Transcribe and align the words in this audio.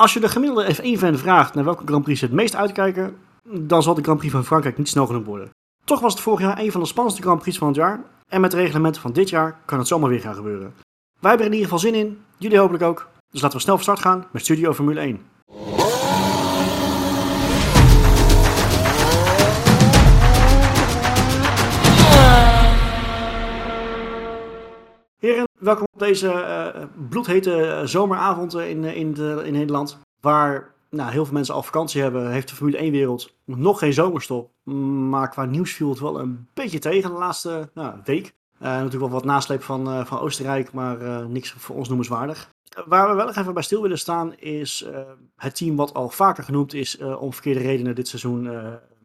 Als 0.00 0.12
je 0.12 0.20
de 0.20 0.28
gemiddelde 0.28 0.74
F1-fan 0.74 1.18
vraagt 1.18 1.54
naar 1.54 1.64
welke 1.64 1.86
Grand 1.86 2.02
Prix 2.02 2.18
ze 2.18 2.24
het 2.24 2.34
meest 2.34 2.56
uitkijken, 2.56 3.16
dan 3.48 3.82
zal 3.82 3.94
de 3.94 4.02
Grand 4.02 4.18
Prix 4.18 4.32
van 4.32 4.44
Frankrijk 4.44 4.78
niet 4.78 4.88
snel 4.88 5.06
genoeg 5.06 5.24
worden. 5.24 5.50
Toch 5.84 6.00
was 6.00 6.12
het 6.12 6.22
vorig 6.22 6.40
jaar 6.40 6.58
een 6.58 6.72
van 6.72 6.80
de 6.80 6.86
spannendste 6.86 7.22
Grand 7.22 7.40
Prix 7.40 7.58
van 7.58 7.66
het 7.66 7.76
jaar. 7.76 8.00
En 8.28 8.40
met 8.40 8.50
de 8.50 8.56
reglementen 8.56 9.02
van 9.02 9.12
dit 9.12 9.28
jaar 9.30 9.58
kan 9.64 9.78
het 9.78 9.88
zomaar 9.88 10.10
weer 10.10 10.20
gaan 10.20 10.34
gebeuren. 10.34 10.74
Wij 11.20 11.30
hebben 11.30 11.46
er 11.46 11.52
in 11.52 11.58
ieder 11.58 11.64
geval 11.64 11.78
zin 11.78 11.94
in, 11.94 12.18
jullie 12.36 12.58
hopelijk 12.58 12.84
ook. 12.84 13.08
Dus 13.30 13.40
laten 13.40 13.56
we 13.56 13.62
snel 13.62 13.74
van 13.74 13.84
start 13.84 14.00
gaan 14.00 14.26
met 14.30 14.42
Studio 14.42 14.72
Formule 14.72 15.00
1. 15.00 15.20
Heren, 25.20 25.44
welkom 25.58 25.86
op 25.92 25.98
deze 25.98 26.26
uh, 26.26 26.84
bloedhete 27.08 27.82
zomeravond 27.84 28.54
in, 28.54 28.84
in, 28.84 29.14
de, 29.14 29.42
in 29.44 29.52
Nederland. 29.52 29.98
Waar 30.20 30.74
nou, 30.90 31.10
heel 31.10 31.24
veel 31.24 31.34
mensen 31.34 31.54
al 31.54 31.62
vakantie 31.62 32.02
hebben, 32.02 32.30
heeft 32.30 32.48
de 32.48 32.54
Formule 32.54 32.88
1-wereld 32.88 33.34
nog 33.44 33.78
geen 33.78 33.92
zomerstop. 33.92 34.50
Maar 35.08 35.28
qua 35.28 35.44
nieuws 35.44 35.72
viel 35.72 35.88
het 35.88 35.98
wel 35.98 36.20
een 36.20 36.48
beetje 36.54 36.78
tegen 36.78 37.10
de 37.10 37.18
laatste 37.18 37.70
nou, 37.74 38.00
week. 38.04 38.32
Natuurlijk 38.58 39.00
wel 39.00 39.10
wat 39.10 39.24
nasleep 39.24 39.62
van, 39.62 40.06
van 40.06 40.18
Oostenrijk, 40.18 40.72
maar 40.72 41.28
niks 41.28 41.52
voor 41.52 41.76
ons 41.76 41.88
noemenswaardig. 41.88 42.48
Waar 42.86 43.08
we 43.08 43.14
wel 43.14 43.28
even 43.30 43.54
bij 43.54 43.62
stil 43.62 43.82
willen 43.82 43.98
staan 43.98 44.34
is 44.34 44.86
het 45.36 45.56
team 45.56 45.76
wat 45.76 45.94
al 45.94 46.08
vaker 46.08 46.44
genoemd 46.44 46.74
is 46.74 46.98
om 46.98 47.32
verkeerde 47.32 47.60
redenen 47.60 47.94
dit 47.94 48.08
seizoen 48.08 48.42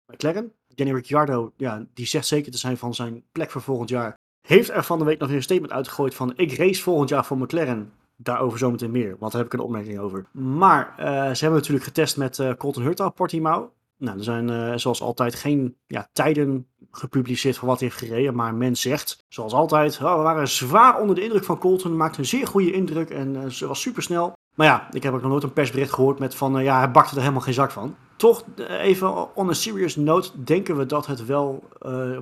McLaren. 0.07 0.51
Danny 0.75 0.93
Ricciardo, 0.93 1.51
ja, 1.57 1.85
die 1.93 2.05
zegt 2.05 2.27
zeker 2.27 2.51
te 2.51 2.57
zijn 2.57 2.77
van 2.77 2.93
zijn 2.93 3.23
plek 3.31 3.51
voor 3.51 3.61
volgend 3.61 3.89
jaar. 3.89 4.15
Heeft 4.45 4.71
er 4.71 4.83
van 4.83 4.99
de 4.99 5.05
week 5.05 5.19
nog 5.19 5.29
een 5.29 5.41
statement 5.41 5.71
uitgegooid 5.71 6.15
van 6.15 6.33
ik 6.35 6.57
race 6.57 6.81
volgend 6.81 7.09
jaar 7.09 7.25
voor 7.25 7.37
McLaren. 7.37 7.91
Daarover 8.15 8.59
zometeen 8.59 8.91
meer, 8.91 9.15
want 9.19 9.31
daar 9.31 9.41
heb 9.41 9.53
ik 9.53 9.59
een 9.59 9.65
opmerking 9.65 9.99
over. 9.99 10.25
Maar 10.31 10.95
uh, 10.99 11.05
ze 11.05 11.43
hebben 11.43 11.59
natuurlijk 11.59 11.85
getest 11.85 12.17
met 12.17 12.37
uh, 12.37 12.53
Colton 12.57 12.83
Hurta 12.83 13.09
Portimao. 13.09 13.71
Nou, 13.97 14.17
er 14.17 14.23
zijn 14.23 14.49
uh, 14.49 14.73
zoals 14.75 15.01
altijd 15.01 15.35
geen 15.35 15.75
ja, 15.87 16.09
tijden 16.13 16.67
gepubliceerd 16.91 17.57
van 17.57 17.67
wat 17.67 17.79
hij 17.79 17.87
heeft 17.87 18.01
gereden. 18.01 18.35
Maar 18.35 18.53
men 18.53 18.75
zegt, 18.75 19.25
zoals 19.27 19.53
altijd, 19.53 19.99
oh, 20.01 20.15
we 20.15 20.21
waren 20.21 20.47
zwaar 20.47 20.99
onder 20.99 21.15
de 21.15 21.23
indruk 21.23 21.43
van 21.43 21.57
Colton. 21.57 21.97
Maakte 21.97 22.19
een 22.19 22.25
zeer 22.25 22.47
goede 22.47 22.71
indruk 22.71 23.09
en 23.09 23.51
ze 23.51 23.67
was 23.67 23.81
super 23.81 24.03
snel. 24.03 24.33
Maar 24.55 24.67
ja, 24.67 24.87
ik 24.91 25.03
heb 25.03 25.13
ook 25.13 25.21
nog 25.21 25.31
nooit 25.31 25.43
een 25.43 25.53
persbericht 25.53 25.93
gehoord 25.93 26.19
met 26.19 26.35
van, 26.35 26.63
ja, 26.63 26.77
hij 26.77 26.91
bakte 26.91 27.15
er 27.15 27.21
helemaal 27.21 27.41
geen 27.41 27.53
zak 27.53 27.71
van. 27.71 27.95
Toch, 28.15 28.43
even 28.67 29.35
on 29.35 29.49
a 29.49 29.53
serious 29.53 29.95
note, 29.95 30.43
denken 30.43 30.77
we 30.77 30.85
dat 30.85 31.05
het 31.05 31.25
wel 31.25 31.63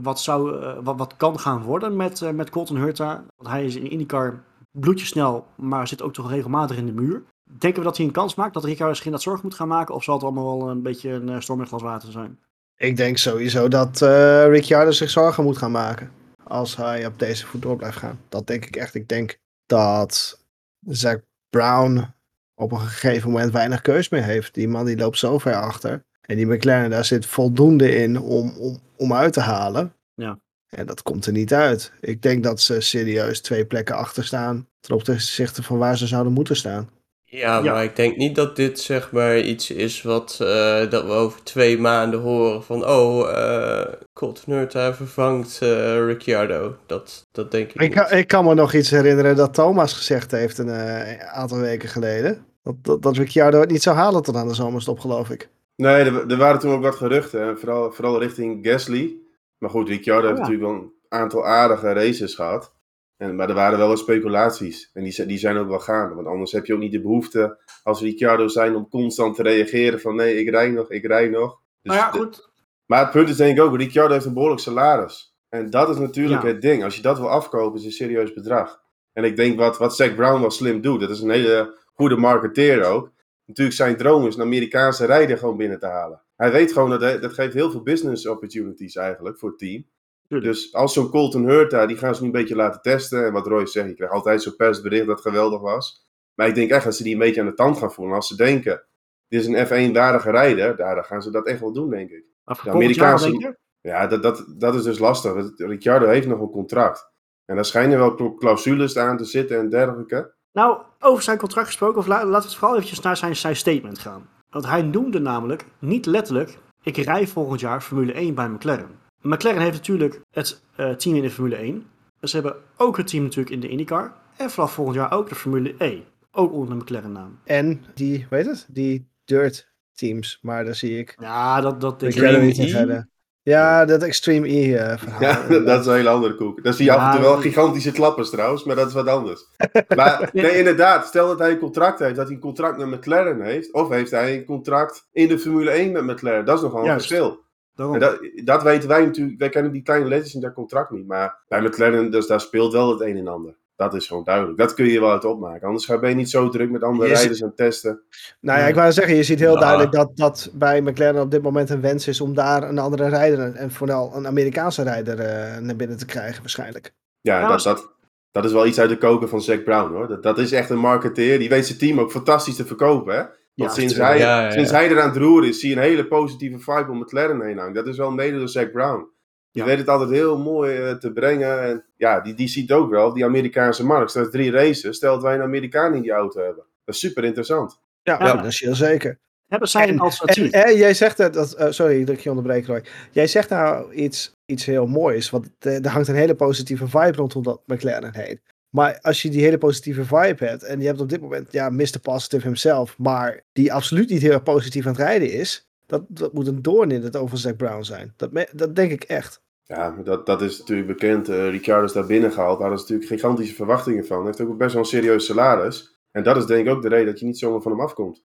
wat, 0.01 0.21
zou, 0.21 0.65
wat, 0.83 0.97
wat 0.97 1.15
kan 1.17 1.39
gaan 1.39 1.61
worden 1.61 1.95
met, 1.95 2.33
met 2.33 2.49
Colton 2.49 2.77
Hurta. 2.77 3.23
Want 3.37 3.49
hij 3.49 3.65
is 3.65 3.75
in 3.75 3.89
IndyCar 3.89 4.43
bloedjesnel, 4.71 5.45
maar 5.55 5.87
zit 5.87 6.01
ook 6.01 6.13
toch 6.13 6.29
regelmatig 6.29 6.77
in 6.77 6.85
de 6.85 6.91
muur. 6.91 7.23
Denken 7.43 7.79
we 7.79 7.85
dat 7.85 7.97
hij 7.97 8.05
een 8.05 8.11
kans 8.11 8.35
maakt, 8.35 8.53
dat 8.53 8.63
Ricciardo 8.63 8.89
misschien 8.89 9.11
dat 9.11 9.21
zorg 9.21 9.43
moet 9.43 9.53
gaan 9.53 9.67
maken? 9.67 9.95
Of 9.95 10.03
zal 10.03 10.13
het 10.13 10.23
allemaal 10.23 10.57
wel 10.57 10.69
een 10.69 10.81
beetje 10.81 11.09
een 11.09 11.41
storm 11.41 11.59
in 11.59 11.67
glas 11.67 11.81
water 11.81 12.11
zijn? 12.11 12.39
Ik 12.77 12.97
denk 12.97 13.17
sowieso 13.17 13.67
dat 13.67 14.01
uh, 14.01 14.89
zich 14.89 15.09
zorgen 15.09 15.43
moet 15.43 15.57
gaan 15.57 15.71
maken. 15.71 16.11
Als 16.43 16.75
hij 16.75 17.05
op 17.05 17.19
deze 17.19 17.45
voet 17.45 17.61
door 17.61 17.75
blijft 17.75 17.97
gaan. 17.97 18.19
Dat 18.29 18.47
denk 18.47 18.65
ik 18.65 18.75
echt. 18.75 18.95
Ik 18.95 19.07
denk 19.07 19.37
dat 19.65 20.39
Zack 20.79 21.21
Brown 21.49 22.13
op 22.55 22.71
een 22.71 22.79
gegeven 22.79 23.31
moment 23.31 23.51
weinig 23.51 23.81
keus 23.81 24.09
meer 24.09 24.23
heeft. 24.23 24.53
Die 24.53 24.67
man 24.67 24.85
die 24.85 24.97
loopt 24.97 25.17
zo 25.17 25.37
ver 25.37 25.55
achter. 25.55 26.03
En 26.21 26.35
die 26.35 26.45
McLaren, 26.45 26.89
daar 26.89 27.05
zit 27.05 27.25
voldoende 27.25 27.95
in 27.95 28.19
om, 28.19 28.53
om, 28.57 28.79
om 28.97 29.13
uit 29.13 29.33
te 29.33 29.39
halen. 29.39 29.93
Ja. 30.13 30.39
En 30.69 30.85
dat 30.85 31.01
komt 31.01 31.25
er 31.25 31.31
niet 31.31 31.53
uit. 31.53 31.91
Ik 31.99 32.21
denk 32.21 32.43
dat 32.43 32.61
ze 32.61 32.81
serieus 32.81 33.41
twee 33.41 33.65
plekken 33.65 33.95
achter 33.95 34.25
staan 34.25 34.67
ten 34.79 34.95
opzichte 34.95 35.63
van 35.63 35.77
waar 35.77 35.97
ze 35.97 36.07
zouden 36.07 36.33
moeten 36.33 36.55
staan. 36.55 36.89
Ja, 37.35 37.61
maar 37.61 37.75
ja. 37.75 37.81
ik 37.81 37.95
denk 37.95 38.17
niet 38.17 38.35
dat 38.35 38.55
dit 38.55 38.79
zeg 38.79 39.11
maar 39.11 39.39
iets 39.39 39.71
is 39.71 40.01
wat 40.01 40.39
uh, 40.41 40.89
dat 40.89 41.05
we 41.05 41.11
over 41.11 41.43
twee 41.43 41.79
maanden 41.79 42.19
horen 42.19 42.63
van 42.63 42.85
oh, 42.85 43.29
uh, 43.29 43.83
Colt 44.13 44.47
Nurta 44.47 44.93
vervangt 44.93 45.59
uh, 45.63 46.05
Ricciardo. 46.05 46.75
Dat, 46.85 47.25
dat 47.31 47.51
denk 47.51 47.73
ik, 47.73 47.81
ik 47.81 47.95
niet. 47.95 48.11
ik 48.11 48.27
kan 48.27 48.45
me 48.45 48.53
nog 48.53 48.73
iets 48.73 48.89
herinneren 48.89 49.35
dat 49.35 49.53
Thomas 49.53 49.93
gezegd 49.93 50.31
heeft 50.31 50.57
een 50.57 50.71
aantal 51.19 51.57
weken 51.57 51.89
geleden. 51.89 52.45
Dat, 52.63 52.75
dat, 52.81 53.01
dat 53.01 53.17
Ricciardo 53.17 53.59
het 53.59 53.71
niet 53.71 53.83
zou 53.83 53.95
halen 53.95 54.21
tot 54.21 54.35
aan 54.35 54.47
de 54.47 54.53
zomerstop, 54.53 54.99
geloof 54.99 55.29
ik. 55.29 55.49
Nee, 55.75 56.03
er, 56.03 56.29
er 56.31 56.37
waren 56.37 56.59
toen 56.59 56.73
ook 56.73 56.81
wat 56.81 56.95
geruchten, 56.95 57.59
vooral, 57.59 57.91
vooral 57.91 58.19
richting 58.19 58.67
Gasly. 58.67 59.15
Maar 59.57 59.69
goed, 59.69 59.89
Ricciardo 59.89 60.27
oh, 60.29 60.35
heeft 60.35 60.37
ja. 60.37 60.51
natuurlijk 60.51 60.71
wel 60.71 60.81
een 60.81 61.19
aantal 61.19 61.45
aardige 61.45 61.93
races 61.93 62.35
gehad. 62.35 62.72
En, 63.17 63.35
maar 63.35 63.49
er 63.49 63.55
waren 63.55 63.77
wel 63.77 63.87
wat 63.87 63.99
speculaties. 63.99 64.89
En 64.93 65.03
die, 65.03 65.25
die 65.25 65.37
zijn 65.37 65.57
ook 65.57 65.67
wel 65.67 65.79
gaande. 65.79 66.15
Want 66.15 66.27
anders 66.27 66.51
heb 66.51 66.65
je 66.65 66.73
ook 66.73 66.79
niet 66.79 66.91
de 66.91 67.01
behoefte 67.01 67.57
als 67.83 68.01
Ricciardo 68.01 68.47
zijn 68.47 68.75
om 68.75 68.89
constant 68.89 69.35
te 69.35 69.43
reageren 69.43 69.99
van 69.99 70.15
nee, 70.15 70.39
ik 70.39 70.49
rij 70.49 70.69
nog, 70.69 70.91
ik 70.91 71.05
rij 71.05 71.27
nog. 71.27 71.59
Dus 71.81 71.93
nou 71.93 72.05
ja, 72.05 72.11
goed. 72.11 72.35
De, 72.35 72.49
maar 72.85 72.99
het 72.99 73.11
punt 73.11 73.29
is 73.29 73.37
denk 73.37 73.57
ik 73.57 73.63
ook, 73.63 73.77
Ricciardo 73.77 74.13
heeft 74.13 74.25
een 74.25 74.33
behoorlijk 74.33 74.61
salaris. 74.61 75.35
En 75.49 75.69
dat 75.69 75.89
is 75.89 75.97
natuurlijk 75.97 76.41
ja. 76.41 76.47
het 76.47 76.61
ding. 76.61 76.83
Als 76.83 76.95
je 76.95 77.01
dat 77.01 77.17
wil 77.17 77.29
afkopen, 77.29 77.79
is 77.79 77.85
een 77.85 77.91
serieus 77.91 78.33
bedrag. 78.33 78.81
En 79.13 79.23
ik 79.23 79.35
denk 79.35 79.57
wat, 79.57 79.77
wat 79.77 79.95
Zack 79.95 80.15
Brown 80.15 80.41
wel 80.41 80.51
slim 80.51 80.81
doet, 80.81 80.99
dat 80.99 81.09
is 81.09 81.21
een 81.21 81.29
hele 81.29 81.77
goede 81.93 82.17
marketeer 82.17 82.83
ook. 82.83 83.11
Natuurlijk 83.45 83.75
zijn 83.75 83.97
droom 83.97 84.27
is 84.27 84.35
een 84.35 84.41
Amerikaanse 84.41 85.05
rijder 85.05 85.37
gewoon 85.37 85.57
binnen 85.57 85.79
te 85.79 85.85
halen. 85.85 86.21
Hij 86.35 86.51
weet 86.51 86.71
gewoon 86.73 86.89
dat 86.89 87.01
hij, 87.01 87.19
dat 87.19 87.33
geeft 87.33 87.53
heel 87.53 87.71
veel 87.71 87.83
business 87.83 88.27
opportunities 88.27 88.95
eigenlijk 88.95 89.39
voor 89.39 89.49
het 89.49 89.59
team. 89.59 89.85
Tuurlijk. 90.27 90.53
Dus 90.53 90.73
als 90.73 90.93
zo'n 90.93 91.09
Colton 91.09 91.45
Hurta, 91.45 91.85
die 91.85 91.97
gaan 91.97 92.15
ze 92.15 92.21
nu 92.21 92.27
een 92.27 92.33
beetje 92.33 92.55
laten 92.55 92.81
testen. 92.81 93.25
En 93.25 93.33
wat 93.33 93.47
Roy 93.47 93.65
zegt, 93.65 93.87
je 93.87 93.95
krijgt 93.95 94.13
altijd 94.13 94.41
zo'n 94.41 94.55
persbericht 94.55 95.05
dat 95.05 95.21
geweldig 95.21 95.61
was. 95.61 96.07
Maar 96.35 96.47
ik 96.47 96.55
denk 96.55 96.69
echt 96.69 96.83
dat 96.83 96.95
ze 96.95 97.03
die 97.03 97.13
een 97.13 97.19
beetje 97.19 97.41
aan 97.41 97.47
de 97.47 97.53
tand 97.53 97.77
gaan 97.77 97.91
voelen. 97.91 98.15
Als 98.15 98.27
ze 98.27 98.35
denken, 98.35 98.83
dit 99.27 99.41
is 99.41 99.47
een 99.47 99.65
F1-waardige 99.65 100.31
rijder, 100.31 100.75
daar, 100.75 100.95
dan 100.95 101.03
gaan 101.03 101.21
ze 101.21 101.31
dat 101.31 101.47
echt 101.47 101.59
wel 101.59 101.73
doen, 101.73 101.89
denk 101.89 102.09
ik. 102.09 102.25
De 102.63 102.69
Amerikaanse... 102.69 103.57
Ja, 103.81 104.07
dat, 104.07 104.23
dat, 104.23 104.45
dat 104.57 104.75
is 104.75 104.83
dus 104.83 104.99
lastig. 104.99 105.51
Ricciardo 105.55 106.07
heeft 106.07 106.27
nog 106.27 106.39
een 106.39 106.49
contract. 106.49 107.11
En 107.45 107.55
daar 107.55 107.65
schijnen 107.65 107.97
wel 107.97 108.35
clausules 108.35 108.97
aan 108.97 109.17
te 109.17 109.25
zitten 109.25 109.57
en 109.57 109.69
dergelijke. 109.69 110.33
Nou, 110.51 110.81
over 110.99 111.23
zijn 111.23 111.37
contract 111.37 111.67
gesproken, 111.67 111.97
of 111.97 112.07
la, 112.07 112.15
laten 112.15 112.29
we 112.29 112.47
het 112.47 112.55
vooral 112.55 112.75
eventjes 112.75 112.99
naar 112.99 113.17
zijn, 113.17 113.35
zijn 113.35 113.55
statement 113.55 113.99
gaan. 113.99 114.29
Want 114.49 114.65
hij 114.65 114.81
noemde 114.81 115.19
namelijk, 115.19 115.65
niet 115.79 116.05
letterlijk, 116.05 116.57
ik 116.83 116.97
rij 116.97 117.27
volgend 117.27 117.59
jaar 117.59 117.81
Formule 117.81 118.13
1 118.13 118.35
bij 118.35 118.49
McLaren. 118.49 118.99
McLaren 119.23 119.61
heeft 119.61 119.77
natuurlijk 119.77 120.21
het 120.31 120.61
uh, 120.79 120.89
team 120.89 121.15
in 121.15 121.21
de 121.21 121.29
Formule 121.29 121.55
1. 121.55 121.85
Ze 122.21 122.35
hebben 122.35 122.55
ook 122.77 122.97
het 122.97 123.07
team 123.07 123.23
natuurlijk 123.23 123.55
in 123.55 123.59
de 123.59 123.69
IndyCar. 123.69 124.13
En 124.37 124.49
vanaf 124.49 124.73
volgend 124.73 124.95
jaar 124.95 125.11
ook 125.11 125.29
de 125.29 125.35
Formule 125.35 125.75
E. 125.77 125.99
Ook 126.31 126.53
onder 126.53 126.69
de 126.69 126.75
McLaren 126.75 127.11
naam. 127.11 127.39
En 127.43 127.83
die, 127.93 128.27
weet 128.29 128.45
het, 128.45 128.65
die 128.69 129.07
dirt 129.25 129.71
teams. 129.93 130.39
Maar 130.41 130.65
daar 130.65 130.75
zie 130.75 130.97
ik... 130.97 131.15
Ja, 131.19 131.61
dat, 131.61 131.81
dat 131.81 131.99
denk 131.99 132.13
ik 132.13 132.57
niet 132.57 132.71
verder. 132.71 133.07
Ja, 133.43 133.85
dat 133.85 134.03
Extreme 134.03 134.47
E 134.47 134.67
uh, 134.67 134.97
verhaal. 134.97 135.21
Ja, 135.21 135.45
dat, 135.49 135.65
dat 135.65 135.79
is 135.79 135.85
een 135.85 135.93
hele 135.93 136.09
andere 136.09 136.35
koek. 136.35 136.63
Dan 136.63 136.73
zie 136.73 136.85
je 136.85 136.91
ja, 136.91 136.97
af 136.97 137.05
en 137.05 137.11
toe 137.11 137.29
wel 137.29 137.41
gigantische 137.41 137.91
klappers 137.91 138.29
trouwens, 138.29 138.63
maar 138.63 138.75
dat 138.75 138.87
is 138.87 138.93
wat 138.93 139.07
anders. 139.07 139.47
maar 139.95 140.29
nee, 140.33 140.57
inderdaad, 140.57 141.07
stel 141.07 141.27
dat 141.27 141.39
hij 141.39 141.51
een 141.51 141.59
contract 141.59 141.99
heeft, 141.99 142.15
dat 142.15 142.25
hij 142.25 142.35
een 142.35 142.41
contract 142.41 142.77
met 142.77 142.87
McLaren 142.87 143.41
heeft, 143.41 143.73
of 143.73 143.89
heeft 143.89 144.11
hij 144.11 144.35
een 144.37 144.45
contract 144.45 145.07
in 145.11 145.27
de 145.27 145.39
Formule 145.39 145.71
1 145.71 145.91
met 145.91 146.03
McLaren. 146.03 146.45
Dat 146.45 146.57
is 146.57 146.63
nogal 146.63 146.79
een 146.79 146.85
Juist. 146.85 147.07
verschil. 147.07 147.41
Dat, 147.75 148.19
dat, 148.43 148.63
weten 148.63 148.89
wij 148.89 149.05
natuurlijk, 149.05 149.39
wij 149.39 149.49
kennen 149.49 149.71
die 149.71 149.81
kleine 149.81 150.07
letters 150.07 150.33
in 150.33 150.41
dat 150.41 150.53
contract 150.53 150.91
niet, 150.91 151.07
maar 151.07 151.37
bij 151.47 151.61
McLaren, 151.61 152.11
dus 152.11 152.27
daar 152.27 152.41
speelt 152.41 152.73
wel 152.73 152.89
het 152.89 153.01
een 153.01 153.17
en 153.17 153.27
ander. 153.27 153.55
Dat 153.75 153.93
is 153.93 154.07
gewoon 154.07 154.23
duidelijk. 154.23 154.57
Dat 154.57 154.73
kun 154.73 154.85
je 154.85 154.99
wel 154.99 155.11
uit 155.11 155.25
opmaken. 155.25 155.67
Anders 155.67 155.85
ben 155.85 156.09
je 156.09 156.15
niet 156.15 156.29
zo 156.29 156.49
druk 156.49 156.69
met 156.69 156.83
andere 156.83 157.09
Je 157.09 157.15
rijders 157.15 157.43
aan 157.43 157.55
testen. 157.55 158.01
Nou 158.39 158.59
ja, 158.59 158.65
ik 158.65 158.75
wou 158.75 158.91
zeggen, 158.91 159.15
je 159.15 159.23
ziet 159.23 159.39
heel 159.39 159.59
duidelijk 159.59 159.91
dat, 159.91 160.11
dat 160.15 160.49
bij 160.53 160.81
McLaren 160.81 161.21
op 161.21 161.31
dit 161.31 161.41
moment 161.41 161.69
een 161.69 161.81
wens 161.81 162.07
is 162.07 162.21
om 162.21 162.33
daar 162.33 162.63
een 162.63 162.79
andere 162.79 163.07
rijder, 163.09 163.55
en 163.55 163.71
vooral 163.71 164.15
een 164.15 164.27
Amerikaanse 164.27 164.83
rijder, 164.83 165.19
uh, 165.19 165.57
naar 165.57 165.75
binnen 165.75 165.97
te 165.97 166.05
krijgen 166.05 166.41
waarschijnlijk. 166.41 166.93
Ja, 167.21 167.39
Ja, 167.39 167.47
dat, 167.47 167.63
dat, 167.63 167.91
dat 168.31 168.45
is 168.45 168.51
wel 168.51 168.65
iets 168.65 168.79
uit 168.79 168.89
de 168.89 168.97
koken 168.97 169.29
van 169.29 169.41
Zack 169.41 169.63
Brown 169.63 169.93
hoor. 169.93 170.07
Dat, 170.07 170.23
dat 170.23 170.37
is 170.37 170.51
echt 170.51 170.69
een 170.69 170.79
marketeer. 170.79 171.39
Die 171.39 171.49
weet 171.49 171.65
zijn 171.65 171.77
team 171.77 171.99
ook 171.99 172.11
fantastisch 172.11 172.55
te 172.55 172.65
verkopen. 172.65 173.15
Hè? 173.15 173.23
Want 173.55 173.71
Ja, 173.75 173.77
sinds, 173.79 173.95
hij, 173.97 174.17
Ja, 174.17 174.37
ja, 174.39 174.43
ja. 174.45 174.51
sinds 174.51 174.71
hij 174.71 174.89
eraan 174.89 175.07
het 175.09 175.17
roeren 175.17 175.49
is, 175.49 175.59
zie 175.59 175.69
je 175.69 175.75
een 175.75 175.81
hele 175.81 176.07
positieve 176.07 176.59
vibe 176.59 176.91
om 176.91 176.97
McLaren 176.97 177.41
heen 177.45 177.57
hangen. 177.57 177.73
Dat 177.73 177.87
is 177.87 177.97
wel 177.97 178.11
mede 178.11 178.37
door 178.37 178.49
Zack 178.49 178.71
Brown. 178.71 179.07
Die 179.51 179.61
Ja. 179.61 179.67
weet 179.67 179.77
het 179.77 179.87
altijd 179.87 180.09
heel 180.09 180.37
mooi 180.37 180.75
eh, 180.77 180.91
te 180.95 181.11
brengen. 181.11 181.61
En 181.63 181.85
ja, 181.97 182.19
die, 182.21 182.33
die 182.33 182.47
ziet 182.47 182.71
ook 182.71 182.89
wel 182.89 183.13
die 183.13 183.25
Amerikaanse 183.25 183.85
markt. 183.85 184.09
Stel 184.09 184.29
drie 184.29 184.51
races, 184.51 184.95
stel 184.95 185.13
dat 185.13 185.23
wij 185.23 185.35
een 185.35 185.41
Amerikaan 185.41 185.93
in 185.95 186.01
die 186.01 186.11
auto 186.11 186.39
hebben. 186.43 186.63
Dat 186.85 186.95
is 186.95 186.99
super 187.01 187.23
interessant. 187.23 187.79
Ja, 188.03 188.17
Ja. 188.19 188.35
dat 188.35 188.45
is 188.45 188.59
heel 188.59 188.75
zeker. 188.75 189.19
Hebben 189.47 189.69
zij 189.69 189.83
een 189.87 189.89
En, 189.93 189.99
alternatief? 189.99 190.51
en 190.51 190.75
jij 190.77 190.93
zegt 190.93 191.17
dat, 191.17 191.33
dat 191.33 191.53
eh, 191.53 191.71
sorry 191.71 192.03
dat 192.03 192.15
ik 192.15 192.21
je 192.21 192.29
onderbreek 192.29 192.65
Roy. 192.65 192.83
Jij 193.11 193.27
zegt 193.27 193.49
nou 193.49 193.93
iets, 193.93 194.35
iets 194.45 194.65
heel 194.65 194.85
moois, 194.87 195.29
want 195.29 195.49
eh, 195.59 195.85
er 195.85 195.89
hangt 195.91 196.07
een 196.07 196.15
hele 196.15 196.35
positieve 196.35 196.87
vibe 196.87 197.11
rondom 197.15 197.43
dat 197.43 197.61
McLaren 197.65 198.15
heen. 198.15 198.39
Maar 198.73 198.99
als 199.01 199.21
je 199.21 199.29
die 199.29 199.41
hele 199.43 199.57
positieve 199.57 200.03
vibe 200.05 200.45
hebt 200.45 200.63
en 200.63 200.79
je 200.79 200.85
hebt 200.87 201.01
op 201.01 201.09
dit 201.09 201.21
moment, 201.21 201.51
ja, 201.51 201.69
Mr. 201.69 201.99
Positive 202.01 202.43
himself, 202.43 202.97
maar 202.97 203.41
die 203.51 203.73
absoluut 203.73 204.09
niet 204.09 204.21
heel 204.21 204.31
erg 204.31 204.43
positief 204.43 204.85
aan 204.85 204.91
het 204.91 205.01
rijden 205.01 205.31
is, 205.31 205.69
dat, 205.85 206.03
dat 206.07 206.33
moet 206.33 206.47
een 206.47 206.61
doorn 206.61 206.91
in 206.91 207.01
het 207.03 207.15
oog 207.17 207.29
van 207.29 207.37
Zack 207.37 207.57
Brown 207.57 207.83
zijn. 207.83 208.13
Dat, 208.15 208.31
me- 208.31 208.49
dat 208.53 208.75
denk 208.75 208.91
ik 208.91 209.03
echt. 209.03 209.41
Ja, 209.63 209.95
dat, 210.03 210.25
dat 210.25 210.41
is 210.41 210.59
natuurlijk 210.59 210.87
bekend. 210.87 211.29
Eh 211.29 211.49
Ricciardo 211.49 211.85
is 211.85 211.91
daar 211.91 212.05
binnen 212.05 212.31
gehaald. 212.31 212.59
Daar 212.59 212.67
hadden 212.69 212.85
ze 212.85 212.91
natuurlijk 212.93 213.21
gigantische 213.21 213.55
verwachtingen 213.55 214.05
van. 214.05 214.17
Hij 214.17 214.25
heeft 214.25 214.41
ook 214.41 214.57
best 214.57 214.73
wel 214.73 214.81
een 214.81 214.87
serieus 214.87 215.25
salaris. 215.25 215.99
En 216.11 216.23
dat 216.23 216.37
is 216.37 216.45
denk 216.45 216.67
ik 216.67 216.73
ook 216.73 216.81
de 216.81 216.89
reden 216.89 217.05
dat 217.05 217.19
je 217.19 217.25
niet 217.25 217.37
zomaar 217.37 217.61
van 217.61 217.71
hem 217.71 217.81
afkomt. 217.81 218.23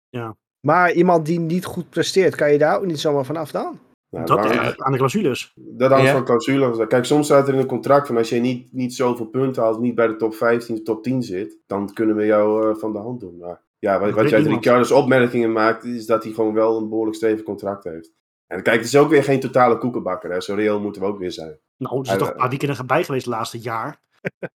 Maar 0.59 0.91
iemand 0.91 1.25
die 1.25 1.39
niet 1.39 1.65
goed 1.65 1.89
presteert, 1.89 2.35
kan 2.35 2.51
je 2.51 2.57
daar 2.57 2.77
ook 2.77 2.85
niet 2.85 2.99
zomaar 2.99 3.25
vanaf 3.25 3.51
dan? 3.51 3.79
Nou, 4.09 4.25
dat 4.25 4.37
waarom- 4.37 4.65
is 4.67 4.77
aan 4.77 4.91
de 4.91 4.97
clausules. 4.97 5.53
Dat 5.55 5.89
hangt 5.91 6.05
Ja. 6.05 6.11
van 6.13 6.23
clausules. 6.25 6.87
Kijk, 6.87 7.05
soms 7.05 7.25
staat 7.25 7.47
er 7.47 7.53
in 7.53 7.59
een 7.59 7.65
contract 7.65 8.07
van 8.07 8.17
als 8.17 8.29
je 8.29 8.39
niet, 8.39 8.73
niet 8.73 8.93
zoveel 8.93 9.25
punten 9.25 9.63
haalt, 9.63 9.79
niet 9.79 9.95
bij 9.95 10.07
de 10.07 10.15
top 10.15 10.35
15, 10.35 10.75
de 10.75 10.81
top 10.81 11.03
10 11.03 11.23
zit, 11.23 11.57
dan 11.67 11.93
kunnen 11.93 12.15
we 12.15 12.25
jou 12.25 12.69
eh, 12.69 12.75
van 12.75 12.91
de 12.93 12.99
hand 12.99 13.19
doen. 13.19 13.37
Maar 13.37 13.61
ja, 13.79 13.99
wat, 13.99 14.11
wat 14.13 14.23
niemand. 14.23 14.45
Ricciardo's 14.47 14.91
opmerkingen 14.91 15.51
maakt, 15.51 15.83
is 15.83 16.05
dat 16.05 16.23
hij 16.23 16.33
gewoon 16.33 16.53
wel 16.53 16.77
een 16.77 16.89
behoorlijk 16.89 17.15
stevig 17.17 17.43
contract 17.43 17.83
heeft. 17.83 18.13
En 18.47 18.63
kijk, 18.63 18.77
het 18.77 18.85
is 18.85 18.97
ook 18.97 19.09
weer 19.09 19.23
geen 19.23 19.39
totale 19.39 19.77
koekenbakker. 19.77 20.31
Hè. 20.31 20.41
Zo 20.41 20.53
reëel 20.55 20.79
moeten 20.79 21.01
we 21.01 21.07
ook 21.07 21.19
weer 21.19 21.31
zijn. 21.31 21.59
Nou, 21.77 21.99
er 21.99 22.05
zijn 22.05 22.17
toch 22.17 22.29
een 22.29 22.35
paar 22.35 22.49
weekenden 22.49 22.85
bij 22.87 23.03
geweest 23.03 23.25
het 23.25 23.33
laatste 23.33 23.59
jaar. 23.59 23.99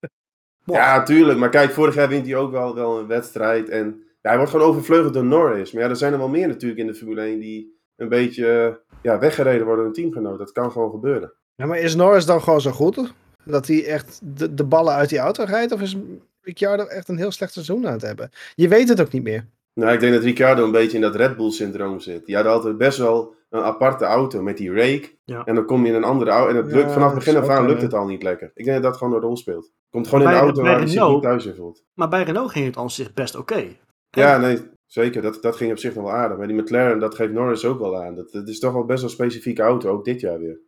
Ja, 0.67 1.03
tuurlijk. 1.03 1.39
Maar 1.39 1.49
kijk, 1.49 1.71
vorig 1.71 1.95
jaar 1.95 2.09
wint 2.09 2.27
hij 2.27 2.37
ook 2.37 2.51
wel, 2.51 2.75
wel 2.75 2.99
een 2.99 3.07
wedstrijd. 3.07 3.69
En 3.69 4.03
ja, 4.23 4.29
hij 4.29 4.37
wordt 4.37 4.51
gewoon 4.53 4.67
overvleugeld 4.69 5.15
door 5.15 5.25
Norris. 5.25 5.73
Maar 5.73 5.83
ja, 5.83 5.89
er 5.89 5.97
zijn 5.97 6.13
er 6.13 6.19
wel 6.19 6.29
meer 6.29 6.49
natuurlijk 6.49 6.81
in 6.81 6.87
de 6.87 6.95
Formule 6.95 7.21
1 7.21 7.39
die 7.39 7.79
een 7.97 8.09
beetje 8.09 8.47
eh, 8.49 8.84
ja, 9.05 9.19
weggereden 9.19 9.67
worden 9.67 9.77
door 9.77 9.87
een 9.87 10.01
teamgenoot. 10.01 10.39
Dat 10.39 10.53
kan 10.53 10.73
gewoon 10.73 10.91
gebeuren. 10.91 11.33
Ja, 11.55 11.67
maar 11.67 11.79
is 11.79 11.95
Norris 11.95 12.27
dan 12.27 12.43
gewoon 12.43 12.61
zo 12.61 12.71
goed? 12.71 13.13
Dat 13.45 13.67
hij 13.67 13.87
echt 13.87 14.21
de, 14.23 14.55
de 14.55 14.65
ballen 14.65 14.95
uit 14.95 15.09
die 15.09 15.19
auto 15.19 15.45
rijdt? 15.45 15.73
Of 15.73 15.81
is 15.81 15.97
Ricciardo 16.41 16.85
echt 16.85 17.09
een 17.09 17.19
heel 17.19 17.31
slecht 17.31 17.53
seizoen 17.53 17.87
aan 17.87 17.93
het 17.93 18.03
hebben? 18.03 18.31
Je 18.55 18.69
weet 18.69 18.89
het 18.89 19.01
ook 19.01 19.13
niet 19.13 19.23
meer. 19.23 19.47
Nou, 19.75 19.93
ik 19.93 20.01
denk 20.01 20.13
dat 20.13 20.23
Ricciardo 20.23 20.65
een 20.65 20.71
beetje 20.71 20.97
in 20.97 21.03
dat 21.03 21.15
Red 21.15 21.37
Bull-syndroom 21.37 22.01
zit. 22.01 22.27
Die 22.27 22.35
hadden 22.35 22.53
altijd 22.53 22.79
best 22.79 22.99
wel 22.99 23.35
een 23.51 23.63
aparte 23.63 24.05
auto 24.05 24.43
met 24.43 24.57
die 24.57 24.73
rake. 24.73 25.13
Ja. 25.25 25.45
En 25.45 25.55
dan 25.55 25.65
kom 25.65 25.83
je 25.83 25.89
in 25.89 25.95
een 25.95 26.05
andere 26.05 26.31
auto. 26.31 26.51
En 26.51 26.57
het 26.57 26.73
lukt, 26.73 26.87
Ja, 26.87 26.93
vanaf 26.93 27.15
het 27.15 27.19
begin 27.19 27.37
af 27.37 27.49
aan 27.49 27.67
lukt 27.67 27.83
het 27.83 27.95
al 27.95 28.07
niet 28.07 28.23
lekker. 28.23 28.51
Ik 28.55 28.65
denk 28.65 28.83
dat 28.83 28.91
dat 28.91 28.97
gewoon 28.97 29.15
een 29.15 29.21
rol 29.21 29.37
speelt. 29.37 29.73
Komt 29.91 30.09
gewoon 30.09 30.25
in 30.25 30.31
de 30.31 30.37
auto 30.37 30.63
bij 30.63 30.71
waar 30.71 30.81
hij 30.81 30.89
zich 30.89 31.09
niet 31.09 31.23
thuis 31.23 31.47
in 31.47 31.55
voelt. 31.55 31.85
Maar 31.95 32.09
bij 32.09 32.23
Renault 32.23 32.51
ging 32.51 32.67
het 32.67 32.77
aan 32.77 32.91
zich 32.91 33.15
best 33.15 33.37
oké. 33.37 33.65
Ja, 34.11 34.39
nee, 34.39 34.61
zeker. 34.95 35.23
Dat, 35.23 35.43
dat 35.43 35.57
ging 35.57 35.71
op 35.71 35.79
zich 35.79 35.95
nog 35.95 36.05
wel 36.05 36.13
aardig. 36.13 36.39
Maar 36.39 36.47
die 36.47 36.57
McLaren, 36.57 36.99
dat 36.99 37.15
geeft 37.15 37.33
Norris 37.33 37.65
ook 37.65 37.79
wel 37.79 38.03
aan. 38.03 38.15
Dat, 38.15 38.33
dat 38.33 38.49
is 38.49 38.59
toch 38.59 38.73
wel 38.73 38.85
best 38.85 39.01
wel 39.01 39.11
een 39.11 39.17
specifieke 39.17 39.63
auto, 39.63 39.91
ook 39.91 40.05
dit 40.05 40.21
jaar 40.21 40.39
weer. 40.39 40.59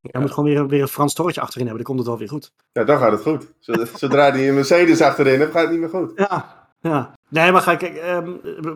Hij 0.00 0.20
moet 0.20 0.30
gewoon 0.30 0.50
weer, 0.50 0.66
weer 0.68 0.82
een 0.82 0.88
Frans 0.88 1.14
torretje 1.14 1.40
achterin 1.40 1.66
hebben, 1.66 1.84
dan 1.84 1.94
komt 1.94 2.06
het 2.06 2.16
wel 2.16 2.26
weer 2.26 2.36
goed. 2.36 2.52
Ja, 2.72 2.84
dan 2.84 2.98
gaat 2.98 3.12
het 3.12 3.20
goed. 3.20 3.52
Zodra- 3.98 4.30
hij 4.30 4.48
een 4.48 4.54
Mercedes 4.54 5.00
achterin 5.00 5.38
heeft, 5.38 5.50
gaat 5.50 5.62
het 5.62 5.70
niet 5.70 5.80
meer 5.80 5.88
goed. 5.88 6.12
Ja, 6.14 6.68
ja. 6.80 7.18
Nee, 7.28 7.52
maar 7.52 7.62
ga 7.62 7.76
kijk, 7.76 7.96
ehm, 7.96 8.30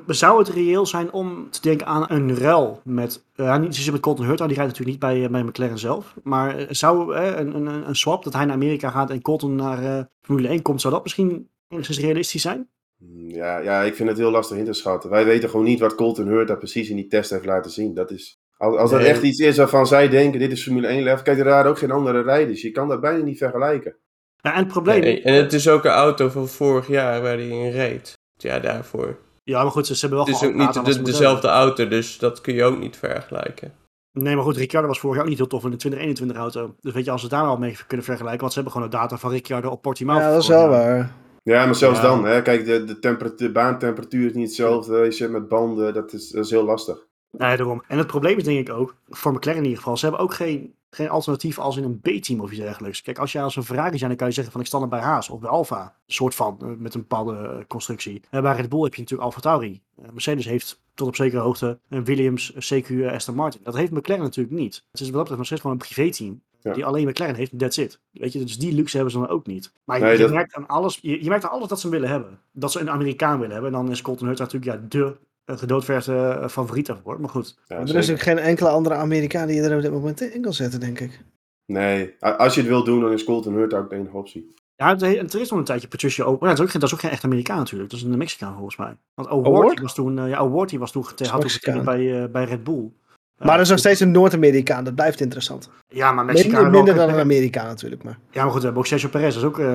zou 0.06 0.38
het 0.38 0.48
reëel 0.48 0.86
zijn 0.86 1.12
om 1.12 1.50
te 1.50 1.60
denken 1.60 1.86
aan 1.86 2.04
een 2.08 2.36
ruil 2.36 2.80
met, 2.84 3.24
eh 3.34 3.58
niet 3.58 3.76
zozeer 3.76 3.92
met 3.92 4.00
Colton 4.00 4.26
Herta, 4.26 4.46
die 4.46 4.56
rijdt 4.56 4.70
natuurlijk 4.70 5.02
niet 5.02 5.10
bij, 5.10 5.24
eh, 5.24 5.30
bij 5.30 5.42
McLaren 5.42 5.78
zelf, 5.78 6.14
maar 6.22 6.66
zou 6.68 7.14
eh, 7.14 7.38
een, 7.38 7.54
een, 7.54 7.88
een 7.88 7.96
swap, 7.96 8.24
dat 8.24 8.32
hij 8.32 8.44
naar 8.44 8.54
Amerika 8.54 8.90
gaat 8.90 9.10
en 9.10 9.22
Colton 9.22 9.54
naar 9.54 9.84
eh, 9.84 10.04
Formule 10.22 10.48
1 10.48 10.62
komt, 10.62 10.80
zou 10.80 10.94
dat 10.94 11.02
misschien 11.02 11.48
enigszins 11.68 12.00
realistisch 12.00 12.42
zijn? 12.42 12.68
Hmm, 13.06 13.30
Ja, 13.30 13.58
ja, 13.58 13.82
ik 13.82 13.94
vind 13.94 14.08
het 14.08 14.18
heel 14.18 14.30
lastig 14.30 14.56
in 14.56 14.64
te 14.64 14.72
schatten. 14.72 15.10
Wij 15.10 15.24
weten 15.24 15.48
gewoon 15.50 15.64
niet 15.64 15.80
wat 15.80 15.94
Colton 15.94 16.26
Hurta 16.26 16.54
precies 16.54 16.88
in 16.88 16.96
die 16.96 17.06
test 17.06 17.30
heeft 17.30 17.44
laten 17.44 17.70
zien. 17.70 17.94
Dat 17.94 18.10
is, 18.10 18.38
als, 18.56 18.76
als 18.76 18.90
dat 18.90 19.00
Nee. 19.00 19.08
echt 19.08 19.22
iets 19.22 19.38
is 19.38 19.56
waarvan 19.56 19.86
zij 19.86 20.08
denken, 20.08 20.38
dit 20.38 20.52
is 20.52 20.62
Formule 20.62 20.86
1 20.86 21.02
level. 21.02 21.22
Kijk, 21.22 21.38
er 21.38 21.44
waren 21.44 21.70
ook 21.70 21.78
geen 21.78 21.90
andere 21.90 22.22
rijders. 22.22 22.62
Je 22.62 22.70
kan 22.70 22.88
dat 22.88 23.00
bijna 23.00 23.24
niet 23.24 23.38
vergelijken. 23.38 23.96
Ja, 24.36 24.52
en 24.52 24.58
het 24.58 24.68
probleem, 24.68 25.00
Nee, 25.00 25.22
en 25.22 25.34
het 25.34 25.52
is 25.52 25.68
ook 25.68 25.84
een 25.84 25.90
auto 25.90 26.28
van 26.28 26.48
vorig 26.48 26.88
jaar 26.88 27.22
waar 27.22 27.36
hij 27.36 27.48
in 27.48 27.70
reed. 27.70 28.12
Ja, 28.36 28.58
daarvoor. 28.58 29.18
ja, 29.44 29.62
maar 29.62 29.72
goed, 29.72 29.86
ze, 29.86 29.94
ze 29.94 30.00
hebben 30.06 30.18
wel 30.18 30.26
Het 30.34 30.42
is 30.42 30.48
ook 30.48 30.54
niet 30.84 30.94
de, 30.96 31.02
dezelfde 31.02 31.48
auto, 31.48 31.88
dus 31.88 32.18
dat 32.18 32.40
kun 32.40 32.54
je 32.54 32.64
ook 32.64 32.78
niet 32.78 32.96
vergelijken. 32.96 33.72
Nee, 34.12 34.34
maar 34.34 34.44
goed, 34.44 34.56
Ricciardo 34.56 34.88
was 34.88 34.98
vorig 35.00 35.14
jaar 35.16 35.24
ook 35.24 35.30
niet 35.30 35.38
heel 35.40 35.48
tof 35.48 35.64
in 35.64 35.70
de 35.70 35.76
2021 35.76 36.36
auto. 36.36 36.74
Dus 36.80 36.92
weet 36.92 37.04
je, 37.04 37.10
als 37.10 37.22
we 37.22 37.28
daar 37.28 37.42
al 37.44 37.56
mee 37.56 37.76
kunnen 37.86 38.06
vergelijken, 38.06 38.40
want 38.40 38.52
ze 38.52 38.58
hebben 38.60 38.76
gewoon 38.76 38.90
de 38.90 38.96
data 38.96 39.16
van 39.18 39.30
Ricciardo 39.30 39.68
op 39.70 39.82
Portimao. 39.82 40.18
ja, 40.18 40.30
dat 40.32 40.42
is 40.42 40.48
wel 40.48 40.68
waar. 40.68 41.12
Ja, 41.44 41.64
maar 41.64 41.74
zelfs 41.74 42.00
Ja. 42.00 42.04
dan, 42.06 42.24
hè. 42.24 42.42
Kijk, 42.42 42.64
de, 42.64 42.84
de, 42.84 42.98
temperatuur, 42.98 43.46
de 43.46 43.52
baantemperatuur 43.52 44.26
is 44.26 44.32
niet 44.34 44.46
hetzelfde. 44.46 44.98
Je 44.98 45.10
zit 45.10 45.30
met 45.30 45.48
banden, 45.48 45.94
dat 45.94 46.12
is, 46.12 46.28
dat 46.28 46.44
is 46.44 46.50
heel 46.50 46.64
lastig. 46.64 47.06
Nee, 47.30 47.56
daarom. 47.56 47.82
En 47.88 47.98
het 47.98 48.06
probleem 48.06 48.36
is 48.38 48.44
denk 48.44 48.68
ik 48.68 48.74
ook, 48.74 48.96
voor 49.08 49.32
McLaren 49.32 49.58
in 49.60 49.64
ieder 49.64 49.78
geval, 49.78 49.96
ze 49.96 50.04
hebben 50.06 50.22
ook 50.24 50.34
geen, 50.34 50.74
geen 50.90 51.08
alternatief 51.08 51.58
als 51.58 51.76
in 51.76 51.84
een 51.84 52.00
B-team 52.00 52.40
of 52.40 52.50
iets 52.50 52.60
dergelijks. 52.60 53.02
Kijk, 53.02 53.18
als 53.18 53.32
jij 53.32 53.42
als 53.42 53.56
een 53.56 53.64
Ferrari 53.64 53.96
zijn, 53.98 54.08
dan 54.08 54.18
kan 54.18 54.28
je 54.28 54.34
zeggen 54.34 54.52
van 54.52 54.60
ik 54.60 54.66
sta 54.66 54.80
er 54.80 54.88
bij 54.88 55.00
Haas 55.00 55.28
of 55.28 55.40
bij 55.40 55.50
Alfa. 55.50 55.82
Een 55.82 56.12
soort 56.14 56.34
van, 56.34 56.58
eh, 56.60 56.68
met 56.78 56.94
een 56.94 57.00
bepaalde 57.00 57.36
eh, 57.36 57.64
constructie. 57.68 58.20
En 58.30 58.42
bij 58.42 58.56
Red 58.56 58.68
Bull 58.68 58.82
heb 58.82 58.94
je 58.94 59.00
natuurlijk 59.00 59.28
Alfa 59.28 59.40
Tauri. 59.40 59.80
Eh, 60.02 60.04
Mercedes 60.12 60.44
heeft 60.44 60.82
tot 60.94 61.08
op 61.08 61.16
zekere 61.16 61.40
hoogte 61.42 61.78
een 61.88 62.04
Williams, 62.04 62.52
CQ, 62.58 62.88
eh, 62.88 63.12
Aston 63.12 63.34
Martin. 63.34 63.60
Dat 63.64 63.74
heeft 63.76 63.92
McLaren 63.92 64.24
natuurlijk 64.24 64.56
niet. 64.56 64.84
Het 64.90 65.00
is 65.00 65.06
wat 65.10 65.12
dat 65.12 65.12
betreft 65.12 65.36
nog 65.38 65.46
steeds 65.46 65.60
gewoon 65.60 65.76
een 65.76 65.86
privéteam. 65.86 66.42
Ja. 66.64 66.72
Die 66.72 66.84
alleen 66.84 67.08
McLaren 67.08 67.34
heeft, 67.34 67.58
that's 67.58 67.76
it. 67.76 68.00
Weet 68.10 68.32
je, 68.32 68.38
dus 68.44 68.58
die 68.58 68.72
luxe 68.74 68.94
hebben 68.96 69.12
ze 69.14 69.18
dan 69.20 69.28
ook 69.28 69.46
niet. 69.46 69.72
Maar 69.84 70.00
Nee, 70.00 70.12
je, 70.12 70.18
dat- 70.18 70.30
merkt 70.32 70.54
aan 70.54 70.66
alles, 70.66 70.98
je, 71.02 71.22
je 71.22 71.28
merkt 71.28 71.44
aan 71.44 71.50
alles 71.50 71.68
dat 71.68 71.80
ze 71.80 71.86
hem 71.88 71.94
willen 72.00 72.10
hebben. 72.14 72.38
Dat 72.52 72.72
ze 72.72 72.80
een 72.80 72.90
Amerikaan 72.90 73.36
willen 73.38 73.52
hebben. 73.52 73.72
En 73.74 73.76
dan 73.82 73.90
is 73.90 74.02
Colton 74.02 74.26
Herta 74.26 74.42
natuurlijk 74.42 74.72
ja, 74.72 74.86
de 74.88 75.16
eh, 75.44 75.56
gedoodverde 75.58 76.12
eh, 76.16 76.48
favoriet 76.48 76.86
daarvoor. 76.86 77.20
Maar 77.20 77.28
goed, 77.30 77.58
Ja, 77.66 77.76
er 77.78 77.96
is 77.96 78.10
ook 78.10 78.20
geen 78.20 78.38
enkele 78.38 78.68
andere 78.68 78.94
Amerikaan 78.94 79.46
die 79.46 79.56
je 79.56 79.62
er 79.62 79.76
op 79.76 79.82
dit 79.82 79.92
moment 79.92 80.20
in 80.20 80.42
kan 80.42 80.52
zetten, 80.52 80.80
denk 80.80 81.00
ik. 81.00 81.20
Nee, 81.66 82.14
als 82.20 82.54
je 82.54 82.60
het 82.60 82.68
wil 82.68 82.84
doen, 82.84 83.00
dan 83.00 83.12
is 83.12 83.24
Colton 83.24 83.54
Hurta 83.54 83.78
ook 83.78 83.90
de 83.90 83.96
enige 83.96 84.16
optie. 84.16 84.54
Ja, 84.76 84.98
er 85.00 85.40
is 85.40 85.50
nog 85.50 85.58
een 85.58 85.64
tijdje 85.64 85.88
Patricia 85.88 86.24
O'Ward. 86.24 86.40
Ja, 86.42 86.48
dat, 86.48 86.58
is 86.58 86.64
ook, 86.64 86.70
geen- 86.70 86.80
dat 86.80 86.88
is 86.88 86.94
ook 86.94 87.00
geen 87.00 87.10
echt 87.10 87.24
Amerikaan 87.24 87.58
natuurlijk. 87.58 87.90
Dat 87.90 88.00
is 88.00 88.06
een 88.06 88.18
Mexicaan 88.18 88.54
volgens 88.54 88.76
mij. 88.76 88.96
Want 89.14 89.28
O'Ward 89.28 89.80
was 89.80 89.94
toen, 89.94 90.18
eh, 90.18 90.28
ja, 90.28 90.42
O'Ward 90.44 90.72
was 90.72 90.92
toen 90.92 91.04
had 91.28 91.60
toen 91.62 91.84
bij, 91.84 92.30
bij 92.30 92.44
Red 92.44 92.64
Bull. 92.64 92.90
Maar 93.38 93.54
er 93.54 93.60
is 93.60 93.68
nog 93.68 93.78
steeds 93.78 94.00
een 94.00 94.10
Noord-Amerikaan, 94.10 94.84
dat 94.84 94.94
blijft 94.94 95.20
interessant. 95.20 95.70
Ja, 95.88 96.12
maar 96.12 96.24
Minder, 96.24 96.44
Mexicaan. 96.44 96.70
minder 96.70 96.94
wel- 96.94 97.06
dan 97.06 97.14
een 97.14 97.20
Amerikaan 97.20 97.66
natuurlijk, 97.66 98.02
maar 98.02 98.18
Ja, 98.30 98.42
maar 98.42 98.50
goed, 98.50 98.58
we 98.58 98.64
hebben 98.64 98.82
ook 98.82 98.86
Sergio 98.88 99.08
Perez, 99.08 99.34
dat 99.34 99.42
is 99.42 99.48
ook 99.48 99.58
eh, 99.58 99.66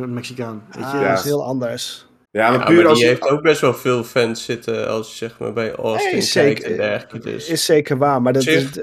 een 0.00 0.14
Mexicaan. 0.14 0.62
Weet 0.72 0.84
je? 0.84 0.90
ah, 0.90 1.00
Ja. 1.00 1.08
dat 1.08 1.18
is 1.18 1.24
heel 1.24 1.44
anders. 1.44 2.06
Ja, 2.30 2.50
maar 2.50 2.58
Ja, 2.58 2.64
puur 2.66 2.76
maar 2.76 2.86
als 2.86 2.98
die 2.98 3.08
je... 3.08 3.12
heeft 3.14 3.28
ook 3.30 3.42
best 3.42 3.60
wel 3.60 3.74
veel 3.74 4.04
fans 4.04 4.44
zitten 4.44 4.88
als 4.88 5.10
je 5.10 5.16
zeg 5.16 5.38
maar 5.38 5.52
bij 5.52 5.74
Austin 5.74 6.02
Nee, 6.02 6.10
kijkt 6.12 6.26
zeker. 6.62 6.70
en 6.70 6.76
dergelijke. 6.76 7.30
Dus. 7.30 7.48
Is 7.48 7.64
zeker 7.64 7.96
waar, 7.98 8.22
maar 8.22 8.32
dat 8.32 8.42
Zich- 8.42 8.76
is... 8.76 8.82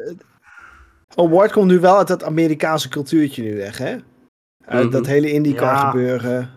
Award 1.15 1.51
komt 1.51 1.67
nu 1.71 1.79
wel 1.79 1.97
uit 1.97 2.07
dat 2.07 2.23
Amerikaanse 2.23 2.89
cultuurtje 2.89 3.43
nu 3.43 3.55
weg, 3.57 3.77
hè? 3.77 3.95
Uit 4.65 4.83
Mhm. 4.83 4.91
dat 4.93 5.05
hele 5.05 5.31
IndyCar 5.31 5.73
Ja. 5.73 5.89
gebeuren. 5.89 6.49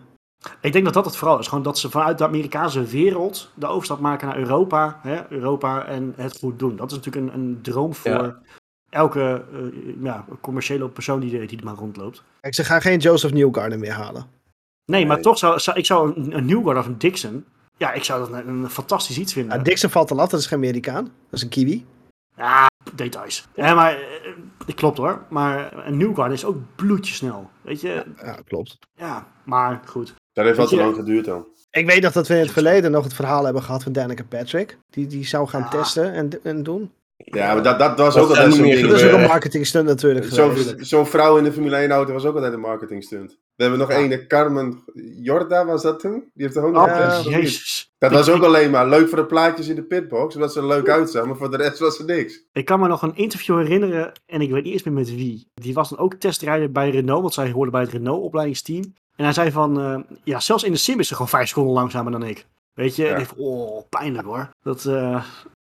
Ik 0.61 0.71
denk 0.73 0.85
dat 0.85 0.93
dat 0.93 1.05
het 1.05 1.15
vooral 1.15 1.39
is. 1.39 1.47
Gewoon 1.47 1.63
dat 1.63 1.77
ze 1.77 1.89
vanuit 1.89 2.17
de 2.17 2.23
Amerikaanse 2.23 2.83
wereld 2.83 3.51
de 3.53 3.67
overstap 3.67 3.99
maken 3.99 4.27
naar 4.27 4.37
Europa. 4.37 4.99
Hè? 5.01 5.31
Europa 5.31 5.85
en 5.85 6.13
het 6.15 6.37
goed 6.37 6.59
doen. 6.59 6.75
Dat 6.75 6.91
is 6.91 6.97
natuurlijk 6.97 7.25
een, 7.33 7.39
een 7.39 7.59
droom 7.61 7.95
voor 7.95 8.11
Ja. 8.11 8.39
elke 8.89 9.43
eh, 9.53 9.59
ja, 10.03 10.25
commerciële 10.41 10.89
persoon 10.89 11.19
die, 11.19 11.45
die 11.47 11.57
er 11.57 11.63
maar 11.63 11.75
rondloopt. 11.75 12.23
Kijk, 12.41 12.53
ze 12.53 12.63
gaan 12.63 12.81
geen 12.81 12.99
Joseph 12.99 13.33
Newgarden 13.33 13.79
meer 13.79 13.93
halen. 13.93 14.25
Nee, 14.85 15.05
maar 15.05 15.21
toch 15.21 15.37
zou, 15.37 15.59
zou 15.59 15.77
ik 15.77 15.85
zou 15.85 16.13
een, 16.15 16.37
een 16.37 16.45
Newgard 16.45 16.77
of 16.77 16.85
een 16.85 16.97
Dixon. 16.97 17.45
Ja, 17.77 17.91
ik 17.93 18.03
zou 18.03 18.19
dat 18.19 18.39
een, 18.41 18.47
een 18.47 18.69
fantastisch 18.69 19.17
iets 19.19 19.33
vinden. 19.33 19.57
Ja, 19.57 19.63
Dixon 19.63 19.89
valt 19.89 20.07
te 20.07 20.15
lat, 20.15 20.29
dat 20.29 20.39
is 20.39 20.47
geen 20.47 20.57
Amerikaan. 20.57 21.03
Dat 21.03 21.11
is 21.31 21.41
een 21.41 21.49
Kiwi. 21.49 21.85
Ja, 22.35 22.67
details. 22.93 23.47
Ja, 23.55 23.73
maar 23.73 23.91
eh, 23.93 24.31
dat 24.65 24.75
klopt 24.75 24.97
hoor. 24.97 25.21
Maar 25.29 25.87
een 25.87 25.97
Newgard 25.97 26.31
is 26.31 26.45
ook 26.45 26.57
bloedjesnel. 26.75 27.49
Weet 27.61 27.81
je? 27.81 28.05
Ja, 28.23 28.37
klopt. 28.47 28.77
Ja, 28.95 29.27
maar 29.43 29.81
goed. 29.85 30.13
Dat 30.37 30.45
heeft 30.45 30.57
wel 30.57 30.67
te 30.67 30.75
lang 30.75 30.95
geduurd 30.95 31.25
dan. 31.25 31.45
Ik 31.71 31.85
weet 31.85 32.01
nog 32.01 32.11
dat 32.11 32.27
we 32.27 32.33
in 32.33 32.39
het 32.39 32.51
verleden 32.51 32.91
nog 32.91 33.03
het 33.03 33.13
verhaal 33.13 33.43
hebben 33.45 33.63
gehad 33.63 33.83
van 33.83 33.91
Danica 33.91 34.23
Patrick. 34.29 34.77
Die, 34.89 35.07
die 35.07 35.25
zou 35.25 35.47
gaan 35.47 35.61
Ja. 35.61 35.67
testen 35.69 36.13
en, 36.13 36.29
en 36.43 36.63
doen. 36.63 36.91
Ja, 37.17 37.53
maar 37.53 37.63
dat, 37.63 37.79
dat 37.79 37.97
was 37.97 38.13
Dat 38.13 38.23
ook 38.23 38.29
altijd 38.29 38.47
niet 38.47 38.55
zo'n 38.55 38.65
meer 38.65 38.75
ding. 38.75 38.87
Dat 38.87 38.95
is 38.95 39.01
ook 39.01 39.09
gebeuren. 39.09 39.23
een 39.23 39.31
marketing 39.31 39.65
stunt 39.67 39.85
natuurlijk 39.87 40.25
Zo'n 40.25 40.53
zo'n 40.79 41.05
vrouw 41.07 41.37
in 41.37 41.43
de 41.43 41.51
Formule 41.51 41.75
1 41.75 41.91
auto 41.91 42.13
was 42.13 42.25
ook 42.25 42.35
altijd 42.35 42.53
een 42.53 42.59
marketing 42.59 43.03
stunt. 43.03 43.37
We 43.55 43.63
hebben 43.63 43.79
nog 43.79 43.89
Ja. 43.91 43.97
ene, 43.97 44.27
Carmen 44.27 44.83
Jorda 45.21 45.65
was 45.65 45.81
dat 45.81 45.99
toen? 45.99 46.23
Die 46.33 46.43
heeft 46.45 46.55
er 46.55 46.63
ook 46.65 46.73
nog 46.73 46.83
Oh, 46.87 47.19
jezus. 47.23 47.91
Dat 47.97 48.11
was 48.11 48.29
ook 48.29 48.43
alleen 48.43 48.71
maar 48.71 48.87
leuk 48.89 49.07
voor 49.09 49.17
de 49.17 49.25
plaatjes 49.25 49.67
in 49.67 49.75
de 49.75 49.83
pitbox, 49.83 50.33
zodat 50.33 50.53
ze 50.53 50.59
er 50.59 50.67
leuk 50.67 50.89
uitzagen, 50.89 51.27
maar 51.27 51.37
voor 51.37 51.51
de 51.51 51.57
rest 51.57 51.79
was 51.79 51.99
er 51.99 52.05
niks. 52.05 52.43
Ik 52.53 52.65
kan 52.65 52.79
me 52.79 52.87
nog 52.87 53.01
een 53.01 53.15
interview 53.15 53.57
herinneren, 53.57 54.11
en 54.25 54.41
ik 54.41 54.51
weet 54.51 54.63
niet 54.63 54.73
eens 54.73 54.83
meer 54.83 54.93
met 54.93 55.15
wie. 55.15 55.47
Die 55.53 55.73
was 55.73 55.89
dan 55.89 55.99
ook 55.99 56.13
testrijder 56.13 56.71
bij 56.71 56.89
Renault, 56.89 57.21
want 57.21 57.33
zij 57.33 57.51
hoorde 57.51 57.71
bij 57.71 57.81
het 57.81 57.91
Renault-opleidingsteam. 57.91 58.93
En 59.17 59.23
hij 59.23 59.33
zei 59.33 59.51
van, 59.51 59.79
eh, 59.81 59.99
ja, 60.23 60.39
zelfs 60.39 60.63
in 60.63 60.71
de 60.71 60.77
sim 60.77 60.99
is 60.99 61.07
ze 61.07 61.13
gewoon 61.13 61.29
vijf 61.29 61.47
seconden 61.47 61.73
langzamer 61.73 62.11
dan 62.11 62.23
ik. 62.23 62.45
Weet 62.73 62.95
je, 62.95 63.03
Ja. 63.05 63.13
en 63.15 63.21
ik 63.21 63.27
van, 63.27 63.37
oh, 63.37 63.83
pijnlijk 63.89 64.27
hoor. 64.27 64.49
Dat, 64.61 64.85
eh, 64.85 65.23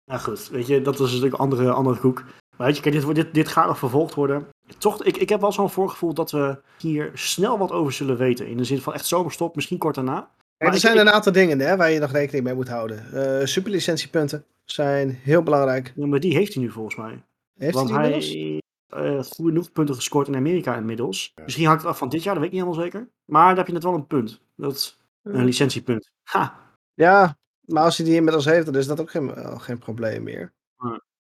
nou 0.06 0.20
goed, 0.22 0.50
weet 0.50 0.68
je, 0.68 0.82
dat 0.82 0.94
is 0.94 1.00
natuurlijk 1.00 1.34
een 1.34 1.40
andere, 1.40 1.72
andere 1.72 2.00
koek. 2.00 2.24
Maar 2.58 2.68
weet 2.68 2.76
je, 2.76 2.82
kijk, 2.82 2.96
dit, 3.06 3.16
dit, 3.16 3.34
dit 3.34 3.48
gaat 3.48 3.68
nog 3.68 3.78
vervolgd 3.78 4.14
worden. 4.14 4.48
Toch, 4.78 5.04
ik, 5.04 5.18
ik 5.18 5.30
heb 5.30 5.42
wel 5.42 5.52
zo'n 5.52 5.70
voorgevoel 5.70 6.14
dat 6.14 6.32
we 6.32 6.58
hier 6.78 7.12
snel 7.14 7.58
wat 7.58 7.72
over 7.72 7.94
zullen 7.94 8.18
weten. 8.18 8.48
In 8.48 8.58
de 8.58 8.64
zin 8.64 8.82
van 8.82 8.94
echt 8.94 9.06
zomerstop, 9.06 9.56
misschien 9.56 9.78
kort 9.78 9.96
daarna. 9.96 10.30
Maar 10.58 10.74
er 10.74 10.80
zijn 10.80 10.94
ik- 10.96 11.00
een 11.02 11.10
aantal 11.12 11.32
dingen 11.32 11.60
hè, 11.60 11.76
waar 11.78 11.92
je 11.92 12.00
nog 12.00 12.12
rekening 12.12 12.44
mee 12.46 12.54
moet 12.54 12.68
houden. 12.68 13.06
Eh 13.40 13.46
superlicentiepunten 13.46 14.44
zijn 14.66 15.20
heel 15.24 15.44
belangrijk. 15.44 15.94
Ja, 15.96 16.06
maar 16.06 16.20
die 16.20 16.36
heeft 16.36 16.54
hij 16.54 16.64
nu 16.64 16.72
volgens 16.72 16.96
mij. 16.96 17.24
Heeft 17.60 17.74
Want 17.76 17.90
hij 17.90 18.10
hij 18.10 18.53
inmiddels? 18.96 19.26
heeft 19.26 19.36
genoeg 19.36 19.72
punten 19.72 19.96
gescoord 19.96 20.28
in 20.28 20.36
Amerika 20.36 20.76
inmiddels. 20.76 21.34
Misschien 21.44 21.66
hangt 21.66 21.82
het 21.82 21.92
af 21.92 21.98
van 21.98 22.10
dit 22.10 22.24
jaar, 22.24 22.34
dat 22.34 22.44
weet 22.44 22.54
ik 22.54 22.58
niet 22.60 22.66
helemaal 22.68 22.86
zeker. 22.92 23.10
Maar 23.26 23.48
daar 23.48 23.58
heb 23.58 23.68
je 23.68 23.74
net 23.74 23.84
wel 23.84 23.94
een 23.94 24.08
punt. 24.08 24.42
Dat 24.56 24.74
is 24.74 25.00
een 25.24 25.46
licentiepunt. 25.46 26.12
Ha! 26.24 26.60
Ja, 26.94 27.38
maar 27.62 27.84
als 27.84 27.98
hij 27.98 28.06
die 28.06 28.16
inmiddels 28.16 28.46
heeft, 28.46 28.66
dan 28.66 28.76
is 28.76 28.88
dat 28.88 29.00
ook 29.02 29.12
geen, 29.12 29.36
eh, 29.36 29.60
geen 29.60 29.78
probleem 29.78 30.24
meer. 30.24 30.54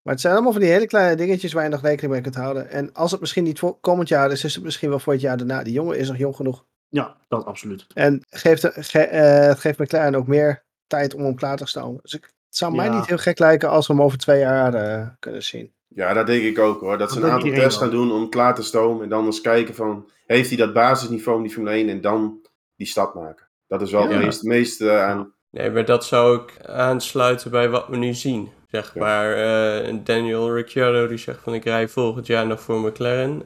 Maar 0.02 0.12
het 0.14 0.20
zijn 0.20 0.34
allemaal 0.34 0.52
van 0.52 0.60
die 0.60 0.70
hele 0.70 0.86
kleine 0.86 1.16
dingetjes 1.16 1.52
waar 1.52 1.64
je 1.64 1.68
nog 1.70 1.82
rekening 1.82 2.12
mee 2.12 2.22
kunt 2.22 2.34
houden. 2.34 2.70
En 2.70 2.92
als 2.94 3.10
het 3.10 3.20
misschien 3.20 3.44
niet 3.44 3.58
voor 3.58 3.80
komend 3.80 4.08
jaar 4.08 4.30
is, 4.30 4.44
is 4.44 4.54
het 4.54 4.64
misschien 4.64 4.88
wel 4.88 4.98
voor 4.98 5.12
het 5.12 5.22
jaar 5.22 5.36
daarna. 5.36 5.62
Die 5.62 5.72
jongen 5.72 5.98
is 5.98 6.08
nog 6.08 6.16
jong 6.16 6.36
genoeg. 6.36 6.64
Ja, 6.88 7.16
dat 7.28 7.44
absoluut. 7.44 7.86
En 7.94 8.24
geeft, 8.30 8.64
eh, 8.64 9.50
geeft 9.54 9.78
McLaren 9.78 10.14
ook 10.14 10.26
meer 10.26 10.64
tijd 10.86 11.14
om 11.14 11.22
hem 11.24 11.34
klaar 11.34 11.56
te 11.56 11.66
stomen. 11.66 11.98
Dus 12.02 12.14
ik, 12.14 12.22
het 12.22 12.56
zou 12.56 12.74
mij 12.74 12.86
Ja. 12.86 12.96
niet 12.96 13.06
heel 13.06 13.18
gek 13.18 13.38
lijken 13.38 13.68
als 13.70 13.86
we 13.86 13.92
hem 13.92 14.02
over 14.02 14.18
twee 14.18 14.38
jaar 14.38 14.74
eh, 14.74 15.08
kunnen 15.18 15.42
zien. 15.42 15.72
Ja, 15.94 16.12
dat 16.12 16.26
denk 16.26 16.42
ik 16.42 16.58
ook 16.58 16.80
hoor. 16.80 16.98
Dat 16.98 17.12
ze 17.12 17.20
een 17.20 17.30
aantal 17.30 17.50
tests 17.50 17.78
gaan 17.78 17.90
doen 17.90 18.12
om 18.12 18.28
klaar 18.28 18.54
te 18.54 18.62
stomen. 18.62 19.02
En 19.02 19.08
dan 19.08 19.24
eens 19.24 19.40
kijken 19.40 19.74
van, 19.74 20.10
heeft 20.26 20.48
hij 20.48 20.58
dat 20.58 20.72
basisniveau 20.72 21.36
in 21.38 21.42
die 21.44 21.52
Formule 21.52 21.74
1? 21.74 21.88
En 21.88 22.00
dan 22.00 22.40
die 22.76 22.86
stap 22.86 23.14
maken. 23.14 23.48
Dat 23.66 23.82
is 23.82 23.90
wel 23.90 24.02
Ja. 24.02 24.08
het 24.08 24.24
meest, 24.24 24.42
meest 24.42 24.80
eh, 24.80 25.02
aan... 25.04 25.32
Nee, 25.50 25.70
maar 25.70 25.84
dat 25.84 26.04
zou 26.04 26.40
ik 26.42 26.66
aansluiten 26.66 27.50
bij 27.50 27.68
wat 27.68 27.88
we 27.88 27.96
nu 27.96 28.14
zien. 28.14 28.48
Zeg 28.68 28.94
Ja. 28.94 29.00
maar, 29.00 29.32
eh, 29.32 29.96
Daniel 30.04 30.54
Ricciardo 30.54 31.06
die 31.06 31.18
zegt 31.18 31.42
van 31.42 31.54
ik 31.54 31.64
rij 31.64 31.88
volgend 31.88 32.26
jaar 32.26 32.46
nog 32.46 32.60
voor 32.60 32.80
McLaren. 32.80 33.42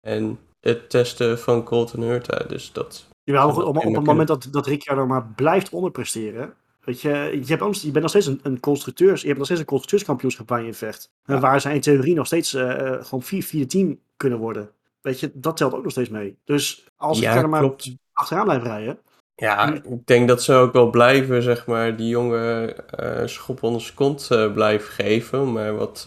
En 0.00 0.38
het 0.60 0.90
testen 0.90 1.38
van 1.38 1.64
Colton 1.64 2.02
Hurta, 2.02 2.38
dus 2.38 2.72
dat... 2.72 3.06
Op, 3.24 3.56
op 3.56 3.82
het 3.82 4.04
moment 4.04 4.28
dat, 4.28 4.48
dat 4.50 4.66
Ricciardo 4.66 5.06
maar 5.06 5.26
blijft 5.36 5.70
onderpresteren. 5.70 6.54
Weet 6.84 7.00
je, 7.00 7.08
je, 7.44 7.56
hebt 7.56 7.80
je 7.80 7.90
bent 7.90 8.00
nog 8.00 8.08
steeds 8.10 8.26
een, 8.26 8.40
een 8.42 8.60
constructeurs, 8.60 9.20
je 9.20 9.26
hebt 9.26 9.38
nog 9.38 9.46
steeds 9.46 9.60
een 9.60 9.66
constructeurskampioenschap 9.66 10.48
waar 10.48 10.60
je 10.60 10.66
in 10.66 10.74
vecht. 10.74 11.10
En 11.24 11.40
waar 11.40 11.60
zij 11.60 11.74
in 11.74 11.80
theorie 11.80 12.14
nog 12.14 12.26
steeds 12.26 12.54
eh, 12.54 12.92
gewoon 13.04 13.22
vier, 13.22 13.42
vierde 13.42 13.66
team 13.66 14.00
kunnen 14.16 14.38
worden. 14.38 14.70
Weet 15.00 15.20
je, 15.20 15.30
dat 15.34 15.56
telt 15.56 15.74
ook 15.74 15.82
nog 15.82 15.92
steeds 15.92 16.08
mee. 16.08 16.36
Dus 16.44 16.86
als 16.96 17.18
Ja, 17.18 17.24
Ricciardo 17.24 17.48
maar 17.48 17.60
klopt. 17.60 17.94
achteraan 18.12 18.44
blijft 18.44 18.64
rijden. 18.64 18.98
Ja, 19.36 19.72
ik 19.74 20.06
denk 20.06 20.28
dat 20.28 20.42
ze 20.42 20.52
ook 20.52 20.72
wel 20.72 20.90
blijven, 20.90 21.42
zeg 21.42 21.66
maar, 21.66 21.96
die 21.96 22.08
jongen 22.08 22.76
eh 22.88 23.26
schop 23.26 23.62
onder 23.62 23.80
zijn 23.80 23.94
kont 23.94 24.28
blijven 24.54 24.92
geven. 24.92 25.40
Om 25.40 25.56
er 25.56 25.76
wat, 25.76 26.02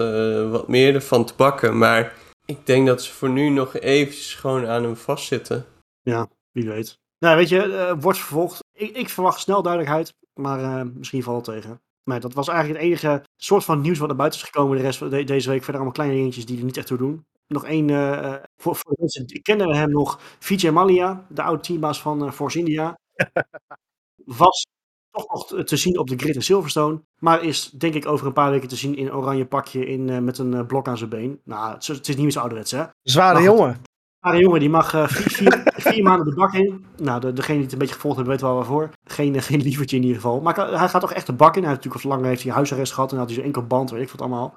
wat 0.51 0.67
meer 0.67 0.95
ervan 0.95 1.25
te 1.25 1.33
bakken. 1.35 1.77
Maar 1.77 2.13
ik 2.45 2.65
denk 2.65 2.87
dat 2.87 3.03
ze 3.03 3.13
voor 3.13 3.29
nu 3.29 3.49
nog 3.49 3.77
eventjes 3.77 4.35
gewoon 4.35 4.67
aan 4.67 4.83
hem 4.83 4.95
vastzitten. 4.95 5.65
Wie 6.51 6.67
weet. 6.67 6.99
Nou, 7.19 7.37
weet 7.37 7.49
je, 7.49 7.61
eh, 7.75 7.93
wordt 7.99 8.17
vervolgd. 8.17 8.63
Ik, 8.73 8.95
ik 8.95 9.09
verwacht 9.09 9.39
snel 9.39 9.61
duidelijkheid, 9.61 10.13
maar 10.33 10.59
eh, 10.79 10.85
misschien 10.93 11.23
valt 11.23 11.45
het 11.45 11.55
tegen. 11.55 11.81
Maar 12.03 12.19
dat 12.19 12.33
was 12.33 12.47
eigenlijk 12.47 12.79
het 12.79 12.87
enige 12.89 13.23
soort 13.35 13.63
van 13.63 13.81
nieuws 13.81 13.97
wat 13.97 14.07
naar 14.07 14.17
buiten 14.17 14.39
is 14.39 14.45
gekomen 14.45 14.77
de 14.77 14.83
rest 14.83 14.97
van 14.97 15.09
de- 15.09 15.23
deze 15.23 15.49
week. 15.49 15.57
Verder 15.63 15.75
allemaal 15.75 15.93
kleine 15.93 16.15
dingetjes 16.15 16.45
die 16.45 16.57
er 16.57 16.63
niet 16.63 16.77
echt 16.77 16.87
toe 16.87 16.97
doen. 16.97 17.25
Nog 17.47 17.65
één, 17.65 17.89
eh, 17.89 18.35
voor, 18.57 18.75
voor 18.75 18.91
de 18.91 18.97
mensen, 18.99 19.25
die 19.27 19.41
kennen 19.41 19.67
we 19.67 19.75
hem 19.75 19.89
nog. 19.91 20.19
Vijay 20.39 20.71
Malia, 20.71 21.25
de 21.29 21.41
oude 21.41 21.61
teambaas 21.61 22.01
van 22.01 22.33
Force 22.33 22.59
India. 22.59 22.97
was 24.25 24.65
toch 25.11 25.27
nog 25.29 25.63
te- 25.65 25.77
zien 25.77 25.97
op 25.99 26.07
de 26.09 26.17
grid 26.17 26.35
in 26.35 26.41
Silverstone. 26.41 27.01
Maar 27.19 27.43
is 27.43 27.69
denk 27.69 27.93
ik 27.93 28.05
over 28.05 28.27
een 28.27 28.33
paar 28.33 28.51
weken 28.51 28.67
te 28.67 28.75
zien 28.75 28.95
in 28.95 29.05
een 29.05 29.13
oranje 29.13 29.45
pakje 29.45 29.85
in, 29.85 30.23
met 30.23 30.37
een 30.37 30.65
blok 30.65 30.87
aan 30.87 30.97
zijn 30.97 31.09
been. 31.09 31.41
Nou, 31.43 31.73
het 31.73 31.81
is, 31.81 31.87
het 31.87 32.07
is 32.07 32.15
niet 32.15 32.23
meer 32.23 32.31
zo 32.33 32.39
ouderwets 32.39 32.71
hè. 32.71 32.83
Zware 33.01 33.41
jongen. 33.41 33.81
Maar 34.19 34.33
een 34.33 34.39
jongen 34.39 34.59
die 34.59 34.69
mag 34.69 34.93
eh, 34.93 35.07
vier, 35.07 35.29
vier, 35.31 35.63
vier 35.93 36.03
maanden 36.03 36.25
de 36.29 36.35
bak 36.35 36.53
in. 36.53 36.85
Nou, 36.97 37.19
de, 37.19 37.33
degene 37.33 37.53
die 37.55 37.63
het 37.63 37.73
een 37.73 37.79
beetje 37.79 37.93
gevolgd 37.93 38.15
hebben, 38.17 38.33
weet 38.35 38.43
wel 38.43 38.55
waarvoor. 38.55 38.89
Geen, 39.03 39.35
eh, 39.35 39.41
geen 39.41 39.61
lievertje 39.61 39.95
in 39.95 40.01
ieder 40.01 40.15
geval. 40.21 40.41
Maar 40.41 40.55
hij- 40.55 40.77
hij 40.77 40.89
gaat 40.89 41.01
toch 41.01 41.13
echt 41.13 41.25
de 41.25 41.33
bak 41.33 41.55
in. 41.55 41.61
Hij 41.61 41.71
heeft 41.71 41.83
natuurlijk 41.83 42.11
al 42.11 42.17
lang 42.19 42.29
heeft 42.29 42.43
hij 42.43 42.51
huisarrest 42.53 42.93
gehad. 42.93 43.11
En 43.11 43.17
had 43.17 43.25
hij 43.27 43.35
zo'n 43.35 43.45
enkel 43.45 43.65
band, 43.67 43.89
weet 43.89 44.01
ik 44.01 44.09
wat 44.09 44.21
allemaal. 44.21 44.55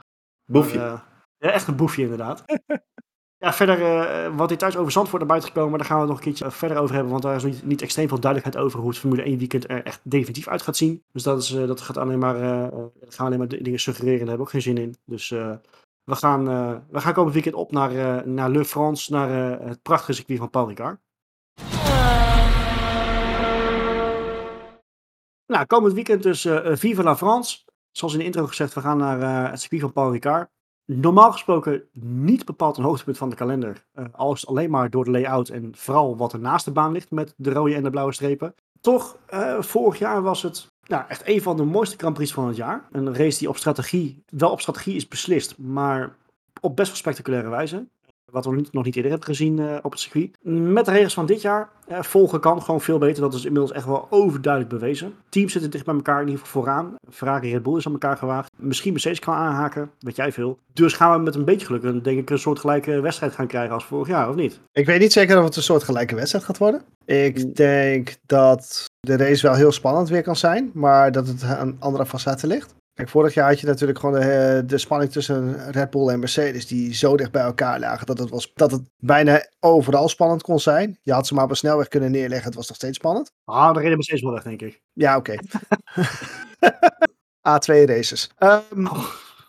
Boefje. 0.53 0.79
Maar, 0.79 0.87
eh, 0.93 1.01
ja, 1.39 1.51
echt 1.51 1.67
een 1.67 1.77
boefje 1.77 2.03
inderdaad. 2.03 2.45
ja, 3.45 3.53
verder, 3.53 3.81
eh, 4.07 4.37
wat 4.37 4.49
details 4.49 4.77
over 4.77 4.93
Zandvoort 4.93 5.19
naar 5.19 5.29
buiten 5.31 5.49
gekomen. 5.49 5.71
Maar 5.71 5.79
daar 5.81 5.89
gaan 5.89 5.97
we 5.99 6.03
het 6.03 6.13
nog 6.13 6.21
een 6.21 6.27
keertje 6.31 6.45
eh, 6.45 6.51
verder 6.51 6.77
over 6.79 6.95
hebben. 6.95 7.13
Want 7.13 7.23
daar 7.25 7.37
is 7.37 7.45
niet, 7.45 7.65
niet 7.67 7.83
extreem 7.83 8.09
veel 8.09 8.21
duidelijkheid 8.21 8.65
over 8.67 8.81
hoe 8.81 8.89
het 8.89 8.99
Formule 8.99 9.23
1 9.23 9.39
weekend 9.39 9.71
er 9.71 9.85
echt 9.85 10.01
definitief 10.03 10.49
uit 10.49 10.63
gaat 10.63 10.77
zien. 10.77 11.03
Dus 11.13 11.23
dat, 11.23 11.43
is, 11.43 11.53
eh, 11.55 11.67
dat 11.67 11.81
gaat 11.81 11.97
alleen 11.97 12.19
maar, 12.19 12.37
eh, 12.37 12.65
eh, 12.67 12.73
gaan 13.09 13.27
alleen 13.27 13.39
maar 13.39 13.49
dingen 13.49 13.81
suggereren. 13.81 14.19
Daar 14.19 14.29
hebben 14.29 14.47
we 14.47 14.53
ook 14.53 14.63
geen 14.63 14.75
zin 14.75 14.79
in. 14.79 14.97
Dus 15.05 15.31
eh, 15.31 15.53
we, 16.05 16.17
gaan, 16.17 16.49
eh, 16.49 16.77
we 16.91 17.01
gaan 17.01 17.13
komend 17.13 17.35
weekend 17.35 17.55
op 17.55 17.73
naar, 17.73 17.91
eh, 17.91 18.25
naar 18.25 18.51
Le 18.51 18.65
France. 18.65 19.13
Naar 19.13 19.59
eh, 19.61 19.67
het 19.67 19.83
prachtige 19.83 20.13
circuit 20.13 20.39
van 20.39 20.51
Paul 20.51 20.69
Ricard. 20.69 21.01
Nou, 25.47 25.67
komend 25.67 25.95
weekend 25.95 26.23
dus 26.23 26.49
Vive 26.63 27.03
la 27.03 27.17
France. 27.17 27.65
Zoals 27.91 28.13
in 28.13 28.19
de 28.19 28.25
intro 28.25 28.47
gezegd, 28.47 28.75
we 28.75 28.81
gaan 28.81 28.99
naar 28.99 29.51
het 29.51 29.61
circuit 29.61 29.81
van 29.81 29.93
Paul 29.93 30.13
Ricard. 30.13 30.51
Normaal 30.85 31.33
gesproken 31.33 31.89
niet 32.03 32.45
bepaald 32.45 32.77
een 32.77 32.85
hoogtepunt 32.85 33.19
van 33.19 33.31
de 33.31 33.37
kalender. 33.37 33.87
Al 34.13 34.33
is 34.33 34.41
het 34.41 34.51
alleen 34.51 34.71
maar 34.71 34.91
door 34.91 35.05
de 35.05 35.11
layout 35.11 35.49
en 35.49 35.77
vooral 35.77 36.17
wat 36.17 36.33
er 36.33 36.39
naast 36.39 36.65
de 36.65 36.71
baan 36.71 36.93
ligt 36.93 37.11
met 37.11 37.35
de 37.37 37.53
rode 37.53 37.75
en 37.75 37.83
de 37.83 37.91
blauwe 37.91 38.13
strepen. 38.13 38.55
Toch, 38.81 39.17
vorig 39.61 39.99
jaar 39.99 40.23
was 40.23 40.43
het 40.43 40.73
nou, 40.91 41.05
echt 41.09 41.23
een 41.29 41.43
van 41.43 41.57
de 41.57 41.63
mooiste 41.65 41.97
Grand 41.99 42.15
Prix 42.15 42.33
van 42.33 42.47
het 42.47 42.57
jaar. 42.57 42.89
Een 42.93 43.15
race 43.17 43.39
die 43.39 43.49
op 43.49 43.57
strategie, 43.57 44.23
wel 44.29 44.51
op 44.51 44.61
strategie 44.61 44.95
is 44.97 45.09
beslist, 45.09 45.59
maar 45.59 46.17
op 46.61 46.77
best 46.77 46.89
wel 46.89 46.97
spectaculaire 46.97 47.49
wijze. 47.49 47.87
Wat 48.33 48.45
we 48.45 48.65
nog 48.71 48.85
niet 48.85 48.97
eerder 48.97 49.11
hebben 49.11 49.29
gezien 49.29 49.59
eh, 49.59 49.77
op 49.83 49.91
het 49.91 50.01
circuit. 50.01 50.37
Met 50.43 50.85
de 50.85 50.91
regels 50.91 51.15
van 51.15 51.27
dit 51.27 51.41
jaar, 51.43 51.69
eh, 51.87 52.03
volgen 52.03 52.41
kan 52.41 52.63
gewoon 52.63 52.81
veel 52.81 52.99
beter. 52.99 53.23
Dat 53.23 53.35
is 53.35 53.45
inmiddels 53.45 53.73
echt 53.73 53.85
wel 53.87 54.07
overduidelijk 54.11 54.73
bewezen. 54.75 55.15
Teams 55.29 55.53
zitten 55.53 55.71
dicht 55.71 55.85
bij 55.85 55.95
elkaar, 55.95 56.21
in 56.21 56.27
ieder 56.29 56.45
geval 56.45 56.63
vooraan. 56.63 56.95
Ferrari 57.11 57.53
Red 57.53 57.63
Bull 57.63 57.77
is 57.77 57.87
aan 57.87 57.93
elkaar 57.93 58.17
gewaagd. 58.17 58.51
Misschien 58.57 58.93
Mercedes 58.93 59.19
kan 59.19 59.35
aanhaken, 59.35 59.91
weet 59.99 60.17
jij 60.17 60.33
veel. 60.33 60.59
Dus 60.73 60.93
gaan 60.93 61.13
we 61.19 61.25
met 61.25 61.35
een 61.35 61.45
beetje 61.45 61.67
geluk, 61.67 61.83
een- 61.83 62.03
denk 62.03 62.19
ik, 62.19 62.31
een 62.31 62.39
soort 62.39 62.59
gelijke 62.59 63.01
wedstrijd 63.01 63.33
gaan 63.33 63.47
krijgen 63.47 63.75
als 63.75 63.85
vorig 63.85 64.09
jaar, 64.09 64.29
of 64.29 64.35
niet? 64.35 64.61
Ik 64.73 64.87
weet 64.87 65.01
niet 65.01 65.13
zeker 65.13 65.39
of 65.39 65.45
het 65.45 65.57
een 65.57 65.63
soort 65.63 65.83
gelijke 65.83 66.15
wedstrijd 66.15 66.45
gaat 66.45 66.59
worden. 66.59 66.83
Ik 67.05 67.55
denk 67.57 68.17
dat 68.27 68.90
de 69.01 69.17
race 69.17 69.47
wel 69.47 69.55
heel 69.55 69.73
spannend 69.73 70.09
weer 70.09 70.23
kan 70.23 70.37
zijn, 70.37 70.71
maar 70.75 71.13
dat 71.13 71.27
het 71.27 71.43
aan 71.43 71.77
andere 71.79 72.07
facetten 72.07 72.49
ligt. 72.49 72.75
Kijk, 72.95 73.09
vorig 73.09 73.35
jaar 73.35 73.49
had 73.49 73.61
je 73.61 73.67
natuurlijk 73.67 73.99
gewoon 73.99 74.21
de, 74.21 74.63
de 74.67 74.79
spanning 74.79 75.13
tussen 75.13 75.71
Red 75.71 75.91
Bull 75.91 76.09
en 76.09 76.19
Mercedes, 76.19 76.67
die 76.67 76.95
zo 76.95 77.17
dicht 77.17 77.31
bij 77.31 77.43
elkaar 77.43 77.79
lagen 77.79 78.07
dat 78.07 78.19
het, 78.19 78.31
was, 78.31 78.53
dat 78.55 78.71
het 78.71 78.83
bijna 78.97 79.47
overal 79.61 80.09
spannend 80.09 80.43
kon 80.43 80.61
zijn. 80.61 80.99
Je 81.03 81.13
had 81.13 81.27
ze 81.27 81.35
maar 81.35 81.45
op 81.45 81.51
een 81.51 81.57
snelweg 81.57 81.89
kunnen 81.89 82.11
neerleggen, 82.11 82.47
het 82.47 82.55
was 82.55 82.69
nog 82.69 82.77
steeds 82.77 82.97
spannend. 82.97 83.33
Ah, 83.45 83.75
de 83.75 83.81
reden 83.81 83.97
Mercedes 83.97 84.23
wel 84.23 84.33
weg, 84.33 84.43
denk 84.43 84.63
ik. 84.63 84.83
Ja, 84.93 85.17
oké. 85.17 85.35
A2 87.49 87.85
races. 87.85 88.31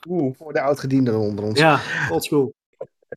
Oeh. 0.07 0.35
voor 0.37 0.53
de 0.53 0.61
oudgedienden 0.61 1.19
onder 1.19 1.45
ons. 1.45 1.59
Ja, 1.59 1.79
oldschool. 2.11 2.53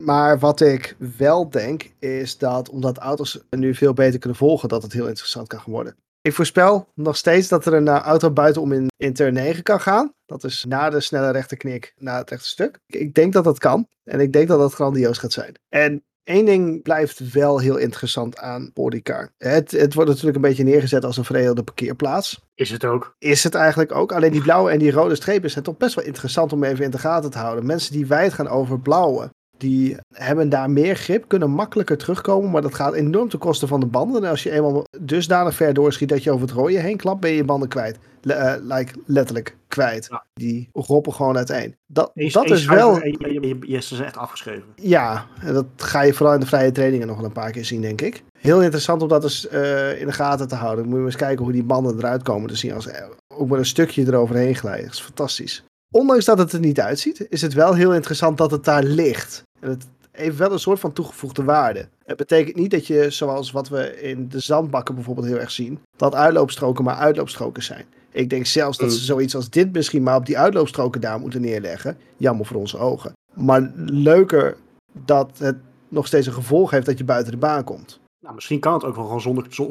Maar 0.00 0.38
wat 0.38 0.60
ik 0.60 0.96
wel 1.16 1.50
denk, 1.50 1.90
is 1.98 2.38
dat 2.38 2.68
omdat 2.68 2.98
auto's 2.98 3.40
nu 3.50 3.74
veel 3.74 3.92
beter 3.92 4.18
kunnen 4.18 4.38
volgen, 4.38 4.68
dat 4.68 4.82
het 4.82 4.92
heel 4.92 5.08
interessant 5.08 5.48
kan 5.48 5.60
worden. 5.66 5.96
Ik 6.26 6.34
voorspel 6.34 6.88
nog 6.94 7.16
steeds 7.16 7.48
dat 7.48 7.66
er 7.66 7.74
een 7.74 7.88
eh, 7.88 8.00
auto 8.00 8.30
buitenom 8.30 8.72
in, 8.72 8.86
in 8.96 9.12
turn 9.12 9.34
9 9.34 9.62
kan 9.62 9.80
gaan. 9.80 10.14
Dat 10.26 10.44
is 10.44 10.64
na 10.68 10.90
de 10.90 11.00
snelle 11.00 11.30
rechterknik, 11.30 11.94
na 11.96 12.18
het 12.18 12.30
rechte 12.30 12.48
stuk. 12.48 12.78
Ik, 12.86 13.00
ik 13.00 13.14
denk 13.14 13.32
dat 13.32 13.44
dat 13.44 13.58
kan. 13.58 13.88
En 14.04 14.20
ik 14.20 14.32
denk 14.32 14.48
dat 14.48 14.58
dat 14.58 14.74
grandioos 14.74 15.18
gaat 15.18 15.32
zijn. 15.32 15.54
En 15.68 16.04
één 16.22 16.44
ding 16.44 16.82
blijft 16.82 17.32
wel 17.32 17.58
heel 17.58 17.76
interessant 17.76 18.38
aan 18.38 18.72
Polycar. 18.72 19.32
Het, 19.38 19.70
het 19.70 19.94
wordt 19.94 20.10
natuurlijk 20.10 20.36
een 20.36 20.42
beetje 20.42 20.64
neergezet 20.64 21.04
als 21.04 21.16
een 21.16 21.24
veredelde 21.24 21.62
parkeerplaats 21.62 22.40
Is 22.54 22.70
het 22.70 22.84
ook. 22.84 23.14
is 23.18 23.44
het 23.44 23.54
eigenlijk 23.54 23.92
ook. 23.92 24.12
Alleen 24.12 24.32
die 24.32 24.42
blauwe 24.42 24.70
en 24.70 24.78
die 24.78 24.92
rode 24.92 25.14
strepen 25.14 25.50
zijn 25.50 25.64
toch 25.64 25.76
best 25.76 25.94
wel 25.94 26.04
interessant 26.04 26.52
om 26.52 26.64
even 26.64 26.84
in 26.84 26.90
de 26.90 26.98
gaten 26.98 27.30
te 27.30 27.38
houden. 27.38 27.66
Mensen 27.66 27.92
die 27.92 28.06
wijd 28.06 28.32
gaan 28.32 28.48
over 28.48 28.80
blauwe, 28.80 29.30
die 29.64 29.96
hebben 30.12 30.48
daar 30.48 30.70
meer 30.70 30.96
grip, 30.96 31.28
kunnen 31.28 31.50
makkelijker 31.50 31.96
terugkomen. 31.96 32.50
Maar 32.50 32.62
dat 32.62 32.74
gaat 32.74 32.94
enorm 32.94 33.28
ten 33.28 33.38
koste 33.38 33.66
van 33.66 33.80
de 33.80 33.86
banden. 33.86 34.24
En 34.24 34.30
als 34.30 34.42
je 34.42 34.50
eenmaal 34.50 34.84
dusdanig 35.00 35.54
ver 35.54 35.74
doorschiet 35.74 36.08
dat 36.08 36.22
je 36.22 36.30
over 36.30 36.46
het 36.46 36.56
rode 36.56 36.78
heen 36.78 36.96
klapt, 36.96 37.20
ben 37.20 37.30
je 37.30 37.36
je 37.36 37.44
banden 37.44 37.68
kwijt. 37.68 37.98
Le- 38.20 38.32
eh, 38.32 38.76
like, 38.76 38.92
letterlijk 39.06 39.56
kwijt. 39.68 40.06
Ja. 40.10 40.24
Die 40.32 40.68
roppen 40.72 41.12
gewoon 41.12 41.36
uiteen. 41.36 41.76
Dat, 41.86 42.10
dat 42.14 42.50
is 42.50 42.66
wel... 42.66 43.04
Je, 43.04 43.80
zijn 43.80 44.04
echt 44.04 44.16
afgeschreven. 44.16 44.64
Ja, 44.76 45.26
en 45.40 45.54
dat 45.54 45.66
ga 45.76 46.02
je 46.02 46.14
vooral 46.14 46.34
in 46.34 46.40
de 46.40 46.46
vrije 46.46 46.72
trainingen 46.72 47.06
nog 47.06 47.16
wel 47.16 47.24
een 47.24 47.32
paar 47.32 47.50
keer 47.50 47.64
zien, 47.64 47.80
denk 47.80 48.00
ik. 48.00 48.22
Heel 48.38 48.62
interessant 48.62 49.02
om 49.02 49.08
dat 49.08 49.22
eens 49.22 49.48
eh, 49.48 50.00
in 50.00 50.06
de 50.06 50.12
gaten 50.12 50.48
te 50.48 50.54
houden. 50.54 50.86
Moet 50.88 50.98
je 50.98 51.04
eens 51.04 51.16
kijken 51.16 51.44
hoe 51.44 51.52
die 51.52 51.62
banden 51.62 51.96
eruit 51.98 52.22
komen 52.22 52.48
te 52.48 52.56
zien. 52.56 52.72
Als 52.72 52.86
er 52.86 53.08
ook 53.28 53.48
maar 53.48 53.58
een 53.58 53.66
stukje 53.66 54.06
eroverheen 54.06 54.54
glijden. 54.54 54.84
Dat 54.84 54.94
is 54.94 55.00
fantastisch. 55.00 55.64
Ondanks 55.94 56.24
dat 56.24 56.38
het 56.38 56.52
er 56.52 56.60
niet 56.60 56.80
uitziet, 56.80 57.26
is 57.28 57.42
het 57.42 57.52
wel 57.52 57.74
heel 57.74 57.94
interessant 57.94 58.38
dat 58.38 58.50
het 58.50 58.64
daar 58.64 58.82
ligt. 58.82 59.42
En 59.64 59.70
het 59.70 59.86
heeft 60.10 60.36
wel 60.36 60.52
een 60.52 60.58
soort 60.58 60.80
van 60.80 60.92
toegevoegde 60.92 61.44
waarde. 61.44 61.88
Het 62.04 62.16
betekent 62.16 62.56
niet 62.56 62.70
dat 62.70 62.86
je, 62.86 63.10
zoals 63.10 63.50
wat 63.52 63.68
we 63.68 64.00
in 64.02 64.28
de 64.28 64.40
zandbakken 64.40 64.94
bijvoorbeeld 64.94 65.26
heel 65.26 65.38
erg 65.38 65.50
zien, 65.50 65.78
dat 65.96 66.14
uitloopstroken 66.14 66.84
maar 66.84 66.94
uitloopstroken 66.96 67.62
zijn. 67.62 67.84
Ik 68.10 68.30
denk 68.30 68.46
zelfs 68.46 68.78
dat 68.78 68.88
Mm. 68.88 68.94
ze 68.94 69.04
zoiets 69.04 69.34
als 69.36 69.50
dit 69.50 69.72
misschien 69.72 70.02
maar 70.02 70.16
op 70.16 70.26
die 70.26 70.38
uitloopstroken 70.38 71.00
daar 71.00 71.20
moeten 71.20 71.40
neerleggen. 71.40 71.96
Jammer 72.16 72.46
voor 72.46 72.56
onze 72.56 72.78
ogen. 72.78 73.12
Maar 73.34 73.72
leuker 73.86 74.56
dat 74.92 75.30
het 75.38 75.56
nog 75.88 76.06
steeds 76.06 76.26
een 76.26 76.32
gevolg 76.32 76.70
heeft 76.70 76.86
dat 76.86 76.98
je 76.98 77.04
buiten 77.04 77.32
de 77.32 77.38
baan 77.38 77.64
komt. 77.64 78.00
Nou, 78.20 78.34
misschien 78.34 78.60
kan 78.60 78.72
het 78.72 78.84
ook 78.84 78.96
wel 78.96 79.04
gewoon 79.04 79.20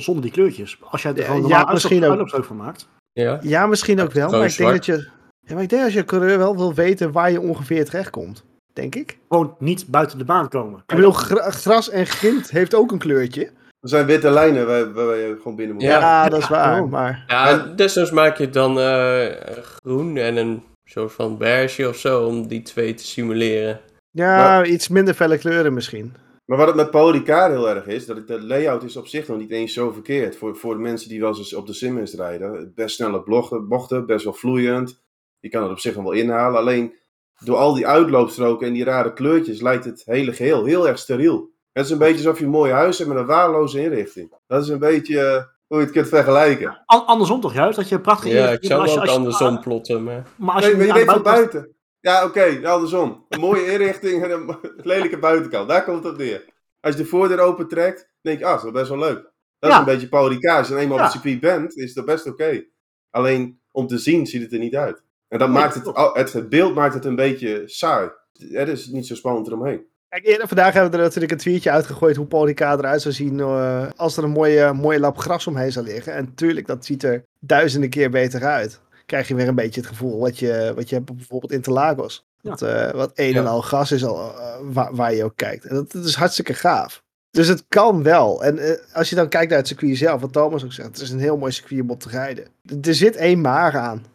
zonder, 0.01 0.21
die 0.23 0.31
kleurtjes. 0.31 0.77
Als 0.89 1.01
jij 1.01 1.11
er 1.11 1.17
Ja, 1.17 1.23
gewoon 1.25 1.41
ja, 1.41 1.47
normaal 1.47 1.73
misschien 1.73 2.03
uitloop- 2.03 2.11
ook. 2.11 2.19
uitloopstrook 2.19 2.57
van 2.57 2.65
maakt. 2.65 2.87
Ja. 3.11 3.39
Ja, 3.41 3.65
misschien 3.67 4.01
ook 4.01 4.11
wel. 4.11 4.29
Maar 4.29 4.45
ik 4.45 4.57
denk 4.57 4.71
dat 4.71 4.85
je. 4.85 5.07
Ja, 5.45 5.53
maar 5.53 5.63
ik 5.63 5.69
denk 5.69 5.83
als 5.83 5.93
je 5.93 6.05
coureur 6.05 6.37
wel 6.37 6.55
wil 6.57 6.73
weten 6.73 7.11
waar 7.11 7.31
je 7.31 7.41
ongeveer 7.41 7.85
terechtkomt. 7.85 8.43
Denk 8.73 8.95
ik. 8.95 9.17
Gewoon 9.29 9.55
niet 9.59 9.87
buiten 9.87 10.17
de 10.17 10.25
baan 10.25 10.49
komen. 10.49 10.79
Ik 10.87 10.95
bedoel, 10.95 11.11
gra- 11.11 11.49
gras 11.51 11.89
en 11.89 12.05
grind 12.05 12.51
heeft 12.51 12.75
ook 12.75 12.91
een 12.91 12.97
kleurtje. 12.99 13.43
Er 13.81 13.89
zijn 13.89 14.05
witte 14.05 14.29
lijnen 14.29 14.67
waar, 14.67 14.93
waar 14.93 15.15
je 15.15 15.35
gewoon 15.37 15.55
binnen 15.55 15.75
moet. 15.75 15.83
Ja. 15.83 15.99
Ja, 15.99 16.29
dat 16.29 16.39
is 16.39 16.47
waar. 16.47 16.63
daarom. 16.67 16.89
Maar 16.89 17.23
Ja, 17.27 17.57
desnoods 17.57 18.11
maak 18.11 18.37
je 18.37 18.43
het 18.43 18.53
dan 18.53 18.79
eh, 18.79 19.25
groen 19.61 20.17
en 20.17 20.35
een 20.37 20.63
soort 20.85 21.11
van 21.13 21.37
beige 21.37 21.87
of 21.89 21.97
zo 21.97 22.25
om 22.25 22.47
die 22.47 22.61
twee 22.61 22.93
te 22.93 23.05
simuleren. 23.05 23.79
ja, 24.11 24.65
iets 24.65 24.87
minder 24.87 25.13
felle 25.13 25.37
kleuren 25.37 25.73
misschien. 25.73 26.13
Maar 26.45 26.57
wat 26.57 26.67
het 26.67 26.75
met 26.75 26.91
Paul 26.91 27.11
Ricard 27.11 27.51
heel 27.51 27.69
erg 27.69 27.85
is, 27.87 28.05
dat 28.05 28.15
het, 28.17 28.27
de 28.27 28.41
layout 28.41 28.83
is 28.83 28.97
op 28.97 29.07
zich 29.07 29.27
nog 29.27 29.37
niet 29.37 29.51
eens 29.51 29.73
zo 29.73 29.91
verkeerd. 29.91 30.35
Voor, 30.35 30.55
voor 30.55 30.73
de 30.73 30.81
mensen 30.81 31.09
die 31.09 31.19
wel 31.19 31.37
eens 31.37 31.53
op 31.53 31.67
de 31.67 31.73
Simmons 31.73 32.13
rijden. 32.13 32.71
Best 32.75 32.95
snelle 32.95 33.23
bochten, 33.23 33.67
bochten, 33.67 34.05
best 34.05 34.23
wel 34.23 34.33
vloeiend. 34.33 35.01
Je 35.39 35.49
kan 35.49 35.61
het 35.63 35.71
op 35.71 35.79
zich 35.79 35.95
nog 35.95 36.03
wel 36.03 36.11
inhalen. 36.13 36.59
Alleen 36.59 36.93
door 37.39 37.57
al 37.57 37.73
die 37.73 37.87
uitloopstroken 37.87 38.67
en 38.67 38.73
die 38.73 38.83
rare 38.83 39.13
kleurtjes 39.13 39.61
lijkt 39.61 39.85
het 39.85 40.01
hele 40.05 40.33
geheel 40.33 40.65
heel 40.65 40.87
erg 40.87 40.99
steriel. 40.99 41.51
Het 41.71 41.85
is 41.85 41.91
een 41.91 41.97
beetje 41.97 42.15
alsof 42.17 42.39
je 42.39 42.45
een 42.45 42.51
mooi 42.51 42.71
huis 42.71 42.97
hebt 42.97 43.09
met 43.09 43.17
een 43.19 43.25
waardeloze 43.25 43.81
inrichting. 43.81 44.33
Dat 44.47 44.63
is 44.63 44.69
een 44.69 44.79
beetje 44.79 45.19
eh, 45.19 45.43
hoe 45.67 45.77
je 45.77 45.83
het 45.83 45.93
kunt 45.93 46.07
vergelijken. 46.07 46.83
An- 46.85 47.05
andersom 47.05 47.41
toch 47.41 47.53
juist? 47.53 47.75
Dat 47.77 47.89
je 47.89 47.95
een 47.95 48.01
prachtige 48.01 48.33
Ja, 48.35 48.49
ik 48.49 48.65
zou 48.65 48.87
ook 48.89 49.07
andersom 49.07 49.59
plotten. 49.61 50.03
Maar... 50.03 50.27
Maar 50.37 50.55
als 50.55 50.63
Nee, 50.63 50.71
je, 50.71 50.77
maar 50.77 50.85
je 50.87 50.91
de 50.93 50.97
denkt 50.97 51.13
van 51.13 51.23
buiten. 51.23 51.75
Ja, 51.99 52.25
oké, 52.25 52.59
andersom. 52.63 53.25
Een 53.29 53.39
mooie 53.39 53.71
inrichting 53.71 54.23
en 54.23 54.31
een 54.31 54.57
lelijke 54.91 55.17
buitenkant. 55.19 55.69
Daar 55.69 55.83
komt 55.83 56.03
het 56.03 56.13
op 56.13 56.19
neer. 56.19 56.45
Als 56.79 56.95
je 56.95 57.01
de 57.01 57.07
voordeur 57.07 57.39
open 57.39 57.67
trekt, 57.67 58.09
denk 58.21 58.39
je, 58.39 58.45
ah, 58.45 58.49
dat 58.51 58.57
is 58.57 58.63
wel 58.63 58.73
best 58.81 58.89
wel 58.89 58.99
leuk. 58.99 59.31
Dat 59.59 59.69
Ja. 59.71 59.71
is 59.71 59.77
een 59.77 59.93
beetje 59.93 60.09
Paul 60.09 60.29
Ricard. 60.29 60.57
Als 60.59 60.67
je 60.67 60.75
eenmaal 60.77 60.97
Ja. 60.97 61.05
op 61.05 61.11
het 61.11 61.21
circuit 61.21 61.39
bent, 61.39 61.77
is 61.77 61.93
dat 61.93 62.05
best 62.05 62.27
oké. 62.27 62.63
Alleen, 63.09 63.59
om 63.71 63.87
te 63.87 63.97
zien, 63.97 64.25
ziet 64.27 64.41
het 64.41 64.53
er 64.53 64.59
niet 64.59 64.75
uit. 64.75 65.03
En 65.33 65.39
dat 65.39 65.49
Nee, 65.49 65.57
maakt 65.57 65.75
het, 65.75 65.93
al- 65.93 66.13
het, 66.13 66.33
het 66.33 66.49
beeld 66.49 66.75
maakt 66.75 66.93
het 66.93 67.05
een 67.05 67.15
beetje 67.15 67.63
saai. 67.65 68.09
Er 68.51 68.67
is 68.67 68.87
niet 68.87 69.07
zo 69.07 69.15
spannend 69.15 69.47
eromheen. 69.47 69.81
Kijk, 70.09 70.25
eerder 70.25 70.47
vandaag 70.47 70.73
hebben 70.73 70.91
we 70.91 70.97
er 70.97 71.03
natuurlijk 71.03 71.31
een 71.31 71.37
tweetje 71.37 71.71
uitgegooid 71.71 72.15
hoe 72.15 72.25
Paul 72.25 72.45
Ricard 72.45 72.79
eruit 72.79 73.01
zou 73.01 73.13
zien 73.13 73.39
eh, 73.39 73.85
als 73.95 74.17
er 74.17 74.23
een 74.23 74.29
mooie, 74.29 74.73
mooie 74.73 74.99
lap 74.99 75.17
gras 75.17 75.47
omheen 75.47 75.71
zou 75.71 75.85
liggen. 75.85 76.13
En 76.13 76.33
tuurlijk, 76.35 76.67
dat 76.67 76.85
ziet 76.85 77.03
er 77.03 77.25
duizenden 77.39 77.89
keer 77.89 78.09
beter 78.09 78.43
uit. 78.45 78.79
Krijg 79.05 79.27
je 79.27 79.35
weer 79.35 79.47
een 79.47 79.55
beetje 79.55 79.79
het 79.81 79.89
gevoel 79.89 80.19
wat 80.19 80.39
je, 80.39 80.71
wat 80.75 80.89
je 80.89 80.95
hebt 80.95 81.09
op 81.09 81.17
bijvoorbeeld 81.17 81.51
Interlagos. 81.51 82.25
Ja. 82.41 82.49
Dat, 82.49 82.61
eh, 82.61 82.91
wat 82.91 83.11
een 83.15 83.35
en 83.35 83.43
Ja. 83.43 83.49
al 83.49 83.61
gras 83.61 83.91
is 83.91 84.05
al, 84.05 84.17
eh, 84.37 84.55
waar, 84.61 84.95
waar 84.95 85.13
je 85.13 85.23
ook 85.23 85.35
kijkt. 85.35 85.65
En 85.65 85.75
dat, 85.75 85.91
dat 85.91 86.05
is 86.05 86.15
hartstikke 86.15 86.53
gaaf. 86.53 87.01
Dus 87.31 87.47
het 87.47 87.65
kan 87.67 88.03
wel. 88.03 88.43
En 88.43 88.79
als 88.93 89.09
je 89.09 89.15
dan 89.15 89.29
kijkt 89.29 89.49
naar 89.49 89.57
het 89.59 89.67
circuit 89.67 89.97
zelf, 89.97 90.21
wat 90.21 90.33
Thomas 90.33 90.63
ook 90.63 90.73
zegt, 90.73 90.87
het 90.87 90.99
is 90.99 91.09
een 91.09 91.19
heel 91.19 91.37
mooi 91.37 91.51
circuit 91.51 91.81
om 91.81 91.89
op 91.89 91.99
te 91.99 92.09
rijden. 92.09 92.45
Er- 92.65 92.77
Er 92.87 92.95
zit 92.95 93.15
één 93.15 93.41
maar 93.41 93.77
aan. 93.77 94.05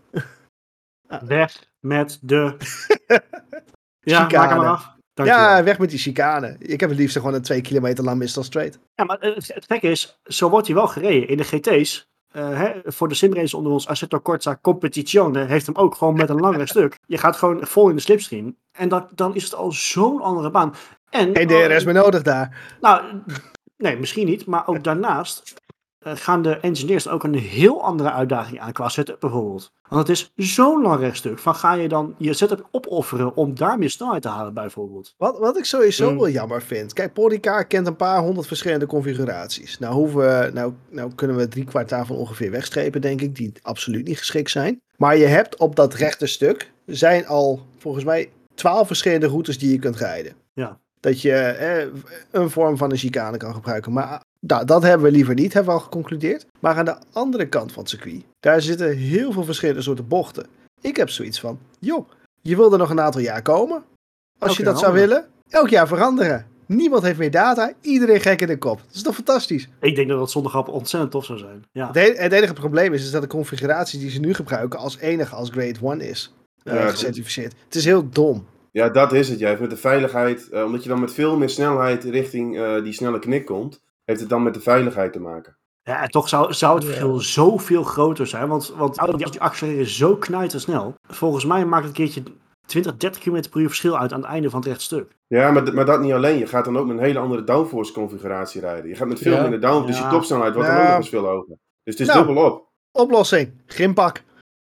Weg 1.21 1.65
met 1.81 2.19
de... 2.23 2.37
ja, 4.01 4.21
maak 4.21 4.31
Chicane. 4.31 4.49
hem 4.49 4.61
af. 4.61 4.97
Ja, 5.15 5.65
weg 5.65 5.79
met 5.79 5.91
die 5.91 5.99
chicane. 5.99 6.57
Ik 6.59 6.81
heb 6.81 6.89
het 6.89 6.99
liefst 6.99 7.17
gewoon 7.17 7.35
een 7.35 7.43
twee 7.43 7.61
kilometer 7.61 8.05
lang 8.05 8.19
Mistel 8.19 8.43
Straight. 8.43 8.79
Ja, 8.95 9.05
maar 9.05 9.17
het, 9.21 9.55
het 9.55 9.65
gekke 9.65 9.91
is, 9.91 10.21
zo 10.25 10.51
wordt 10.51 10.67
hij 10.67 10.77
wel 10.77 10.87
gereden. 10.87 11.29
In 11.29 11.37
de 11.37 11.45
GT's, 11.45 12.09
eh, 12.29 12.59
hè, 12.59 12.73
voor 12.85 13.09
de 13.09 13.15
simrace 13.15 13.57
onder 13.57 13.73
ons, 13.73 13.87
Assetto 13.87 14.21
Corsa 14.21 14.59
Competizione, 14.63 15.45
heeft 15.45 15.67
hem 15.67 15.77
ook 15.77 15.95
gewoon 15.95 16.17
met 16.17 16.29
een 16.29 16.41
langer 16.41 16.69
stuk. 16.75 16.99
Je 17.07 17.19
gaat 17.19 17.37
gewoon 17.37 17.67
vol 17.67 17.89
in 17.89 17.95
de 17.97 18.03
slipstream. 18.03 18.57
En 18.73 18.89
dat, 18.89 19.11
dan 19.15 19.35
is 19.35 19.45
het 19.45 19.55
al 19.55 19.73
zo'n 19.73 20.21
andere 20.21 20.51
baan. 20.51 20.75
En, 21.11 21.37
Geen 21.37 21.47
DRS 21.47 21.85
meer 21.85 21.95
nodig 21.95 22.23
daar. 22.23 22.77
Nou, 22.81 23.23
nee, 23.77 23.97
misschien 23.99 24.27
niet. 24.27 24.47
Maar 24.47 24.67
ook 24.67 24.85
daarnaast 24.85 25.39
eh, 25.51 25.57
gaan 26.01 26.43
de 26.43 26.57
engineers 26.61 27.09
ook 27.09 27.25
een 27.25 27.35
heel 27.35 27.83
andere 27.83 28.13
uitdaging 28.13 28.61
aan 28.61 28.73
qua 28.73 28.89
setup 28.89 29.21
bijvoorbeeld. 29.21 29.73
Want 29.89 30.09
het 30.09 30.31
is 30.37 30.55
zo'n 30.55 30.83
lang 30.83 31.01
rechtstuk. 31.01 31.39
Van 31.39 31.55
ga 31.55 31.73
je 31.75 31.89
dan 31.89 32.15
je 32.19 32.33
setup 32.33 32.69
opofferen 32.71 33.37
om 33.37 33.55
daar 33.55 33.79
meer 33.79 33.91
snelheid 33.91 34.23
te 34.23 34.29
halen 34.29 34.55
bijvoorbeeld? 34.55 35.15
Wat, 35.17 35.39
wat 35.39 35.59
ik 35.59 35.65
sowieso 35.65 36.11
Mm. 36.11 36.19
wel 36.19 36.29
jammer 36.29 36.63
vind. 36.63 36.93
Kijk, 36.93 37.11
Ricard 37.15 37.67
kent 37.67 37.87
een 37.87 37.97
paar 37.97 38.21
honderd 38.21 38.47
verschillende 38.47 38.87
configuraties. 38.87 39.79
Nou, 39.79 39.95
hoeven 39.95 40.55
nou, 40.55 40.73
nou 40.91 41.15
kunnen 41.15 41.37
we 41.37 41.49
drie 41.49 41.65
kwart 41.65 41.89
daarvan 41.89 42.17
ongeveer 42.17 42.51
wegstrepen, 42.51 43.01
denk 43.01 43.21
ik. 43.21 43.35
Die 43.37 43.53
absoluut 43.63 44.07
niet 44.07 44.19
geschikt 44.19 44.51
zijn. 44.51 44.81
Maar 44.97 45.17
je 45.17 45.27
hebt 45.27 45.57
op 45.57 45.77
dat 45.77 45.95
rechte 45.95 46.27
stuk 46.27 46.73
zijn 46.87 47.27
al 47.27 47.61
volgens 47.79 48.05
mij 48.05 48.31
twaalf 48.55 48.87
verschillende 48.87 49.27
routes 49.27 49.59
die 49.59 49.71
je 49.73 49.79
kunt 49.79 49.97
rijden. 49.97 50.33
Ja. 50.53 50.79
Dat 51.01 51.23
je 51.23 51.33
eh, 51.33 51.87
een 52.31 52.51
vorm 52.51 52.77
van 52.77 52.91
een 52.91 52.97
chicane 52.97 53.37
kan 53.37 53.55
gebruiken. 53.55 53.93
Maar 53.93 54.21
da- 54.41 54.65
dat 54.65 54.83
hebben 54.83 55.07
we 55.07 55.13
liever 55.13 55.35
niet, 55.35 55.53
hebben 55.53 55.73
we 55.73 55.79
al 55.79 55.85
geconcludeerd. 55.85 56.47
Maar 56.61 56.77
aan 56.77 56.85
de 56.85 56.97
andere 57.13 57.49
kant 57.49 57.73
van 57.73 57.83
het 57.83 57.91
circuit, 57.91 58.23
daar 58.41 58.63
zitten 58.63 58.97
heel 58.97 59.33
veel 59.33 59.45
verschillende 59.45 59.83
soorten 59.83 60.09
bochten. 60.09 60.47
Ik 60.81 60.97
heb 60.97 61.11
zoiets 61.11 61.41
van, 61.41 61.59
joh, 61.81 62.09
je 62.41 62.57
wil 62.57 62.73
er 62.73 62.79
nog 62.79 62.91
een 62.91 63.01
aantal 63.01 63.21
jaar 63.21 63.43
komen. 63.43 63.85
Als 64.39 64.49
Elk 64.51 64.59
je 64.59 64.65
dat 64.65 64.79
zou 64.79 64.93
willen, 64.93 65.27
elk 65.49 65.69
jaar 65.69 65.87
veranderen. 65.89 66.47
Niemand 66.67 67.03
heeft 67.03 67.19
meer 67.19 67.31
data, 67.31 67.73
iedereen 67.81 68.21
gek 68.21 68.41
in 68.41 68.47
de 68.47 68.59
kop. 68.59 68.79
Dat 68.87 68.95
is 68.95 69.03
toch 69.03 69.15
fantastisch? 69.15 69.69
Ik 69.81 69.95
denk 69.97 70.09
dat 70.09 70.19
dat 70.19 70.31
zonder 70.31 70.51
grap 70.51 70.69
ontzettend 70.69 71.13
tof 71.13 71.25
zou 71.25 71.39
zijn. 71.39 71.65
Ja. 71.73 71.91
Het, 71.93 72.19
het 72.19 72.33
enige 72.33 72.53
probleem 72.53 72.93
is, 72.93 73.05
is 73.05 73.11
dat 73.11 73.23
de 73.23 73.29
configuratie 73.29 73.99
die 73.99 74.11
ze 74.11 74.21
nu 74.21 74.35
gebruiken 74.35 74.79
als 74.79 74.99
enige 74.99 75.35
als 75.35 75.51
Grade 75.51 75.79
1 75.83 76.01
is 76.01 76.35
eh, 76.63 76.75
Ja, 76.75 76.89
gecertificeerd. 76.89 77.55
Het 77.65 77.75
is 77.75 77.85
heel 77.85 78.09
dom. 78.09 78.47
Ja, 78.79 78.89
dat 78.89 79.13
is 79.13 79.29
het. 79.29 79.39
Jij 79.39 79.49
heeft 79.49 79.61
met 79.61 79.71
de 79.71 79.77
veiligheid, 79.77 80.49
eh, 80.49 80.65
omdat 80.65 80.83
je 80.83 80.89
dan 80.89 81.01
met 81.01 81.13
veel 81.15 81.37
meer 81.37 81.49
snelheid 81.49 82.05
richting 82.05 82.59
eh, 82.59 82.83
die 82.83 82.93
snelle 82.93 83.19
knik 83.19 83.45
komt, 83.45 83.83
heeft 84.05 84.21
het 84.21 84.29
dan 84.29 84.43
met 84.43 84.55
de 84.55 84.61
veiligheid 84.61 85.13
te 85.13 85.21
maken. 85.21 85.57
Ja, 85.83 86.03
en 86.03 86.09
toch 86.11 86.29
zou, 86.29 86.53
zou 86.53 86.75
het 86.75 86.83
Ja. 86.83 86.89
verschil 86.89 87.21
zoveel 87.21 87.83
groter 87.83 88.27
zijn. 88.27 88.49
Want, 88.49 88.73
want 88.77 89.19
die 89.19 89.41
accelereren 89.41 89.87
zo 89.87 90.17
knijtersnel. 90.17 90.95
Volgens 91.09 91.45
mij 91.45 91.65
maakt 91.65 91.87
het 91.87 91.99
een 91.99 92.05
keertje 92.05 92.23
20, 92.67 92.97
30 92.97 93.23
km 93.23 93.49
per 93.51 93.61
uur 93.61 93.67
verschil 93.69 93.99
uit 93.99 94.13
aan 94.13 94.21
het 94.21 94.29
einde 94.29 94.51
van 94.51 94.59
het 94.61 94.69
rechtstuk. 94.69 95.13
Ja, 95.27 95.51
maar, 95.51 95.75
maar 95.75 95.85
dat 95.85 96.01
niet 96.01 96.13
alleen. 96.13 96.39
Je 96.39 96.47
gaat 96.47 96.65
dan 96.65 96.79
ook 96.79 96.87
met 96.87 96.97
een 96.97 97.03
hele 97.03 97.19
andere 97.19 97.45
downforce 97.45 97.93
configuratie 97.93 98.61
rijden. 98.61 98.89
Je 98.91 98.97
gaat 98.97 99.09
met 99.09 99.19
veel 99.19 99.33
Ja. 99.35 99.43
minder 99.43 99.61
downforce, 99.61 99.87
dus 99.93 99.99
Ja. 99.99 100.05
je 100.07 100.11
topsnelheid 100.13 100.55
wordt 100.55 100.69
dan 100.69 100.79
ook 100.79 100.87
nog 100.87 100.97
eens 100.97 101.09
veel 101.09 101.25
hoger. 101.27 101.57
Dus 101.85 101.99
het 101.99 102.01
is 102.01 102.07
Nou. 102.15 102.27
dubbel 102.27 102.45
op. 102.45 102.67
Oplossing, 102.93 103.63
grimpak. 103.67 104.23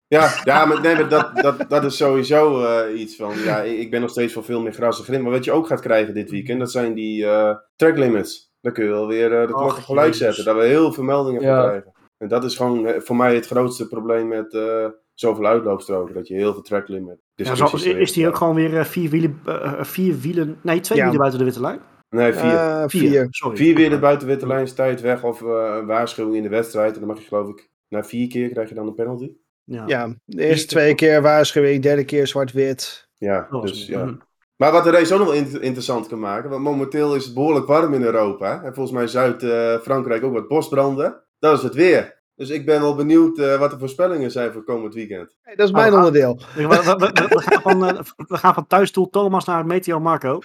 Ja, 0.10 0.30
ja 0.44 0.66
maar, 0.66 0.82
nee, 0.82 0.96
maar 0.96 1.10
dat, 1.10 1.36
dat, 1.36 1.70
dat 1.70 1.84
is 1.84 1.98
sowieso 1.98 2.64
eh, 2.64 3.00
iets 3.00 3.16
van. 3.16 3.34
Ja, 3.44 3.62
ik 3.62 3.92
ben 3.92 4.02
nog 4.02 4.10
steeds 4.10 4.34
voor 4.34 4.44
veel 4.44 4.62
meer 4.62 4.74
gras 4.74 4.98
en 4.98 5.04
grim. 5.04 5.22
Maar 5.22 5.32
wat 5.32 5.44
je 5.46 5.52
ook 5.52 5.68
gaat 5.68 5.82
krijgen 5.82 6.14
dit 6.14 6.30
weekend, 6.32 6.60
dat 6.60 6.72
zijn 6.72 6.94
die 6.94 7.26
eh, 7.26 7.56
track 7.76 7.98
limits. 7.98 8.52
Dan 8.62 8.74
kun 8.74 8.84
je 8.84 8.90
wel 8.90 9.08
weer 9.08 9.34
eh, 9.34 9.48
de 9.48 9.54
klok 9.54 9.66
Och, 9.66 9.78
op 9.78 9.84
gelijk 9.84 10.14
zetten. 10.14 10.46
Daar 10.46 10.56
we 10.58 10.64
heel 10.64 10.94
veel 10.94 11.04
meldingen 11.04 11.42
Ja. 11.42 11.56
van 11.60 11.68
krijgen. 11.70 11.92
En 12.18 12.28
dat 12.28 12.44
is 12.44 12.56
gewoon 12.56 12.88
eh, 12.88 13.02
voor 13.02 13.16
mij 13.16 13.36
het 13.36 13.48
grootste 13.48 13.88
probleem 13.88 14.28
met 14.28 14.54
eh, 14.54 14.86
zoveel 15.14 15.46
uitloopstroken. 15.46 16.14
Dat 16.14 16.28
je 16.28 16.34
heel 16.34 16.54
veel 16.54 16.62
track 16.62 16.88
limit. 16.88 17.18
Ja, 17.36 17.56
zo, 17.56 17.66
is, 17.66 17.86
is 17.86 18.12
die 18.14 18.28
ook 18.28 18.36
gewoon 18.36 18.56
weer 18.56 18.86
vier, 18.86 19.10
wielen, 19.10 19.42
vier 19.80 20.20
wielen, 20.20 20.60
nee, 20.62 20.80
twee 20.80 20.98
Ja. 20.98 21.04
wielen 21.04 21.20
buiten 21.20 21.40
de 21.40 21.46
witte 21.46 21.62
lijn? 21.62 21.80
Nee, 22.10 22.34
vier. 22.34 22.84
Vier, 22.90 23.10
vier. 23.10 23.28
sorry. 23.30 23.58
Vier 23.58 23.90
de 23.90 24.00
buiten 24.00 24.28
witte 24.28 24.48
lijnstijd 24.48 25.02
weg 25.02 25.24
of 25.24 25.42
een 25.42 25.86
waarschuwing 25.86 26.36
in 26.36 26.44
de 26.44 26.50
wedstrijd. 26.50 26.94
En 26.94 27.00
dan 27.00 27.08
mag 27.08 27.20
je 27.20 27.28
geloof 27.28 27.48
ik, 27.50 27.70
na 27.88 28.04
vier 28.04 28.28
keer 28.28 28.50
krijg 28.50 28.70
je 28.70 28.76
dan 28.76 28.88
een 28.88 28.94
penalty. 28.94 29.32
Ja. 29.72 29.84
Ja, 29.88 30.14
de 30.26 30.46
eerste 30.46 30.68
twee 30.68 30.96
keer 30.96 31.22
waarschuwing, 31.22 31.82
derde 31.84 32.04
keer 32.06 32.28
zwart-wit. 32.28 33.08
Ja, 33.18 33.48
dus 33.62 33.86
ja. 33.88 34.04
Mhm. 34.06 34.16
Maar 34.56 34.72
wat 34.72 34.84
de 34.84 34.90
race 34.92 35.14
ook 35.14 35.20
nog 35.20 35.28
wel 35.28 35.38
inter- 35.38 35.62
interessant 35.62 36.08
kan 36.08 36.20
maken, 36.20 36.50
want 36.50 36.62
momenteel 36.64 37.16
is 37.16 37.26
het 37.26 37.34
behoorlijk 37.34 37.68
warm 37.68 37.94
in 37.94 38.02
Europa. 38.04 38.64
En 38.64 38.74
volgens 38.74 38.96
mij 38.96 39.08
Zuid-Frankrijk 39.08 40.24
ook 40.24 40.34
wat 40.34 40.48
bosbranden. 40.48 41.24
Dat 41.40 41.58
is 41.58 41.64
het 41.64 41.74
weer. 41.76 42.18
Dus 42.36 42.50
ik 42.50 42.66
ben 42.66 42.82
wel 42.82 42.96
benieuwd 42.96 43.38
eh, 43.40 43.60
wat 43.60 43.72
de 43.72 43.80
voorspellingen 43.80 44.32
zijn 44.32 44.52
voor 44.52 44.64
komend 44.64 44.94
weekend. 44.94 45.36
Hey, 45.42 45.56
dat 45.56 45.68
is 45.68 45.74
mijn 45.74 45.94
Oh, 45.94 46.00
ah. 46.00 46.06
onderdeel. 46.06 46.40
We, 46.56 46.68
we, 46.68 46.68
we, 46.68 46.96
we- 46.98 47.28
we 47.28 47.42
gaan 47.42 47.62
van, 47.62 47.86
eh, 47.86 48.00
we 48.28 48.38
gaan 48.38 48.54
van 48.54 48.68
thuisstoel 48.68 49.10
Thomas 49.10 49.46
naar 49.46 49.66
Meteo 49.66 50.00
Marco. 50.00 50.40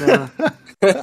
Eh, 0.00 0.22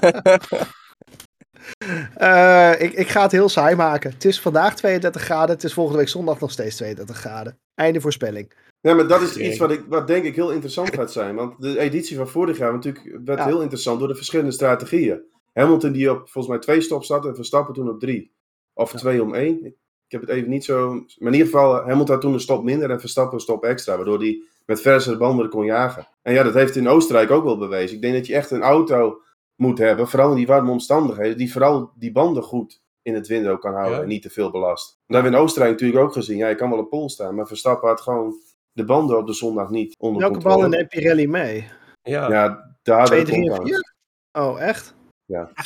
Eh, 2.17 2.71
ik, 2.77 2.93
ik 2.93 3.07
ga 3.07 3.21
het 3.21 3.31
heel 3.31 3.49
saai 3.49 3.75
maken. 3.75 4.11
Het 4.11 4.25
is 4.25 4.39
vandaag 4.41 4.75
32 4.75 5.21
graden. 5.21 5.55
Het 5.55 5.63
is 5.63 5.73
volgende 5.73 5.99
week 5.99 6.09
zondag 6.09 6.39
nog 6.39 6.51
steeds 6.51 6.75
32 6.75 7.17
graden. 7.17 7.57
Einde 7.75 8.01
voorspelling. 8.01 8.51
Ja, 8.81 8.93
maar 8.93 9.07
dat 9.07 9.21
is 9.21 9.37
iets 9.37 9.57
wat, 9.57 9.71
ik, 9.71 9.83
wat 9.87 10.07
denk 10.07 10.25
ik 10.25 10.35
heel 10.35 10.51
interessant 10.51 10.93
gaat 10.93 11.11
zijn. 11.11 11.35
Want 11.35 11.61
de 11.61 11.79
editie 11.79 12.17
van 12.17 12.27
vorig 12.27 12.57
jaar 12.57 12.73
natuurlijk 12.73 13.17
werd 13.25 13.39
Ja. 13.39 13.45
heel 13.45 13.61
interessant 13.61 13.99
door 13.99 14.07
de 14.07 14.15
verschillende 14.15 14.51
strategieën. 14.51 15.21
Hamilton 15.53 15.91
die 15.91 16.11
op 16.11 16.17
volgens 16.17 16.47
mij 16.47 16.59
twee 16.59 16.81
stops 16.81 17.07
zat 17.07 17.25
en 17.25 17.35
Verstappen 17.35 17.73
toen 17.73 17.89
op 17.89 17.99
drie. 17.99 18.31
Of 18.73 18.93
twee 18.93 19.21
om 19.23 19.33
één. 19.33 19.65
Ik 19.65 20.11
heb 20.13 20.21
het 20.21 20.29
even 20.29 20.49
niet 20.49 20.65
zo... 20.65 20.89
Maar 20.93 21.31
in 21.31 21.33
ieder 21.33 21.45
geval, 21.47 21.75
Hamilton 21.75 22.13
had 22.13 22.21
toen 22.21 22.33
een 22.33 22.39
stop 22.39 22.63
minder 22.63 22.89
en 22.91 22.99
Verstappen 22.99 23.33
een 23.33 23.39
stop 23.39 23.63
extra. 23.63 23.95
Waardoor 23.95 24.19
hij 24.19 24.41
met 24.65 24.81
versere 24.81 25.17
banden 25.17 25.49
kon 25.49 25.65
jagen. 25.65 26.07
En 26.21 26.33
ja, 26.33 26.43
dat 26.43 26.53
heeft 26.53 26.75
in 26.75 26.87
Oostenrijk 26.87 27.31
ook 27.31 27.43
wel 27.43 27.57
bewezen. 27.57 27.95
Ik 27.95 28.01
denk 28.01 28.13
dat 28.13 28.27
je 28.27 28.35
echt 28.35 28.51
een 28.51 28.61
auto 28.61 29.21
moet 29.57 29.77
hebben, 29.77 30.07
vooral 30.07 30.29
in 30.29 30.35
die 30.35 30.47
warme 30.47 30.71
omstandigheden, 30.71 31.37
die 31.37 31.51
vooral 31.51 31.91
die 31.95 32.11
banden 32.11 32.43
goed 32.43 32.81
in 33.01 33.13
het 33.13 33.27
window 33.27 33.59
kan 33.59 33.73
houden 33.73 33.95
Ja. 33.95 34.01
en 34.01 34.07
niet 34.07 34.21
te 34.21 34.29
veel 34.29 34.51
belast. 34.51 34.85
Dat 35.05 35.13
hebben 35.15 35.31
we 35.31 35.37
in 35.37 35.43
Oostenrijk 35.43 35.71
natuurlijk 35.73 36.03
ook 36.03 36.13
gezien. 36.13 36.37
Ja, 36.37 36.47
je 36.47 36.55
kan 36.55 36.69
wel 36.69 36.79
op 36.79 36.89
pol 36.89 37.09
staan, 37.09 37.35
maar 37.35 37.47
Verstappen 37.47 37.89
had 37.89 38.01
gewoon 38.01 38.33
de 38.71 38.85
banden 38.85 39.17
op 39.17 39.27
de 39.27 39.33
zondag 39.33 39.69
niet 39.69 39.95
onder 39.99 40.19
Welke 40.21 40.33
controle. 40.33 40.55
ballen 40.57 40.69
neemt 40.77 40.89
Pirelli 40.89 41.27
mee? 41.27 41.67
Ja, 42.01 42.31
Ja, 42.31 42.75
daar 42.83 43.05
2, 43.05 43.17
had 43.19 43.27
3 43.27 43.49
het 43.51 43.59
en 43.59 43.65
4? 43.65 43.93
Oh, 44.31 44.61
echt? 44.61 44.95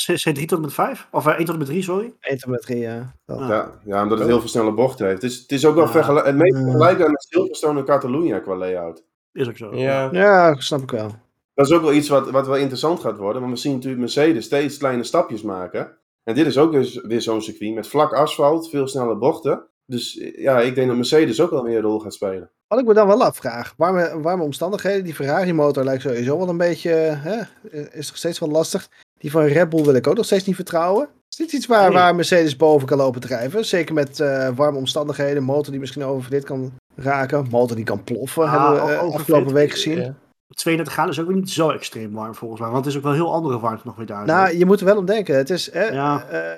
C- 0.05 0.29
C3 0.29 0.45
tot 0.45 0.51
en 0.51 0.61
met 0.61 0.73
5? 0.73 1.07
Of 1.11 1.25
eh, 1.27 1.33
1 1.33 1.45
tot 1.45 1.53
en 1.53 1.57
met 1.57 1.67
3, 1.67 1.81
sorry. 1.83 2.13
1 2.19 2.37
tot 2.37 2.49
met 2.49 2.61
3, 2.61 2.79
ja. 2.79 3.13
Ah. 3.25 3.47
Ja, 3.47 3.71
ja, 3.85 4.03
omdat 4.03 4.17
het 4.19 4.27
heel 4.27 4.39
veel 4.39 4.49
snelle 4.49 4.73
bochten 4.73 5.07
heeft. 5.07 5.21
Het 5.21 5.31
is, 5.31 5.37
het 5.39 5.51
is 5.51 5.65
ook 5.65 5.75
wel 5.75 5.83
Ja. 5.85 5.91
vergelijk- 5.91 6.25
het 6.25 6.35
meest 6.35 6.55
Ja. 6.57 6.61
vergelijkbaar 6.63 7.09
met 7.09 7.23
Silverstone 7.29 7.79
en 7.79 7.85
Catalunya 7.85 8.39
qua 8.39 8.55
layout. 8.55 9.03
Is 9.31 9.47
ook 9.49 9.57
zo. 9.57 9.75
ja. 9.75 10.09
Ja, 10.11 10.55
snap 10.55 10.81
ik 10.81 10.91
wel. 10.91 11.11
Dat 11.53 11.65
is 11.65 11.71
ook 11.73 11.81
wel 11.81 11.93
iets 11.93 12.09
wat, 12.09 12.29
wat 12.29 12.47
wel 12.47 12.55
interessant 12.55 12.99
gaat 12.99 13.17
worden. 13.17 13.41
Want 13.41 13.53
we 13.53 13.59
zien 13.59 13.73
natuurlijk 13.73 14.01
Mercedes 14.01 14.45
steeds 14.45 14.77
kleine 14.77 15.03
stapjes 15.03 15.41
maken. 15.41 15.97
En 16.23 16.35
dit 16.35 16.45
is 16.45 16.57
ook 16.57 16.71
weer, 16.71 17.01
weer 17.07 17.21
zo'n 17.21 17.41
circuit 17.41 17.73
met 17.73 17.87
vlak 17.87 18.13
asfalt, 18.13 18.69
veel 18.69 18.87
snelle 18.87 19.15
bochten. 19.15 19.63
Dus 19.85 20.17
eh, 20.17 20.41
ja, 20.41 20.59
ik 20.59 20.75
denk 20.75 20.87
dat 20.87 20.95
Mercedes 20.95 21.41
ook 21.41 21.49
wel 21.49 21.63
meer 21.63 21.77
een 21.77 21.83
rol 21.83 21.99
gaat 21.99 22.13
spelen. 22.13 22.49
Wat 22.67 22.79
ik 22.79 22.85
me 22.85 22.93
dan 22.93 23.07
wel 23.07 23.23
afvraag, 23.23 23.73
warme, 23.77 24.21
warme 24.21 24.43
omstandigheden, 24.43 25.03
die 25.03 25.15
Ferrari 25.15 25.53
motor 25.53 25.83
lijkt 25.83 26.01
sowieso 26.01 26.37
wel 26.37 26.49
een 26.49 26.57
beetje, 26.57 26.89
hè, 26.91 27.41
is 27.91 28.07
nog 28.07 28.17
steeds 28.17 28.39
wel 28.39 28.49
lastig. 28.49 28.89
Die 29.17 29.31
van 29.31 29.43
Red 29.43 29.69
Bull 29.69 29.83
wil 29.83 29.95
ik 29.95 30.07
ook 30.07 30.15
nog 30.15 30.25
steeds 30.25 30.45
niet 30.45 30.55
vertrouwen. 30.55 31.09
Is 31.29 31.35
dit 31.37 31.51
iets 31.53 31.65
waar, 31.65 31.89
Nee. 31.89 31.97
waar 31.97 32.15
Mercedes 32.15 32.55
boven 32.55 32.87
kan 32.87 32.97
lopen 32.97 33.21
drijven? 33.21 33.65
Zeker 33.65 33.93
met 33.93 34.19
eh, 34.19 34.49
warme 34.55 34.77
omstandigheden. 34.77 35.43
Motor 35.43 35.71
die 35.71 35.79
misschien 35.79 36.03
oververhit 36.03 36.43
kan 36.43 36.71
raken. 36.95 37.47
Motor 37.49 37.75
die 37.75 37.85
kan 37.85 38.03
ploffen. 38.03 38.43
Ah, 38.43 38.51
hebben 38.51 38.85
we 38.85 38.93
eh, 38.93 39.13
afgelopen 39.13 39.53
week 39.53 39.71
gezien. 39.71 39.97
Ja. 39.97 40.15
32 40.61 40.93
graden 40.93 41.11
is 41.13 41.19
ook 41.19 41.27
weer 41.27 41.35
niet 41.35 41.49
zo 41.49 41.69
extreem 41.69 42.11
warm 42.13 42.35
volgens 42.35 42.59
mij. 42.61 42.69
Want 42.69 42.85
het 42.85 42.93
is 42.93 42.99
ook 42.99 43.05
wel 43.05 43.13
heel 43.13 43.33
andere 43.33 43.59
warmte 43.59 43.81
nog 43.85 43.95
weer 43.95 44.05
daar. 44.05 44.25
Nou, 44.25 44.57
je 44.57 44.65
moet 44.65 44.79
er 44.79 44.85
wel 44.85 44.97
om 44.97 45.05
denken. 45.05 45.35
Het 45.35 45.49
is, 45.49 45.69
eh, 45.69 45.91
Ja. 45.93 46.25
eh, 46.29 46.51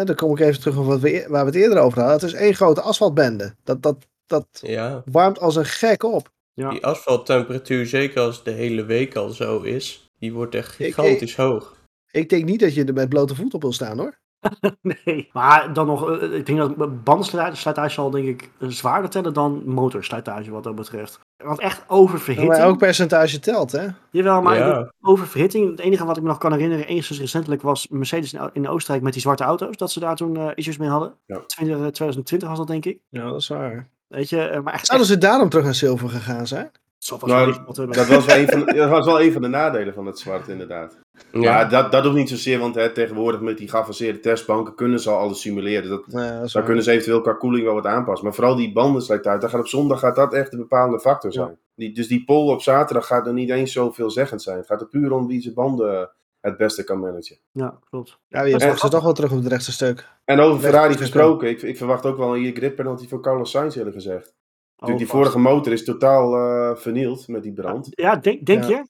eh, 0.00 0.06
dan 0.06 0.14
kom 0.14 0.32
ik 0.32 0.40
even 0.40 0.60
terug 0.60 0.76
op 0.76 0.86
wat 0.86 1.00
we, 1.00 1.14
e- 1.16 1.28
waar 1.28 1.44
we 1.44 1.50
het 1.50 1.60
eerder 1.60 1.78
over 1.78 1.98
hadden. 1.98 2.14
Het 2.20 2.22
is 2.26 2.32
één 2.40 2.54
grote 2.54 2.80
asfaltbende. 2.80 3.54
Dat, 3.64 3.82
dat, 3.82 3.96
dat 4.26 4.46
ja, 4.60 5.02
warmt 5.10 5.40
als 5.40 5.56
een 5.56 5.64
gek 5.64 6.02
op. 6.02 6.30
ja. 6.54 6.70
die 6.70 6.86
asfalttemperatuur, 6.86 7.86
zeker 7.86 8.20
als 8.20 8.36
het 8.36 8.44
de 8.44 8.50
hele 8.50 8.84
week 8.84 9.16
al 9.16 9.28
zo 9.28 9.60
is, 9.60 10.12
die 10.18 10.32
wordt 10.32 10.54
echt 10.54 10.70
gigantisch 10.74 11.36
hoog. 11.36 11.76
Ik 12.10 12.28
denk 12.28 12.44
niet 12.44 12.60
dat 12.60 12.74
je 12.74 12.84
er 12.84 12.92
met 12.92 13.08
blote 13.08 13.34
voet 13.34 13.54
op 13.54 13.62
wil 13.62 13.72
staan 13.72 13.98
hoor. 13.98 14.18
Nee. 15.04 15.28
Maar 15.32 15.72
dan 15.72 15.86
nog, 15.86 16.10
eh, 16.10 16.34
ik 16.34 16.46
denk 16.46 16.58
dat 16.58 17.04
bandenslijtage 17.04 17.90
zal 17.92 18.10
denk 18.10 18.26
ik 18.26 18.50
zwaarder 18.58 19.10
tellen 19.10 19.32
dan 19.32 19.62
motorslijtage 19.64 20.50
wat 20.50 20.64
dat 20.64 20.74
betreft. 20.74 21.20
Want 21.36 21.60
echt 21.60 21.84
oververhitting. 21.86 22.48
Maar 22.48 22.58
elk 22.60 22.78
percentage 22.78 23.38
telt 23.38 23.72
hè. 23.72 23.86
Jawel, 24.10 24.42
maar 24.42 24.58
Ja. 24.58 24.92
oververhitting. 25.00 25.70
Het 25.70 25.80
enige 25.80 26.04
wat 26.04 26.16
ik 26.16 26.22
me 26.22 26.28
nog 26.28 26.38
kan 26.38 26.52
herinneren, 26.52 26.86
enigszins 26.86 27.18
recentelijk, 27.20 27.62
was 27.62 27.88
Mercedes 27.88 28.32
in, 28.32 28.50
in 28.52 28.68
Oostenrijk 28.68 29.04
met 29.04 29.12
die 29.12 29.22
zwarte 29.22 29.44
auto's. 29.44 29.76
Dat 29.76 29.90
ze 29.92 30.00
daar 30.00 30.16
toen 30.16 30.36
eh, 30.36 30.48
issues 30.54 30.76
mee 30.76 30.88
hadden. 30.88 31.14
Ja. 31.26 31.38
20, 31.46 31.76
2020 31.76 32.48
was 32.48 32.58
dat 32.58 32.66
denk 32.66 32.84
ik. 32.84 32.98
Ja, 33.08 33.24
dat 33.24 33.40
is 33.40 33.48
waar. 33.48 33.88
Weet 34.08 34.28
je, 34.28 34.40
eh, 34.42 34.60
maar 34.60 34.72
echt. 34.72 34.86
Zouden 34.86 35.08
echt 35.08 35.20
ze 35.20 35.26
daarom 35.26 35.48
terug 35.48 35.64
naar 35.64 35.74
zilver 35.74 36.08
gegaan 36.08 36.46
zijn? 36.46 36.70
Zo 37.04 37.18
was 37.18 37.30
Nou. 37.30 37.46
Dat 37.90 38.06
was, 38.06 38.24
wel 38.26 38.36
een 38.36 38.48
van, 38.48 38.64
de- 38.64 38.74
dat 38.82 38.90
was 38.90 39.06
wel 39.06 39.20
een 39.20 39.32
van 39.32 39.42
de 39.42 39.48
nadelen 39.48 39.94
van 39.94 40.06
het 40.06 40.18
zwart, 40.18 40.48
inderdaad. 40.48 40.98
Ja, 41.32 41.40
Maar 41.54 41.70
dat, 41.70 41.92
dat 41.92 42.04
hoeft 42.04 42.16
niet 42.16 42.28
zozeer, 42.28 42.58
want 42.58 42.74
hè, 42.74 42.92
tegenwoordig 42.92 43.40
met 43.40 43.58
die 43.58 43.68
geavanceerde 43.68 44.20
testbanken 44.20 44.74
kunnen 44.74 45.00
ze 45.00 45.10
al 45.10 45.18
alles 45.18 45.40
simuleren. 45.40 45.88
Dat, 45.88 46.04
daar 46.52 46.62
kunnen 46.64 46.84
ze 46.84 46.90
eventueel 46.90 47.20
qua 47.20 47.32
koeling 47.32 47.64
wel 47.64 47.74
wat 47.74 47.86
aanpassen. 47.86 48.24
Maar 48.26 48.34
vooral 48.34 48.56
die 48.56 48.72
bandenslijtage, 48.72 49.38
daar 49.38 49.50
gaat 49.50 49.60
op 49.60 49.66
zondag 49.66 49.98
gaat 49.98 50.16
dat 50.16 50.34
echt 50.34 50.50
de 50.50 50.56
bepalende 50.56 51.00
factor 51.00 51.32
zijn. 51.32 51.58
Die, 51.74 51.92
dus 51.94 52.08
die 52.08 52.24
pole 52.24 52.52
op 52.52 52.62
zaterdag 52.62 53.06
gaat 53.06 53.26
er 53.26 53.32
niet 53.32 53.50
eens 53.50 53.72
zo 53.72 53.90
veelzeggend 53.90 54.42
zijn. 54.42 54.56
Het 54.56 54.66
gaat 54.66 54.80
er 54.80 54.88
puur 54.88 55.12
om 55.12 55.26
wie 55.26 55.40
zijn 55.40 55.54
banden 55.54 56.10
het 56.40 56.56
beste 56.56 56.84
kan 56.84 56.98
managen. 57.00 57.38
Ja, 57.52 57.78
klopt. 57.90 58.18
Ja, 58.28 58.42
je 58.42 58.56
pakt 58.56 58.80
ze 58.80 58.88
toch 58.88 59.02
wel 59.02 59.12
terug 59.12 59.30
op 59.30 59.38
het 59.38 59.46
rechte 59.46 59.72
stuk. 59.72 60.08
En 60.24 60.40
over 60.40 60.60
Ferrari 60.62 60.94
gesproken, 60.96 61.48
ik, 61.48 61.62
ik 61.62 61.76
verwacht 61.76 62.06
ook 62.06 62.16
wel 62.16 62.36
een 62.36 62.54
grip 62.54 62.76
penalty 62.76 63.08
voor 63.08 63.20
Carlos 63.22 63.50
Sainz 63.50 63.76
eerlijk 63.76 63.94
gezegd. 63.94 64.34
Natuurlijk, 64.82 65.10
die 65.10 65.20
vorige 65.20 65.38
motor 65.38 65.72
is 65.72 65.84
totaal 65.84 66.36
eh, 66.36 66.76
vernield 66.76 67.28
met 67.28 67.42
die 67.42 67.52
brand. 67.52 67.88
Ja, 67.90 68.16
denk, 68.16 68.46
denk 68.46 68.64
Ja. 68.64 68.68
je? 68.68 68.84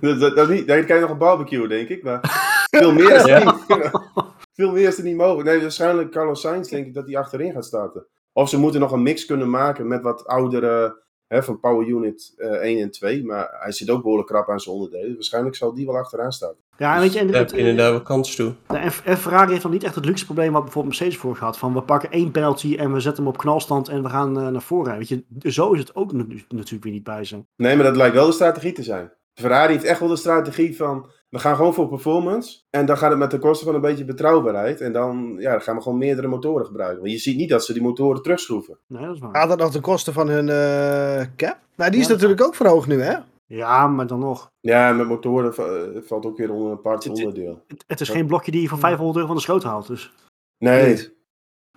dat, 0.00 0.20
dat, 0.20 0.36
dat 0.36 0.48
niet, 0.48 0.66
daar 0.66 0.84
kan 0.84 0.96
je 0.96 1.02
nog 1.02 1.10
een 1.10 1.18
barbecue, 1.18 1.68
denk 1.68 1.88
ik. 1.88 2.02
Maar 2.02 2.20
veel 2.76 2.92
meer 2.92 3.10
is 3.14 3.24
er 3.26 3.44
niet. 3.44 3.64
veel 4.58 4.72
meer 4.72 4.88
is 4.88 4.98
er 4.98 5.04
niet 5.04 5.16
mogelijk. 5.16 5.48
Nee, 5.48 5.60
waarschijnlijk 5.60 6.10
Carlos 6.10 6.40
Sainz 6.40 6.68
denk 6.70 6.86
ik 6.86 6.94
dat 6.94 7.06
hij 7.06 7.16
achterin 7.16 7.52
gaat 7.52 7.64
starten. 7.64 8.06
Of 8.32 8.48
ze 8.48 8.58
moeten 8.58 8.80
nog 8.80 8.92
een 8.92 9.02
mix 9.02 9.26
kunnen 9.26 9.50
maken 9.50 9.88
met 9.88 10.02
wat 10.02 10.26
oudere 10.26 11.02
hè, 11.26 11.42
van 11.42 11.60
Power 11.60 11.86
Unit 11.86 12.34
eh 12.36 12.50
1 12.50 12.80
en 12.80 12.90
2. 12.90 13.24
Maar 13.24 13.48
hij 13.60 13.72
zit 13.72 13.90
ook 13.90 14.02
behoorlijk 14.02 14.28
krap 14.28 14.48
aan 14.48 14.60
zijn 14.60 14.74
onderdelen. 14.74 15.14
Waarschijnlijk 15.14 15.56
zal 15.56 15.74
die 15.74 15.86
wel 15.86 15.96
achteraan 15.96 16.32
starten. 16.32 16.64
Ja, 16.80 16.94
en 16.94 17.00
weet 17.00 17.12
je, 17.12 17.18
en, 17.18 17.26
heb 17.26 17.34
het- 17.34 17.50
je 17.50 17.56
inderdaad 17.58 17.90
wel 17.90 18.02
kans 18.02 18.36
toe. 18.36 18.52
en, 18.66 18.92
en 19.04 19.18
Ferrari 19.18 19.50
heeft 19.50 19.62
nog 19.62 19.72
niet 19.72 19.84
echt 19.84 19.94
het 19.94 20.04
luxe 20.04 20.24
probleem 20.24 20.52
wat 20.52 20.62
bijvoorbeeld 20.62 20.98
Mercedes 20.98 21.20
voor 21.22 21.36
gehad. 21.36 21.58
Van 21.58 21.74
we 21.74 21.82
pakken 21.82 22.10
één 22.10 22.30
penalty 22.30 22.76
en 22.78 22.92
we 22.92 23.00
zetten 23.00 23.22
hem 23.24 23.32
op 23.32 23.38
knalstand 23.38 23.88
en 23.88 24.02
we 24.02 24.08
gaan 24.08 24.38
eh, 24.40 24.48
naar 24.48 24.62
voren. 24.62 24.98
Weet 24.98 25.08
je, 25.08 25.24
zo 25.38 25.72
is 25.72 25.78
het 25.80 25.94
ook 25.94 26.12
natuurlijk 26.12 26.84
weer 26.84 26.92
niet 26.92 27.04
bij 27.04 27.24
ze. 27.24 27.44
Nee, 27.56 27.76
maar 27.76 27.84
dat 27.84 27.96
lijkt 27.96 28.14
wel 28.14 28.26
de 28.26 28.32
strategie 28.32 28.72
te 28.72 28.82
zijn. 28.82 29.12
Ferrari 29.34 29.72
heeft 29.72 29.84
echt 29.84 30.00
wel 30.00 30.08
de 30.08 30.16
strategie 30.16 30.76
van... 30.76 31.06
We 31.28 31.38
gaan 31.38 31.56
gewoon 31.56 31.74
voor 31.74 31.88
performance. 31.88 32.58
En 32.70 32.86
dan 32.86 32.96
gaat 32.98 33.10
het 33.10 33.18
met 33.18 33.30
de 33.30 33.38
kosten 33.38 33.66
van 33.66 33.74
een 33.74 33.80
beetje 33.80 34.04
betrouwbaarheid. 34.04 34.80
En 34.80 34.92
dan, 34.92 35.36
ja, 35.38 35.50
dan 35.50 35.60
gaan 35.60 35.76
we 35.76 35.82
gewoon 35.82 35.98
meerdere 35.98 36.26
motoren 36.28 36.66
gebruiken. 36.66 37.00
Want 37.00 37.12
je 37.12 37.18
ziet 37.18 37.36
niet 37.36 37.48
dat 37.48 37.64
ze 37.64 37.72
die 37.72 37.82
motoren 37.82 38.22
terugschroeven. 38.22 38.78
Nee, 38.86 39.04
dat 39.06 39.14
is 39.14 39.20
waar. 39.20 39.34
Gaat 39.34 39.48
dat 39.48 39.58
nog 39.58 39.70
ten 39.70 39.80
koste 39.80 40.12
van 40.12 40.28
hun 40.28 40.48
eh, 40.48 41.26
cap? 41.36 41.58
Nou, 41.76 41.90
die 41.90 42.00
is 42.00 42.06
Ja, 42.06 42.12
natuurlijk 42.12 42.42
ook 42.42 42.54
verhoogd 42.54 42.86
nu 42.88 43.00
hè. 43.02 43.14
Ja, 43.56 43.86
maar 43.86 44.06
dan 44.06 44.18
nog. 44.18 44.50
Ja, 44.60 44.92
met 44.92 45.06
motoren 45.06 45.54
va- 45.54 46.00
valt 46.02 46.26
ook 46.26 46.36
weer 46.36 46.50
onder 46.52 46.70
een 46.70 46.76
apart 46.78 47.04
Het- 47.04 47.12
onderdeel. 47.12 47.64
Het, 47.66 47.84
het 47.86 48.00
is 48.00 48.08
geen 48.08 48.26
blokje 48.26 48.50
die 48.50 48.62
je 48.62 48.68
voor 48.68 48.78
500 48.78 49.16
euro 49.16 49.26
van 49.28 49.36
de 49.36 49.42
schroot 49.42 49.62
haalt. 49.62 49.86
Dus. 49.86 50.12
Nee, 50.58 50.88
Niet. 50.88 51.14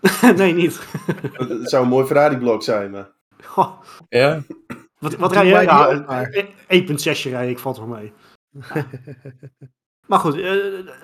nee, 0.38 0.54
niet. 0.54 0.88
het 1.34 1.70
zou 1.70 1.84
een 1.84 1.90
mooi 1.90 2.06
Ferrari-blok 2.06 2.64
zijn. 2.64 2.92
Maar... 2.92 3.12
Goh, 3.44 3.82
Ja, 4.10 4.42
wat, 5.00 5.16
wat 5.16 5.32
rij 5.32 5.46
jij? 5.48 5.54
mij 5.66 5.76
die 5.76 5.86
Ja, 5.86 5.94
ook 5.96 6.06
maar. 6.08 6.46
een- 6.68 6.88
1.6 6.88 7.30
rij 7.30 7.50
ik, 7.50 7.60
valt 7.60 7.78
wel 7.78 7.88
mee. 7.88 8.14
Ja. 8.50 8.86
maar 10.08 10.20
goed, 10.20 10.40
eh, 10.40 10.54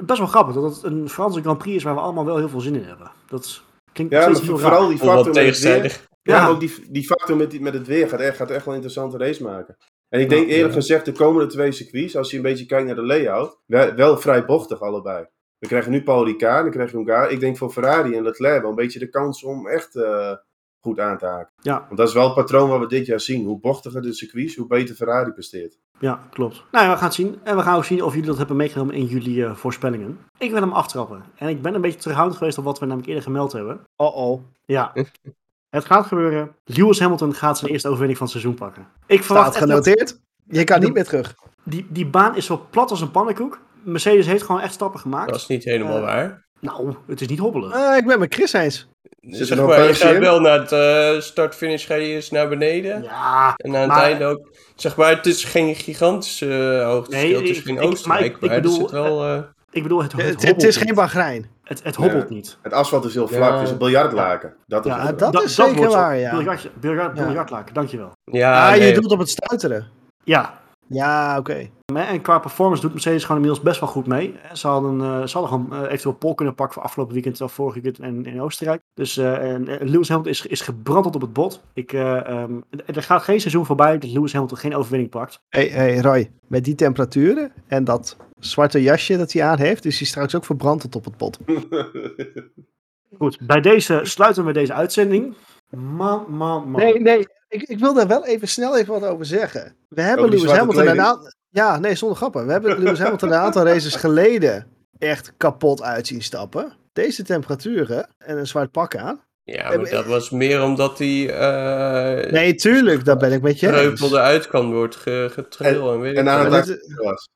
best 0.05 0.19
wel 0.19 0.27
grappig 0.27 0.55
dat 0.55 0.75
het 0.75 0.83
een 0.83 1.09
Franse 1.09 1.41
Grand 1.41 1.57
Prix 1.57 1.75
is 1.77 1.83
waar 1.83 1.95
we 1.95 1.99
allemaal 2.01 2.25
wel 2.25 2.37
heel 2.37 2.49
veel 2.49 2.61
zin 2.61 2.75
in 2.75 2.83
hebben. 2.83 3.11
Dat 3.27 3.63
klinkt 3.93 4.13
Ja, 4.13 4.19
maar 4.19 4.29
steeds 4.29 4.47
heel 4.47 4.57
vooral 4.57 4.79
raar. 4.79 4.89
die 4.89 4.97
factor 4.97 5.15
met 5.15 5.25
het 5.25 5.35
weer. 5.35 5.43
tegenstrijdig. 5.43 6.07
Ja, 6.21 6.35
Ja. 6.35 6.41
maar 6.41 6.51
ook 6.51 6.59
die, 6.59 6.91
die 6.91 7.03
factor 7.05 7.37
met, 7.37 7.51
die, 7.51 7.61
met 7.61 7.73
het 7.73 7.87
weer 7.87 8.09
gaat 8.09 8.19
echt, 8.19 8.37
gaat 8.37 8.49
echt 8.49 8.65
wel 8.65 8.73
een 8.75 8.81
interessante 8.81 9.25
race 9.25 9.43
maken. 9.43 9.77
En 10.09 10.19
ik 10.19 10.29
denk 10.29 10.47
eerlijk 10.47 10.73
gezegd, 10.73 11.05
de 11.05 11.11
komende 11.11 11.51
twee 11.51 11.71
circuits, 11.71 12.17
als 12.17 12.31
je 12.31 12.37
een 12.37 12.43
beetje 12.43 12.65
kijkt 12.65 12.85
naar 12.85 12.95
de 12.95 13.05
layout, 13.05 13.59
wel, 13.65 13.93
wel 13.95 14.17
vrij 14.17 14.45
bochtig 14.45 14.81
allebei. 14.81 15.25
We 15.59 15.67
krijgen 15.67 15.91
nu 15.91 16.03
Paul 16.03 16.25
Ricard, 16.25 16.63
dan 16.63 16.71
krijg 16.71 16.91
je 16.91 16.97
Hongaar. 16.97 17.31
Ik 17.31 17.39
denk 17.39 17.57
voor 17.57 17.69
Ferrari 17.69 18.15
en 18.15 18.23
Leclerc 18.23 18.61
wel 18.61 18.69
een 18.69 18.75
beetje 18.75 18.99
de 18.99 19.09
kans 19.09 19.43
om 19.43 19.67
echt 19.67 19.95
eh, 19.95 20.31
goed 20.79 20.99
aan 20.99 21.17
te 21.17 21.25
haken. 21.25 21.53
Ja. 21.61 21.85
Want 21.85 21.97
dat 21.97 22.07
is 22.07 22.13
wel 22.13 22.25
het 22.25 22.33
patroon 22.33 22.69
wat 22.69 22.79
we 22.79 22.87
dit 22.87 23.05
jaar 23.05 23.19
zien. 23.19 23.45
Hoe 23.45 23.59
bochtiger 23.59 24.01
de 24.01 24.13
circuits, 24.13 24.55
hoe 24.55 24.67
beter 24.67 24.95
Ferrari 24.95 25.31
presteert. 25.31 25.77
Ja, 25.99 26.27
klopt. 26.31 26.63
Nou 26.71 26.85
ja, 26.85 26.91
we 26.91 26.97
gaan 26.97 27.05
het 27.05 27.13
zien. 27.13 27.39
En 27.43 27.55
we 27.55 27.61
gaan 27.61 27.75
ook 27.75 27.85
zien 27.85 28.03
of 28.03 28.13
jullie 28.13 28.27
dat 28.27 28.37
hebben 28.37 28.55
meegenomen 28.55 28.95
in 28.95 29.05
jullie 29.05 29.45
eh, 29.45 29.55
voorspellingen. 29.55 30.19
Ik 30.37 30.51
wil 30.51 30.61
hem 30.61 30.71
aftrappen. 30.71 31.23
En 31.35 31.49
ik 31.49 31.61
ben 31.61 31.75
een 31.75 31.81
beetje 31.81 31.99
terughoudend 31.99 32.37
geweest 32.37 32.57
op 32.57 32.63
wat 32.63 32.79
we 32.79 32.85
namelijk 32.85 33.07
eerder 33.07 33.23
gemeld 33.23 33.51
hebben. 33.51 33.81
Oh-oh. 33.95 34.41
Ja. 34.65 34.93
Het 35.69 35.85
gaat 35.85 36.05
gebeuren. 36.05 36.55
Lewis 36.65 36.99
Hamilton 36.99 37.33
gaat 37.33 37.57
zijn 37.57 37.71
eerste 37.71 37.87
overwinning 37.87 38.17
van 38.19 38.27
het 38.27 38.37
seizoen 38.39 38.59
pakken. 38.59 38.87
Ik 39.07 39.23
verwacht 39.23 39.53
Staat 39.55 39.67
dat- 39.67 39.69
genoteerd. 39.69 40.19
Je 40.47 40.63
kan 40.63 40.79
niet 40.79 40.93
meer 40.93 41.03
terug. 41.03 41.35
die, 41.63 41.85
die 41.89 42.05
baan 42.05 42.35
is 42.35 42.45
zo 42.45 42.67
plat 42.69 42.89
als 42.91 43.01
een 43.01 43.11
pannenkoek. 43.11 43.59
Mercedes 43.83 44.25
heeft 44.25 44.43
gewoon 44.43 44.61
echt 44.61 44.73
stappen 44.73 44.99
gemaakt. 44.99 45.29
Dat 45.29 45.39
is 45.39 45.47
niet 45.47 45.63
helemaal 45.63 45.95
Eh, 45.95 46.01
waar. 46.01 46.47
Nou, 46.59 46.95
het 47.07 47.21
is 47.21 47.27
niet 47.27 47.39
hobbelen. 47.39 47.71
Eh, 47.71 47.97
ik 47.97 48.05
ben 48.05 48.19
met 48.19 48.33
Chris 48.33 48.53
eens. 48.53 48.87
Zit 49.21 49.39
er 49.39 49.45
Zeg 49.45 49.57
nog 49.57 49.67
maar, 49.67 49.83
je 49.87 49.93
gaat 49.93 50.17
wel 50.17 50.39
naar 50.41 50.59
het 50.59 50.71
eh, 50.71 51.21
start-finish 51.21 51.85
ga 51.85 51.93
je 51.95 52.07
eerst 52.07 52.31
naar 52.31 52.49
beneden. 52.49 53.03
ja, 53.03 53.53
En 53.55 53.75
aan 53.75 53.89
het 53.89 53.99
einde 53.99 54.25
ook. 54.25 54.49
Zeg 54.75 54.95
maar, 54.95 55.09
het 55.15 55.25
is 55.25 55.43
geen 55.43 55.75
gigantische 55.75 56.45
uh, 56.79 56.85
hoogteverschil. 56.85 57.29
Nee, 57.31 57.39
het 57.41 57.49
is 57.49 57.57
ik- 57.57 57.63
geen 57.63 57.73
ik- 57.75 57.81
maar 57.81 57.89
Oostenrijk, 57.91 58.35
ik- 58.35 58.41
maar, 58.41 58.55
ik 58.55 58.61
bedoel, 58.61 58.79
zit 58.79 58.91
wel... 58.91 59.23
eh, 59.25 59.39
ik 59.71 59.83
bedoel, 59.83 60.03
het, 60.03 60.11
het, 60.11 60.21
Het, 60.25 60.41
het 60.41 60.63
is 60.63 60.77
geen 60.77 60.93
Bahrein. 60.95 61.49
Het, 61.69 61.83
het 61.83 61.95
hobbelt 61.95 62.29
Ja. 62.29 62.35
niet. 62.35 62.57
Het 62.61 62.73
asfalt 62.73 63.05
is 63.05 63.13
heel 63.13 63.27
vlak, 63.27 63.49
Ja. 63.49 63.53
het 63.55 63.63
is 63.65 63.71
een 63.71 63.77
biljartlaken. 63.77 64.53
Dat 64.67 64.85
is 64.85 64.91
Ja, 64.91 65.05
het. 65.05 65.19
dat- 65.19 65.33
Da- 65.33 65.41
is 65.41 65.55
zeker 65.55 65.89
waar, 65.89 66.17
ja. 66.17 66.31
Biljartje- 66.35 66.69
biljart- 66.79 67.17
Ja. 67.17 67.25
Biljartlaken, 67.25 67.73
dankjewel. 67.73 68.11
ja, 68.23 68.69
ah, 68.71 68.77
je 68.77 68.93
doet 68.93 69.11
op 69.11 69.19
het 69.19 69.29
stuiteren. 69.29 69.87
Ja, 70.23 70.53
Ja, 70.87 71.37
oké. 71.37 71.69
En 71.95 72.21
qua 72.21 72.39
performance 72.39 72.81
doet 72.81 72.93
Mercedes 72.93 73.21
gewoon 73.21 73.41
inmiddels 73.41 73.65
best 73.65 73.79
wel 73.79 73.89
goed 73.89 74.07
mee. 74.07 74.35
Ze 74.53 74.67
hadden, 74.67 75.01
eh, 75.01 75.27
ze 75.27 75.37
hadden 75.37 75.47
gewoon 75.47 75.73
eh, 75.73 75.85
eventueel 75.85 76.15
pol 76.15 76.35
kunnen 76.35 76.55
pakken 76.55 76.73
voor 76.73 76.83
afgelopen 76.83 77.13
weekend 77.13 77.41
of 77.41 77.53
vorig 77.53 77.73
weekend 77.73 77.99
in, 77.99 78.25
in 78.25 78.41
Oostenrijk. 78.41 78.81
Dus 78.93 79.17
eh, 79.17 79.51
en, 79.51 79.63
Lewis 79.63 80.09
Hamilton 80.09 80.31
is, 80.31 80.45
is 80.45 80.61
gebrand 80.61 81.03
tot 81.03 81.15
op 81.15 81.21
het 81.21 81.33
bot. 81.33 81.61
Ik, 81.73 81.93
eh, 81.93 82.27
ehm, 82.27 82.53
er 82.85 83.03
gaat 83.03 83.23
geen 83.23 83.39
seizoen 83.39 83.65
voorbij 83.65 83.97
dat 83.97 84.11
Lewis 84.11 84.33
Hamilton 84.33 84.57
geen 84.57 84.75
overwinning 84.75 85.11
pakt. 85.11 85.41
Hey, 85.49 85.67
hey 85.67 85.99
Roy, 85.99 86.31
met 86.47 86.63
die 86.63 86.75
temperaturen 86.75 87.51
en 87.67 87.83
dat 87.83 88.17
zwarte 88.39 88.81
jasje 88.81 89.17
dat 89.17 89.31
hij 89.31 89.43
aan 89.43 89.59
heeft, 89.59 89.85
is 89.85 89.97
hij 89.97 90.07
straks 90.07 90.35
ook 90.35 90.45
verbrand 90.45 90.81
tot 90.81 90.95
op 90.95 91.05
het 91.05 91.17
pot. 91.17 91.39
Goed, 93.17 93.39
bij 93.47 93.61
deze 93.61 93.99
sluiten 94.03 94.45
we 94.45 94.53
deze 94.53 94.73
uitzending. 94.73 95.35
Man, 95.69 96.25
man, 96.29 96.69
man. 96.69 96.81
Nee, 96.81 96.99
nee, 96.99 97.27
ik, 97.47 97.61
ik 97.61 97.79
wil 97.79 97.93
daar 97.93 98.07
wel 98.07 98.25
even 98.25 98.47
snel 98.47 98.77
even 98.77 98.93
wat 98.93 99.09
over 99.09 99.25
zeggen. 99.25 99.75
We 99.87 100.01
hebben 100.01 100.29
Lewis 100.29 100.51
Hamilton 100.51 100.87
een 100.87 101.01
aantal... 101.01 101.33
Ja, 101.49 101.79
nee, 101.79 101.95
zonder 101.95 102.17
grappen. 102.17 102.45
We 102.45 102.51
hebben 102.51 102.79
Lewis 102.79 102.99
Hamilton 102.99 103.29
een 103.31 103.35
aantal 103.39 103.65
races 103.65 103.95
geleden 103.95 104.67
echt 104.97 105.33
kapot 105.37 105.81
uit 105.81 106.07
zien 106.07 106.21
stappen. 106.21 106.73
Deze 106.93 107.23
temperaturen 107.23 108.09
en 108.17 108.37
een 108.37 108.47
zwart 108.47 108.71
pak 108.71 108.95
aan. 108.95 109.21
Ja, 109.43 109.67
maar 109.75 109.89
dat 109.89 110.05
was 110.05 110.29
meer 110.29 110.61
omdat 110.63 110.97
die 110.97 111.27
uh, 111.31 112.31
Nee, 112.31 112.55
tuurlijk, 112.55 113.05
dat 113.05 113.17
ben 113.19 113.31
ik 113.31 113.41
met 113.41 113.59
je 113.59 113.67
eens. 113.67 113.75
treupelde 113.75 114.19
uitkant 114.19 114.73
wordt 114.73 114.95
ge, 114.95 115.29
getril 115.31 115.93
en, 115.93 115.99
weet 115.99 116.15
En 116.17 116.29
aan 116.29 116.39
het 116.39 116.51
dat- 116.51 116.59
acteren 116.69 117.03
was. 117.03 117.29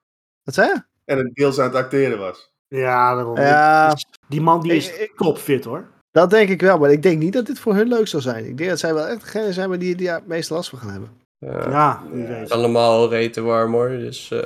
Wat 0.43 0.53
zei 0.53 0.67
je? 0.67 0.81
En 1.05 1.17
het 1.17 1.35
deels 1.35 1.59
aan 1.59 1.65
het 1.65 1.75
acteren 1.75 2.19
was. 2.19 2.51
Ja, 2.67 3.15
daarom. 3.15 3.37
Ja, 3.37 3.95
Die 4.27 4.41
man 4.41 4.61
die 4.61 4.71
is 4.73 4.97
Ik- 4.97 5.13
topfit 5.15 5.63
hoor. 5.65 5.87
dat 6.11 6.29
denk 6.29 6.49
ik 6.49 6.61
wel. 6.61 6.77
Maar 6.77 6.91
ik 6.91 7.01
denk 7.03 7.19
niet 7.19 7.33
dat 7.33 7.45
dit 7.45 7.59
voor 7.59 7.75
hun 7.75 7.87
leuk 7.87 8.07
zal 8.07 8.21
zijn. 8.21 8.45
Ik 8.45 8.57
denk 8.57 8.69
dat 8.69 8.79
zij 8.79 8.93
wel 8.93 9.07
echt 9.07 9.21
degene 9.21 9.53
zijn 9.53 9.69
waar 9.69 9.79
die, 9.79 9.95
die 9.95 10.09
het 10.09 10.27
meeste 10.27 10.53
last 10.53 10.69
van 10.69 10.79
gaan 10.79 10.89
hebben. 10.91 11.09
Ja, 11.45 11.69
Ja, 11.69 12.01
wie 12.11 12.27
Ja. 12.27 12.69
weet. 12.71 13.09
Reten 13.11 13.43
warm 13.43 13.71
hoor, 13.71 13.87
dus... 13.89 14.31
eh, 14.31 14.39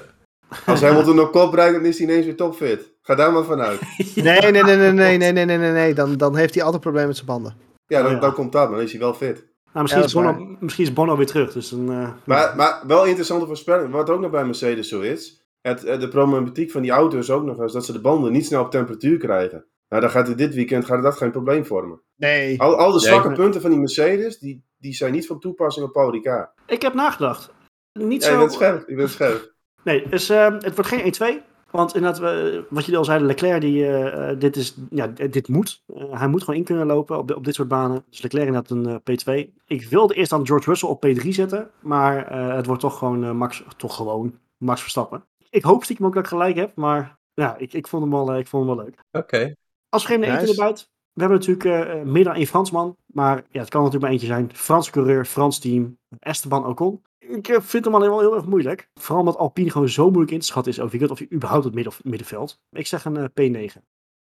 Als 0.65 0.81
Hamilton 0.81 1.19
op 1.19 1.31
kop 1.31 1.53
rijdt, 1.53 1.73
dan 1.75 1.85
is 1.85 1.97
hij 1.99 2.07
ineens 2.07 2.25
weer 2.25 2.35
topfit. 2.35 2.91
Ga 3.01 3.15
daar 3.15 3.31
maar 3.31 3.43
vanuit. 3.43 3.79
Nee, 4.15 4.23
nee, 4.41 4.51
nee, 4.51 4.63
nee, 4.63 4.77
nee, 4.77 5.17
nee, 5.17 5.31
nee, 5.31 5.45
nee, 5.45 5.57
nee, 5.57 5.71
nee. 5.71 5.93
Dan, 5.93 6.17
dan 6.17 6.35
heeft 6.35 6.53
hij 6.53 6.63
altijd 6.63 6.81
problemen 6.81 7.07
met 7.07 7.15
zijn 7.17 7.27
banden. 7.27 7.53
Ja, 7.87 7.97
dan, 7.97 8.07
Oh 8.07 8.13
ja. 8.13 8.19
dan 8.19 8.33
komt 8.33 8.51
dat, 8.51 8.67
maar 8.67 8.75
dan 8.77 8.85
is 8.85 8.91
hij 8.91 8.99
wel 9.01 9.13
fit. 9.13 9.45
Nou, 9.73 9.81
misschien, 9.81 10.01
Ja, 10.01 10.07
is 10.07 10.13
Bono, 10.13 10.57
misschien 10.59 10.83
is 10.85 10.93
Bono 10.93 11.17
weer 11.17 11.25
terug. 11.25 11.51
Dus 11.53 11.69
dan, 11.69 11.91
eh, 11.91 12.09
Maar, 12.25 12.53
maar 12.55 12.81
wel 12.87 13.05
interessante 13.05 13.45
voorspelling. 13.45 13.91
Wat 13.91 14.09
ook 14.09 14.19
nog 14.21 14.31
bij 14.31 14.45
Mercedes 14.45 14.89
zo 14.89 15.01
is. 15.01 15.45
het, 15.61 15.83
eh, 15.83 15.99
de 15.99 16.07
problematiek 16.07 16.71
van 16.71 16.81
die 16.81 16.91
auto 16.91 17.17
is 17.17 17.29
ook 17.29 17.43
nog 17.43 17.59
eens 17.59 17.73
dat 17.73 17.85
ze 17.85 17.91
de 17.91 18.01
banden 18.01 18.31
niet 18.31 18.45
snel 18.45 18.61
op 18.63 18.71
temperatuur 18.71 19.17
krijgen. 19.17 19.65
Nou, 19.89 20.01
dan 20.01 20.11
gaat 20.11 20.27
het 20.27 20.37
dit 20.37 20.53
weekend 20.53 20.85
gaat 20.85 21.03
dat 21.03 21.17
geen 21.17 21.31
probleem 21.31 21.65
vormen. 21.65 22.01
Nee. 22.15 22.61
Al, 22.61 22.75
al 22.77 22.91
de 22.91 22.99
zwakke 22.99 23.31
punten 23.31 23.61
van 23.61 23.69
die 23.69 23.79
Mercedes, 23.79 24.39
die, 24.39 24.65
die 24.77 24.93
zijn 24.93 25.11
niet 25.11 25.27
van 25.27 25.39
toepassing 25.39 25.85
op 25.85 25.91
Paul 25.93 26.11
Ricard. 26.11 26.49
Ik 26.65 26.81
heb 26.81 26.93
nagedacht. 26.93 27.53
Niet 27.93 28.23
Ja, 28.23 28.27
je 28.29 28.33
zo... 28.35 28.39
bent 28.39 28.53
scherp, 28.53 28.89
je 28.89 28.95
bent 28.95 29.09
scherp. 29.09 29.53
Nee, 29.83 30.09
dus, 30.09 30.29
eh, 30.29 30.45
het 30.45 30.75
wordt 30.75 30.89
geen 30.89 31.03
1-2. 31.39 31.41
Want 31.71 31.95
inderdaad, 31.95 32.19
we- 32.19 32.65
wat 32.69 32.83
jullie 32.83 32.99
al 32.99 33.05
zeiden, 33.05 33.27
Leclerc, 33.27 33.61
die, 33.61 33.85
eh, 33.85 34.29
eh, 34.31 34.39
dit, 34.39 34.55
is, 34.55 34.75
ja, 34.89 35.07
dit 35.07 35.47
moet. 35.47 35.83
Eh, 35.95 36.19
hij 36.19 36.27
moet 36.27 36.43
gewoon 36.43 36.59
in 36.59 36.65
kunnen 36.65 36.85
lopen 36.85 37.17
op, 37.17 37.27
de- 37.27 37.35
op 37.35 37.43
dit 37.45 37.55
soort 37.55 37.67
banen. 37.67 38.03
Dus 38.09 38.21
Leclerc 38.21 38.45
inderdaad 38.47 38.71
een 38.71 38.85
eh, 38.87 38.95
P2. 39.03 39.53
Ik 39.65 39.83
wilde 39.89 40.13
eerst 40.13 40.29
dan 40.29 40.45
George 40.47 40.69
Russell 40.69 40.89
op 40.89 41.05
P3 41.05 41.27
zetten. 41.29 41.69
Maar 41.79 42.27
eh, 42.27 42.55
het 42.55 42.65
wordt 42.65 42.81
toch 42.81 42.97
gewoon, 42.97 43.37
Max, 43.37 43.63
toch 43.77 43.95
gewoon 43.95 44.39
Max 44.57 44.81
Verstappen. 44.81 45.23
Ik 45.49 45.63
hoop 45.63 45.83
stiekem 45.83 46.05
ook 46.05 46.13
dat 46.13 46.23
ik 46.23 46.29
gelijk 46.29 46.55
heb. 46.55 46.75
Maar 46.75 47.17
ja, 47.33 47.57
ik, 47.57 47.73
ik, 47.73 47.87
vond, 47.87 48.01
hem 48.03 48.11
wel, 48.11 48.37
ik 48.37 48.47
vond 48.47 48.65
hem 48.67 48.75
wel 48.75 48.85
leuk. 48.85 48.99
Oké. 49.11 49.53
Als 49.89 50.01
we 50.03 50.09
geen 50.09 50.23
eentje 50.23 50.39
Nice. 50.47 50.61
erbij. 50.61 50.77
We 51.17 51.23
hebben 51.23 51.39
natuurlijk 51.39 51.89
eh, 51.89 52.01
meer 52.01 52.23
dan 52.23 52.33
één 52.33 52.47
Fransman. 52.47 52.97
Maar 53.05 53.35
ja, 53.49 53.59
het 53.59 53.69
kan 53.69 53.79
natuurlijk 53.83 54.01
maar 54.01 54.11
eentje 54.11 54.27
zijn. 54.27 54.49
Franse 54.53 54.91
coureur, 54.91 55.25
Frans 55.25 55.59
team. 55.59 55.97
Esteban 56.19 56.65
Ocon. 56.65 57.01
Ik 57.19 57.47
eh, 57.47 57.61
vind 57.61 57.85
hem 57.85 57.95
alleen 57.95 58.09
wel 58.09 58.19
heel 58.19 58.35
erg 58.35 58.45
moeilijk. 58.45 58.89
Vooral 58.93 59.19
omdat 59.19 59.37
Alpine 59.37 59.71
gewoon 59.71 59.89
zo 59.89 60.05
moeilijk 60.07 60.31
in 60.31 60.39
te 60.39 60.45
schatten 60.45 60.71
is 60.71 60.77
over 60.79 60.91
weekend. 60.91 61.11
Of 61.11 61.19
je 61.19 61.35
überhaupt 61.35 61.63
het 61.65 61.73
midden, 61.73 61.93
middenveld. 62.03 62.61
Ik 62.71 62.87
zeg 62.87 63.05
een 63.05 63.17
eh, 63.33 63.69
P9. 63.69 63.81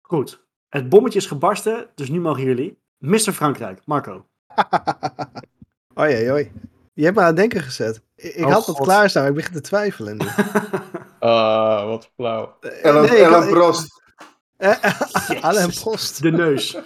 Goed. 0.02 0.48
Het 0.70 0.90
bommetje 0.90 1.20
is 1.20 1.26
gebarsten. 1.26 1.90
Dus 1.96 2.10
nu 2.10 2.20
mogen 2.20 2.44
jullie. 2.44 2.78
Mr. 2.98 3.18
Frankrijk, 3.18 3.82
Marco. 3.86 4.26
Oei, 6.00 6.16
oei, 6.16 6.32
oei. 6.32 6.52
Je 6.94 7.04
hebt 7.04 7.16
me 7.16 7.22
aan 7.22 7.28
het 7.28 7.36
denken 7.38 7.62
gezet. 7.62 8.02
Ik, 8.16 8.34
ik 8.34 8.46
Oh, 8.46 8.52
had 8.52 8.66
het 8.66 8.76
God. 8.76 8.86
klaarstaan, 8.86 9.28
ik 9.28 9.34
begin 9.34 9.54
te 9.54 9.62
twijfelen 9.62 10.18
nu. 10.18 10.26
Ah, 11.20 11.86
wat 11.86 12.12
flauw. 12.16 12.58
Ellen, 12.82 13.02
nee, 13.10 13.22
Ellen 13.22 13.50
Prost. 13.50 14.02
Eh. 14.60 15.42
Alain 15.50 15.70
Prost. 15.70 16.22
De 16.22 16.32
neus. 16.32 16.78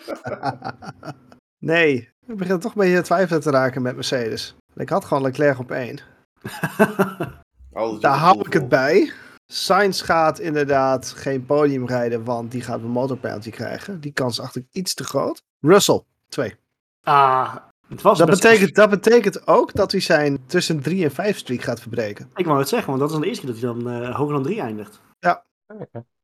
nee, 1.60 2.10
ik 2.28 2.38
begin 2.38 2.60
toch 2.60 2.76
een 2.76 2.82
beetje 2.82 2.96
te 2.98 3.02
twijfelen 3.02 3.42
te 3.42 3.50
raken 3.52 3.82
met 3.82 3.96
Mercedes. 3.96 4.56
Ik 4.76 4.90
had 4.90 5.06
gewoon 5.06 5.24
Leclerc 5.24 5.60
op 5.60 5.72
één. 5.72 6.00
Alles 7.74 8.00
Daar 8.02 8.18
hou 8.18 8.40
ik 8.40 8.54
het 8.54 8.70
bij. 8.70 9.12
Sainz 9.52 10.04
gaat 10.06 10.40
inderdaad 10.40 11.10
geen 11.10 11.46
podium 11.46 11.88
rijden, 11.88 12.24
want 12.24 12.52
die 12.52 12.62
gaat 12.62 12.80
een 12.80 12.86
motorpenalty 12.90 13.50
krijgen. 13.50 14.00
Die 14.00 14.12
kans 14.12 14.40
acht 14.40 14.56
ik 14.56 14.66
iets 14.72 14.94
te 14.94 15.04
groot. 15.04 15.42
Russell, 15.60 16.04
2. 16.30 16.56
Ah, 17.04 17.56
het 17.88 18.02
was 18.02 18.18
Dat 18.18 18.28
best- 18.30 18.42
betekent, 18.42 18.76
dat 18.76 18.90
betekent 18.90 19.48
ook 19.48 19.74
dat 19.74 19.92
hij 19.92 20.02
zijn 20.02 20.46
tussen 20.46 20.82
3 20.82 21.04
en 21.04 21.12
5 21.12 21.38
streak 21.38 21.62
gaat 21.62 21.82
verbreken. 21.82 22.30
Ik 22.36 22.46
wou 22.46 22.60
het 22.60 22.70
zeggen, 22.70 22.88
want 22.88 23.00
dat 23.00 23.08
is 23.08 23.14
dan 23.14 23.24
de 23.24 23.30
eerste 23.30 23.46
keer 23.46 23.54
dat 23.54 23.64
hij 23.64 23.74
dan 23.94 24.04
eh, 24.04 24.16
hoger 24.16 24.34
dan 24.34 24.44
3 24.44 24.62
eindigt. 24.62 25.02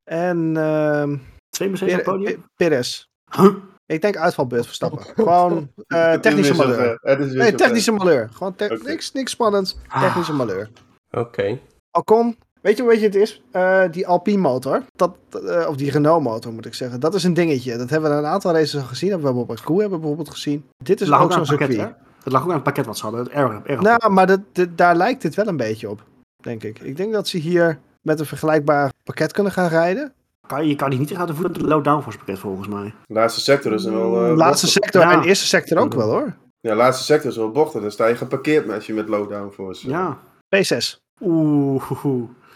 En 0.04 0.58
ehm 0.58 1.18
Twee 1.50 1.68
Mercedes 1.70 1.98
op 1.98 2.04
podium. 2.04 2.32
Per- 2.34 2.50
Perez. 2.56 3.06
Huh? 3.36 3.54
Ik 3.86 4.02
denk 4.02 4.18
uitvalbeurt 4.18 4.66
Verstappen. 4.66 5.00
Gewoon 5.16 5.72
eh, 5.88 6.14
technische 6.14 6.54
malheur. 6.54 6.76
ver. 6.76 6.98
Het 7.02 7.20
is 7.20 7.32
weer 7.34 7.38
Nee, 7.44 7.54
technische 7.56 7.92
malheur. 7.92 8.30
Gewoon 8.34 8.56
te- 8.56 8.80
niks, 8.84 9.12
niks 9.12 9.32
spannends. 9.32 9.78
Technische 10.00 10.34
malheur. 10.34 10.70
Oké. 11.12 11.60
Alcon, 11.92 12.38
weet 12.62 12.78
je 12.78 12.84
weet 12.84 13.00
je 13.00 13.06
het 13.06 13.16
is? 13.16 13.42
Eh, 13.52 13.84
die 13.92 14.08
Alpine 14.08 14.38
motor, 14.42 14.84
dat, 14.96 15.16
eh, 15.46 15.66
of 15.68 15.76
die 15.76 15.92
Renault 15.92 16.24
motor 16.24 16.54
moet 16.54 16.66
ik 16.66 16.74
zeggen, 16.74 17.00
dat 17.00 17.14
is 17.16 17.24
een 17.24 17.34
dingetje. 17.34 17.78
Dat 17.78 17.90
hebben 17.90 18.10
we 18.12 18.16
een 18.16 18.26
aantal 18.26 18.52
races 18.54 18.76
al 18.76 18.82
gezien. 18.82 19.10
Dat 19.10 19.18
hebben 19.24 19.36
we 19.46 19.50
op 19.50 19.56
Baku 19.56 19.72
hebben 19.74 19.92
we 19.92 19.98
bijvoorbeeld 20.00 20.30
gezien. 20.30 20.66
Dit 20.84 21.02
is 21.02 21.08
lag 21.08 21.22
ook 21.22 21.32
zo'n 21.34 21.46
circuit. 21.46 21.78
hè? 21.78 21.88
Het 22.24 22.34
lag 22.34 22.42
ook 22.42 22.48
aan 22.50 22.54
het 22.54 22.64
pakket 22.64 22.86
wat 22.86 22.98
ze 22.98 23.04
hadden. 23.04 23.22
Het 23.24 23.30
erg, 23.32 23.60
erg 23.64 23.82
Nou, 23.82 24.10
maar 24.12 24.28
dat, 24.28 24.40
dat- 24.52 24.78
daar 24.78 24.96
lijkt 24.96 25.22
dit 25.22 25.36
wel 25.36 25.48
een 25.48 25.58
beetje 25.58 25.90
op, 25.90 26.04
denk 26.44 26.64
ik. 26.64 26.80
Ik 26.80 26.98
denk 26.98 27.14
dat 27.14 27.28
ze 27.28 27.38
hier 27.38 27.80
met 28.02 28.20
een 28.20 28.26
vergelijkbaar 28.26 28.92
pakket 29.04 29.32
kunnen 29.32 29.52
gaan 29.52 29.68
rijden. 29.70 30.14
Kan, 30.50 30.68
je 30.68 30.76
kan 30.76 30.90
die 30.90 31.00
niet 31.00 31.08
tegen 31.08 31.28
de 31.28 31.34
voet 31.34 31.48
met 31.48 31.56
het 31.58 31.66
low 31.66 31.84
downforce 31.84 32.18
pakket 32.18 32.40
volgens 32.40 32.68
mij. 32.68 32.94
De 33.06 33.14
laatste 33.14 33.42
sector 33.42 33.74
is 33.74 33.84
wel... 33.86 34.26
eh, 34.26 34.36
laatste 34.36 34.68
sector 34.68 35.02
Ja. 35.02 35.12
en 35.12 35.24
eerste 35.24 35.46
sector 35.46 35.78
ook 35.78 35.94
wel 35.94 36.10
hoor. 36.10 36.36
Ja, 36.62 36.76
laatste 36.76 37.04
sector 37.04 37.30
is 37.32 37.38
wel 37.38 37.52
bochten. 37.52 37.82
Dan 37.82 37.92
sta 37.92 38.08
je 38.08 38.16
geparkeerd 38.16 38.66
met- 38.66 38.76
als 38.76 38.86
je 38.86 38.94
met 38.94 39.10
lowdown 39.10 39.52
voor 39.52 39.72
is. 39.72 39.82
Ja. 39.82 40.18
P6. 40.56 40.96
Oeh. 41.22 41.84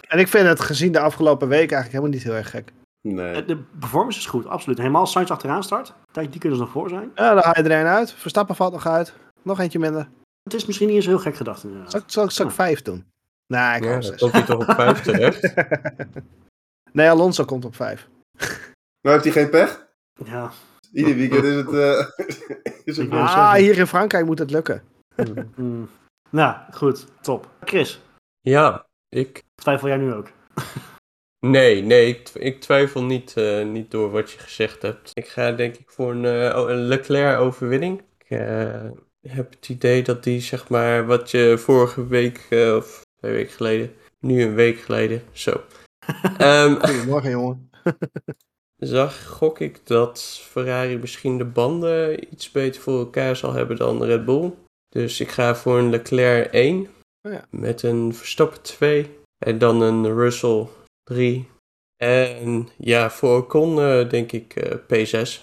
En 0.08 0.19
ik 0.19 0.27
vind 0.27 0.47
het 0.47 0.60
gezien 0.60 0.91
de 0.91 0.99
afgelopen 0.99 1.47
week 1.47 1.71
eigenlijk 1.71 1.91
helemaal 1.91 2.10
niet 2.12 2.23
heel 2.23 2.34
erg 2.34 2.49
gek. 2.49 2.71
Nee. 3.01 3.34
Eh, 3.34 3.47
De 3.47 3.58
performance 3.79 4.19
is 4.19 4.25
goed, 4.25 4.47
absoluut. 4.47 4.77
Helemaal 4.77 5.06
Sainz 5.08 5.32
achteraan 5.32 5.63
start. 5.63 5.93
Kijk, 6.12 6.32
die 6.32 6.39
kunnen 6.39 6.58
ze 6.58 6.63
nog 6.63 6.73
voor 6.73 6.89
zijn. 6.89 7.12
Ja, 7.15 7.34
daar 7.34 7.43
haal 7.43 7.63
je 7.63 7.69
er 7.69 7.79
een 7.79 7.86
uit. 7.91 8.12
Verstappen 8.13 8.56
valt 8.56 8.73
nog 8.73 8.88
uit. 8.88 9.13
Nog 9.41 9.60
eentje 9.60 9.79
minder. 9.79 10.08
Het 10.43 10.53
is 10.53 10.65
misschien 10.65 10.88
niet 10.88 10.95
eens 10.95 11.06
heel 11.06 11.19
gek 11.19 11.36
gedacht. 11.36 11.63
inderdaad. 11.63 11.91
Zal, 11.91 11.99
ik- 11.99 12.06
zal, 12.12 12.23
ik- 12.23 12.32
zal 12.32 12.45
ik 12.45 12.51
vijf 12.51 12.82
doen? 12.82 13.06
Nee, 13.47 13.75
ik 13.77 13.84
Ja, 13.84 13.91
dan 13.91 14.03
zes. 14.03 14.19
komt 14.19 14.32
hij 14.32 14.41
toch 14.43 14.67
op 14.69 14.75
vijf 14.75 15.01
terecht. 15.01 15.53
nee, 16.93 17.10
Alonso 17.10 17.45
komt 17.45 17.65
op 17.65 17.75
vijf. 17.75 18.08
Nou 19.01 19.15
heeft 19.15 19.23
hij 19.23 19.34
geen 19.34 19.49
pech. 19.49 19.86
Ja. 20.25 20.51
Ieder 20.93 21.15
weekend 21.15 21.43
is 21.43 21.56
het... 21.56 21.73
eh 21.73 22.08
is 22.86 22.97
het. 22.97 23.10
Ah, 23.12 23.53
hier 23.53 23.77
in 23.77 23.88
Frankrijk 23.88 24.25
moet 24.25 24.39
het 24.39 24.51
lukken. 24.51 24.84
Mm. 25.56 25.89
Nou, 26.29 26.56
goed. 26.71 27.06
Top. 27.21 27.49
Chris, 27.63 28.01
Ja, 28.41 28.86
ik... 29.10 29.43
twijfel 29.56 29.88
jij 29.88 29.97
nu 29.97 30.13
ook? 30.13 30.27
Nee, 31.39 31.82
nee, 31.82 32.08
ik, 32.08 32.25
tw- 32.25 32.36
ik 32.39 32.62
twijfel 32.62 33.03
niet, 33.03 33.34
eh, 33.38 33.65
niet 33.65 33.91
door 33.91 34.12
wat 34.12 34.32
je 34.32 34.39
gezegd 34.39 34.82
hebt. 34.82 35.12
Ik 35.13 35.27
ga 35.27 35.51
denk 35.51 35.75
ik 35.75 35.89
voor 35.91 36.12
een, 36.12 36.25
eh, 36.25 36.58
oh, 36.58 36.69
een 36.69 36.82
Leclerc-overwinning. 36.88 38.01
Ik 38.17 38.29
eh, 38.39 38.89
heb 39.27 39.51
het 39.51 39.69
idee 39.69 40.03
dat 40.03 40.23
die, 40.23 40.39
zeg 40.41 40.69
maar, 40.69 41.06
wat 41.06 41.32
je 41.32 41.58
vorige 41.58 42.08
week, 42.08 42.47
eh, 42.49 42.75
of 42.75 43.01
twee 43.15 43.34
weken 43.34 43.51
geleden, 43.53 43.95
nu 44.19 44.43
een 44.43 44.56
week 44.56 44.77
geleden, 44.79 45.21
zo. 45.32 45.63
Ehm, 46.38 46.76
Goedemorgen, 46.76 47.30
jongen. 47.30 47.70
zag, 48.78 49.28
gok 49.28 49.60
ik 49.60 49.88
dat 49.88 50.39
Ferrari 50.42 50.98
misschien 50.98 51.38
de 51.38 51.46
banden 51.46 52.34
iets 52.34 52.52
beter 52.52 52.82
voor 52.82 53.00
elkaar 53.00 53.36
zal 53.36 53.54
hebben 53.54 53.78
dan 53.78 54.04
Red 54.04 54.26
Bull. 54.26 54.54
Dus 54.89 55.20
ik 55.20 55.30
ga 55.30 55.56
voor 55.56 55.78
een 55.78 55.89
Leclerc 55.89 56.52
1 56.52 56.89
Oh 57.28 57.32
ja. 57.34 57.46
met 57.50 57.84
een 57.84 58.16
Verstappen 58.16 58.62
2 58.62 59.10
en 59.46 59.58
dan 59.58 59.82
een 59.82 60.13
Russell 60.13 60.68
3. 61.04 61.50
En 61.98 62.70
ja, 62.78 63.10
voor 63.10 63.38
Ocon 63.38 63.80
eh, 63.80 64.10
denk 64.10 64.32
ik 64.32 64.56
eh, 64.56 64.78
P6. 64.78 65.42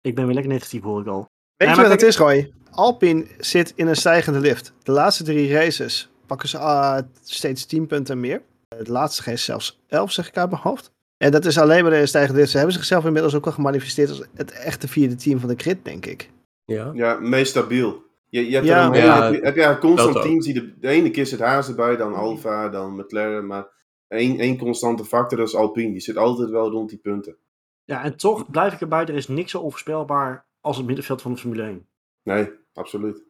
Ik 0.00 0.14
ben 0.14 0.24
weer 0.24 0.34
lekker 0.34 0.52
negatief, 0.52 0.82
hoor 0.82 1.00
ik 1.00 1.06
al. 1.06 1.26
Weet 1.56 1.68
Ja, 1.68 1.74
je 1.74 1.80
wat 1.82 1.90
het 1.90 2.02
is, 2.02 2.16
Roy? 2.16 2.52
Alpine 2.70 3.26
zit 3.38 3.72
in 3.76 3.86
een 3.86 3.96
stijgende 3.96 4.40
lift. 4.40 4.72
De 4.82 4.92
laatste 4.92 5.24
drie 5.24 5.52
races 5.52 6.10
pakken 6.26 6.48
ze 6.48 6.58
ah, 6.58 7.02
steeds 7.24 7.66
10 7.66 7.86
punten 7.86 8.20
meer. 8.20 8.42
Het 8.82 8.90
laatste 8.90 9.22
geen 9.22 9.38
zelfs 9.38 9.80
11, 9.88 10.12
zeg 10.12 10.28
ik 10.28 10.36
uit 10.36 10.50
mijn 10.50 10.62
hoofd. 10.62 10.92
En 11.16 11.30
dat 11.30 11.44
is 11.44 11.58
alleen 11.58 11.84
maar 11.84 11.92
een 11.92 12.08
stijgende. 12.08 12.46
Ze 12.46 12.56
hebben 12.56 12.74
zichzelf 12.74 13.04
inmiddels 13.04 13.34
ook 13.34 13.44
wel 13.44 13.52
gemanifesteerd 13.52 14.08
als 14.08 14.22
het 14.34 14.50
echte 14.50 14.88
vierde 14.88 15.14
team 15.14 15.38
van 15.38 15.48
de 15.48 15.54
grid, 15.56 15.84
denk 15.84 16.06
ik. 16.06 16.30
Ja. 16.64 16.90
Ja, 16.94 17.14
meest 17.20 17.50
stabiel. 17.50 18.02
Je, 18.28 18.48
je 18.48 18.54
hebt 18.54 18.66
Ja. 18.66 18.80
er 18.82 18.86
omheen, 18.88 19.04
Ja, 19.04 19.24
heb 19.24 19.34
je, 19.34 19.40
heb 19.44 19.54
je 19.54 19.62
eigenlijk 19.62 19.94
constant 19.94 20.24
teams 20.24 20.44
die 20.44 20.54
de, 20.54 20.78
de 20.78 20.88
ene 20.88 21.10
keer 21.10 21.26
zit 21.26 21.38
Haas 21.40 21.68
erbij, 21.68 21.96
dan 21.96 22.14
Alfa, 22.14 22.68
dan 22.68 22.96
McLaren, 22.96 23.46
maar 23.46 23.66
één, 24.08 24.38
één 24.38 24.58
constante 24.58 25.04
factor 25.04 25.38
dat 25.38 25.48
is 25.48 25.54
Alpine. 25.54 25.92
Die 25.92 26.00
zit 26.00 26.16
altijd 26.16 26.50
wel 26.50 26.70
rond 26.70 26.88
die 26.88 26.98
punten. 26.98 27.36
Ja, 27.84 28.02
en 28.04 28.16
toch 28.16 28.50
blijf 28.50 28.72
ik 28.72 28.80
erbij. 28.80 29.00
Er 29.00 29.14
is 29.14 29.28
niks 29.28 29.50
zo 29.50 29.58
onvoorspelbaar 29.58 30.46
als 30.60 30.76
het 30.76 30.86
middenveld 30.86 31.22
van 31.22 31.32
de 31.32 31.38
Formule 31.38 31.62
1. 31.62 31.86
Nee, 32.22 32.50
absoluut. 32.74 33.22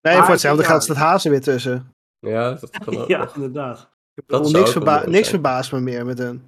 Nee, 0.00 0.14
Maar 0.14 0.22
voor 0.22 0.32
hetzelfde 0.32 0.62
ja. 0.62 0.68
geld 0.68 0.82
staat 0.82 0.96
Hazen 0.96 1.30
weer 1.30 1.40
tussen. 1.40 1.92
Ja, 2.20 2.50
dat 2.54 2.70
kan 2.70 2.96
ook 2.96 3.08
ja, 3.16 3.30
inderdaad. 3.34 3.90
Dat 4.26 4.52
niks, 4.52 4.70
verba 4.72 5.02
niks 5.06 5.28
verbaast 5.28 5.72
me 5.72 5.80
meer 5.80 6.04
met 6.06 6.18
hun. 6.18 6.42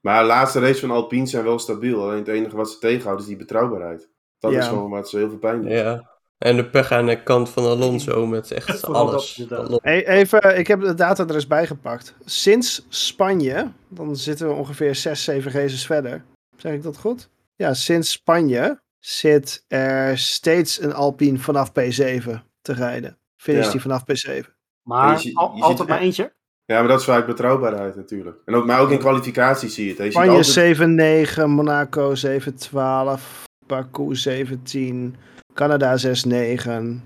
Maar 0.00 0.20
de 0.20 0.26
laatste 0.26 0.60
race 0.60 0.80
van 0.80 0.90
Alpine 0.90 1.26
zijn 1.26 1.44
wel 1.44 1.58
stabiel. 1.58 2.02
Alleen 2.02 2.18
het 2.18 2.28
enige 2.28 2.56
wat 2.56 2.70
ze 2.70 2.78
tegenhouden 2.78 3.22
is 3.22 3.28
die 3.28 3.38
betrouwbaarheid. 3.38 4.08
Dat 4.38 4.52
Ja. 4.52 4.58
is 4.58 4.66
gewoon 4.66 4.90
wat 4.90 5.08
ze 5.08 5.16
heel 5.16 5.28
veel 5.28 5.38
pijn 5.38 5.60
doet. 5.62 5.70
Ja. 5.70 6.12
En 6.38 6.56
de 6.56 6.70
pech 6.70 6.90
aan 6.92 7.06
de 7.06 7.22
kant 7.22 7.48
van 7.48 7.64
Alonso 7.64 8.26
met 8.26 8.50
echt 8.50 8.84
alles. 8.84 9.46
Hey, 9.82 10.06
even, 10.06 10.58
ik 10.58 10.66
heb 10.66 10.80
de 10.80 10.94
data 10.94 11.26
er 11.26 11.34
eens 11.34 11.46
bij 11.46 11.66
gepakt. 11.66 12.14
Sinds 12.24 12.86
Spanje, 12.88 13.70
dan 13.88 14.16
zitten 14.16 14.48
we 14.48 14.54
ongeveer 14.54 14.94
6, 14.94 15.24
7 15.24 15.52
races 15.52 15.86
verder. 15.86 16.24
Zeg 16.56 16.72
ik 16.72 16.82
dat 16.82 16.96
goed? 16.98 17.28
Ja, 17.56 17.74
sinds 17.74 18.10
Spanje 18.10 18.80
zit 18.98 19.64
er 19.68 20.18
steeds 20.18 20.80
een 20.82 20.94
Alpine 20.94 21.38
vanaf 21.38 21.70
P7 21.70 22.30
te 22.62 22.72
rijden. 22.72 23.18
Finish 23.36 23.64
Ja. 23.64 23.70
die 23.70 23.80
vanaf 23.80 24.02
P7. 24.02 24.44
Maar 24.82 25.22
Je 25.22 25.28
je 25.28 25.34
altijd 25.38 25.88
maar 25.88 26.00
eentje. 26.00 26.32
Ja, 26.66 26.78
maar 26.78 26.88
dat 26.88 26.98
is 26.98 27.04
vaak 27.04 27.26
betrouwbaarheid 27.26 27.96
natuurlijk. 27.96 28.36
En 28.44 28.54
ook, 28.54 28.66
maar 28.66 28.80
ook 28.80 28.90
in 28.90 28.98
kwalificatie 28.98 29.68
zie 29.68 29.84
je 29.96 30.02
het. 30.02 30.12
Spanje 30.12 30.30
altijd- 30.30 30.76
7-9, 31.46 31.50
Monaco 31.50 32.14
7-12, 32.14 33.44
Baku 33.66 34.14
17, 34.16 35.16
Canada 35.54 35.96
6-9, 35.96 37.02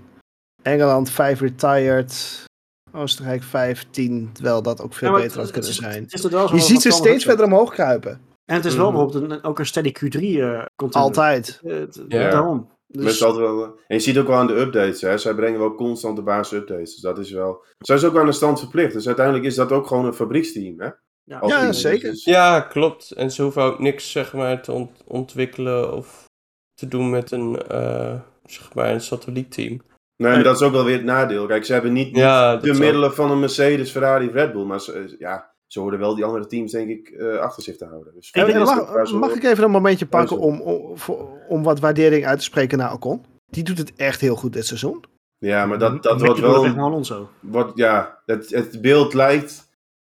Engeland 0.61 1.09
5 1.09 1.39
retired, 1.39 2.43
Oostenrijk 2.91 3.43
15, 3.43 4.29
terwijl 4.33 4.61
dat 4.61 4.81
ook 4.81 4.93
veel 4.93 5.09
Ja, 5.17 5.21
beter 5.23 5.39
had 5.39 5.51
kunnen 5.51 5.73
zijn. 5.73 6.05
het 6.09 6.29
wel 6.29 6.55
Je 6.55 6.61
ziet 6.61 6.81
ze 6.81 6.91
steeds 6.91 7.23
verder 7.23 7.45
omhoog 7.45 7.73
kruipen. 7.73 8.21
En 8.45 8.55
het 8.55 8.65
is 8.65 8.75
wel 8.75 8.91
Mhm. 8.91 8.97
bijvoorbeeld 9.05 9.31
een, 9.31 9.43
ook 9.43 9.59
een 9.59 9.65
steady 9.65 9.91
Q3 9.91 10.19
eh 10.41 10.65
contender. 10.75 11.09
Altijd. 11.09 11.59
Eh, 11.63 11.73
het- 11.79 12.03
Ja. 12.07 12.29
Daarom. 12.29 12.69
Dus, 12.91 13.19
Met 13.19 13.35
wel, 13.35 13.63
eh, 13.63 13.69
en 13.87 13.95
je 13.95 13.99
ziet 13.99 14.17
ook 14.17 14.27
wel 14.27 14.35
aan 14.35 14.47
de 14.47 14.59
updates, 14.59 15.01
hè. 15.01 15.17
zij 15.17 15.33
brengen 15.33 15.59
wel 15.59 15.75
constant 15.75 16.15
de 16.15 16.21
basis 16.21 16.57
updates. 16.59 16.91
Dus 16.93 17.01
dat 17.01 17.17
is 17.17 17.31
wel. 17.31 17.65
Zij 17.79 17.95
is 17.95 18.03
ook 18.03 18.17
aan 18.17 18.25
de 18.25 18.31
stand 18.31 18.59
verplicht. 18.59 18.93
Dus 18.93 19.07
uiteindelijk 19.07 19.45
is 19.45 19.55
dat 19.55 19.71
ook 19.71 19.87
gewoon 19.87 20.05
een 20.05 20.13
fabrieksteam. 20.13 20.79
Hè? 20.79 20.89
Ja. 21.23 21.71
Zeker. 21.71 22.09
Dus- 22.09 22.23
Ja, 22.23 22.61
klopt. 22.61 23.11
En 23.11 23.31
ze 23.31 23.41
hoeven 23.41 23.61
ook 23.63 23.79
niks 23.79 24.11
zeg 24.11 24.33
maar, 24.33 24.61
te 24.61 24.71
ont- 24.71 25.03
ontwikkelen 25.07 25.93
of 25.93 26.25
te 26.73 26.87
doen 26.87 27.09
met 27.09 27.31
een, 27.31 27.61
eh, 27.67 28.19
zeg 28.45 28.73
maar 28.73 28.91
een 28.91 29.01
satellietteam. 29.01 29.81
Nee, 30.15 30.31
maar 30.33 30.43
dat 30.43 30.55
is 30.55 30.61
ook 30.61 30.71
wel 30.71 30.83
weer 30.85 30.95
het 30.95 31.03
nadeel. 31.05 31.45
Kijk, 31.45 31.65
ze 31.65 31.73
hebben 31.73 31.93
niet 31.93 32.15
Ja, 32.15 32.57
de 32.57 32.73
middelen 32.73 33.13
van 33.13 33.31
een 33.31 33.39
Mercedes, 33.39 33.91
Ferrari, 33.91 34.29
Red 34.31 34.53
Bull. 34.53 34.63
Maar 34.65 34.81
ze, 34.81 35.15
ja, 35.19 35.48
ze 35.71 35.79
hoorden 35.79 35.99
wel 35.99 36.15
die 36.15 36.25
andere 36.25 36.47
teams, 36.47 36.71
denk 36.71 36.89
ik, 36.89 37.09
eh, 37.09 37.37
achter 37.37 37.63
zich 37.63 37.77
te 37.77 37.85
houden. 37.85 38.13
Dus 38.13 38.27
Ik 38.27 38.33
denk 38.33 38.53
dat 38.53 39.11
mag, 39.11 39.29
dat 39.29 39.35
ik 39.35 39.43
even 39.43 39.63
een 39.63 39.71
momentje 39.71 40.05
pakken 40.05 40.37
om, 40.37 40.61
om, 40.61 40.95
om 41.47 41.63
wat 41.63 41.79
waardering 41.79 42.25
uit 42.25 42.37
te 42.37 42.43
spreken 42.43 42.77
naar 42.77 42.93
Ocon? 42.93 43.25
Die 43.49 43.63
doet 43.63 43.77
het 43.77 43.93
echt 43.95 44.21
heel 44.21 44.35
goed 44.35 44.53
dit 44.53 44.65
seizoen. 44.65 45.03
Ja, 45.37 45.65
maar 45.65 45.79
dat, 45.79 46.03
dat 46.03 46.17
Beetje 46.17 46.41
wordt 46.47 46.75
wel... 46.75 46.83
Alonso. 46.83 47.29
Wordt, 47.39 47.77
ja, 47.77 48.19
het, 48.25 48.49
het 48.49 48.81
beeld 48.81 49.13
lijkt... 49.13 49.67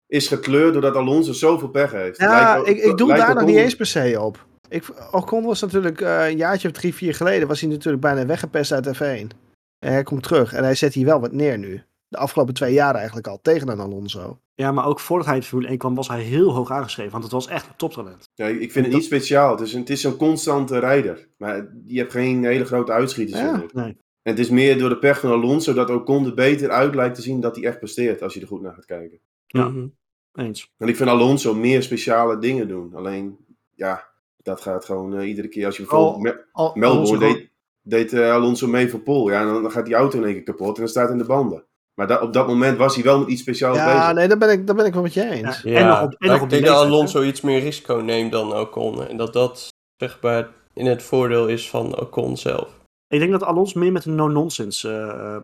Is 0.07 0.27
gekleurd 0.27 0.73
doordat 0.73 0.95
Alonso 0.95 1.33
zoveel 1.33 1.69
pech 1.69 1.91
heeft. 1.91 2.19
Ja, 2.19 2.53
lijkt 2.53 2.69
ik, 2.69 2.77
ik 2.83 2.97
doe 2.97 3.15
daar 3.15 3.35
nog 3.35 3.45
niet 3.45 3.55
eens 3.55 3.75
per 3.75 3.85
se 3.85 4.21
op. 4.21 4.45
Ik, 4.69 4.83
Ocon 5.11 5.45
was 5.45 5.61
natuurlijk 5.61 6.01
eh, 6.01 6.27
een 6.27 6.37
jaartje 6.37 6.67
of 6.67 6.73
drie, 6.73 6.93
vier 6.93 7.13
geleden, 7.13 7.47
was 7.47 7.61
hij 7.61 7.69
natuurlijk 7.69 8.01
bijna 8.01 8.25
weggepest 8.25 8.71
uit 8.71 8.95
F1. 8.95 9.35
En 9.79 9.91
hij 9.91 10.03
komt 10.03 10.23
terug 10.23 10.53
en 10.53 10.63
hij 10.63 10.75
zet 10.75 10.93
hier 10.93 11.05
wel 11.05 11.19
wat 11.19 11.31
neer 11.31 11.57
nu. 11.57 11.83
De 12.07 12.17
afgelopen 12.17 12.53
twee 12.53 12.73
jaar 12.73 12.95
eigenlijk 12.95 13.27
al, 13.27 13.39
tegen 13.41 13.67
een 13.69 13.79
Alonso. 13.79 14.39
Ja, 14.53 14.71
maar 14.71 14.85
ook 14.85 14.99
voordat 14.99 15.25
hij 15.27 15.35
in 15.35 15.41
de 15.41 15.47
Formule 15.47 15.69
1 15.69 15.77
kwam, 15.77 15.95
was 15.95 16.07
hij 16.07 16.21
heel 16.21 16.53
hoog 16.53 16.71
aangeschreven. 16.71 17.11
Want 17.11 17.23
het 17.23 17.31
was 17.33 17.47
echt 17.47 17.67
een 17.67 17.75
toptalent. 17.77 18.29
Ja, 18.33 18.45
ik 18.47 18.71
vind 18.71 18.85
het 18.85 18.95
niet 18.95 19.03
speciaal. 19.03 19.51
Het 19.51 19.59
is, 19.59 19.73
een, 19.73 19.79
het 19.79 19.89
is 19.89 20.03
een 20.03 20.15
constante 20.17 20.79
rijder. 20.79 21.27
Maar 21.37 21.67
je 21.85 21.97
hebt 21.97 22.11
geen 22.11 22.43
hele 22.43 22.65
grote 22.65 22.91
uitschieters. 22.91 23.39
Ja. 23.39 23.63
Nee. 23.73 23.97
En 24.21 24.33
het 24.33 24.39
is 24.39 24.49
meer 24.49 24.77
door 24.77 24.89
de 24.89 24.97
pech 24.97 25.19
van 25.19 25.31
Alonso 25.31 25.73
dat 25.73 25.89
Ocon 25.89 26.25
er 26.25 26.33
beter 26.33 26.69
uit 26.69 26.95
lijkt 26.95 27.15
te 27.15 27.21
zien 27.21 27.39
dat 27.39 27.55
hij 27.55 27.65
echt 27.65 27.77
presteert. 27.77 28.21
Als 28.21 28.33
je 28.33 28.41
er 28.41 28.47
goed 28.47 28.61
naar 28.61 28.73
gaat 28.73 28.85
kijken. 28.85 29.19
Ja. 29.45 29.67
Mhm. 29.69 29.87
Eens. 30.33 30.71
En 30.77 30.87
ik 30.87 30.95
vind 30.95 31.09
Alonso 31.09 31.53
meer 31.55 31.83
speciale 31.83 32.37
dingen 32.39 32.67
doen. 32.67 32.95
Alleen, 32.95 33.37
ja, 33.75 34.07
dat 34.37 34.61
gaat 34.61 34.85
gewoon 34.85 35.17
eh, 35.17 35.27
iedere 35.27 35.47
keer. 35.47 35.65
Als 35.65 35.77
je 35.77 35.81
bijvoorbeeld 35.83 36.15
Al- 36.15 36.21
Me- 36.21 36.45
Al, 36.51 36.71
Melbourne 36.75 37.15
Alonso 37.25 37.33
deed, 37.33 37.49
deed 37.81 38.13
eh, 38.13 38.31
Alonso 38.31 38.67
mee 38.67 38.89
voor 38.89 38.99
Pol. 38.99 39.29
Ja, 39.29 39.41
en 39.41 39.47
dan, 39.47 39.61
dan 39.61 39.71
gaat 39.71 39.85
die 39.85 39.95
auto 39.95 40.17
in 40.17 40.23
één 40.25 40.33
keer 40.33 40.43
kapot 40.43 40.75
en 40.75 40.81
dan 40.81 40.87
staat 40.89 41.03
hij 41.03 41.11
in 41.13 41.21
de 41.21 41.27
banden. 41.27 41.65
Maar 41.99 42.07
da- 42.07 42.19
op 42.21 42.33
dat 42.33 42.47
moment 42.47 42.77
was 42.77 42.95
hij 42.95 43.03
wel 43.03 43.19
met 43.19 43.27
iets 43.27 43.41
speciaals 43.41 43.77
Ja, 43.77 43.85
bezig. 43.99 44.13
nee, 44.13 44.27
daar 44.27 44.37
ben 44.37 44.49
ik, 44.51 44.67
daar 44.67 44.75
ben 44.75 44.85
ik 44.85 44.93
wel 44.93 45.03
met 45.03 45.13
je 45.13 45.29
eens. 45.29 45.61
Ja. 45.61 45.71
Ja, 45.71 45.79
En 45.79 45.87
nog 45.87 46.01
op- 46.01 46.13
en 46.17 46.27
nog 46.27 46.35
ik 46.35 46.41
op 46.43 46.49
die 46.49 46.61
denk 46.61 46.73
dat 46.73 46.85
Alonso 46.85 47.23
iets 47.23 47.41
meer 47.41 47.59
risico 47.59 47.95
neemt 47.95 48.31
dan 48.31 48.53
Ocon. 48.57 49.07
En 49.07 49.17
dat 49.17 49.33
dat 49.33 49.67
zeg 49.97 50.17
maar 50.21 50.49
in 50.73 50.85
het 50.85 51.03
voordeel 51.03 51.47
is 51.47 51.69
van 51.69 51.99
Ocon 51.99 52.37
zelf. 52.37 52.75
Ik 53.09 53.19
denk 53.19 53.31
dat 53.31 53.43
Alonso 53.43 53.79
meer 53.79 53.91
met 53.91 54.05
een 54.05 54.15
no-nonsense 54.15 54.89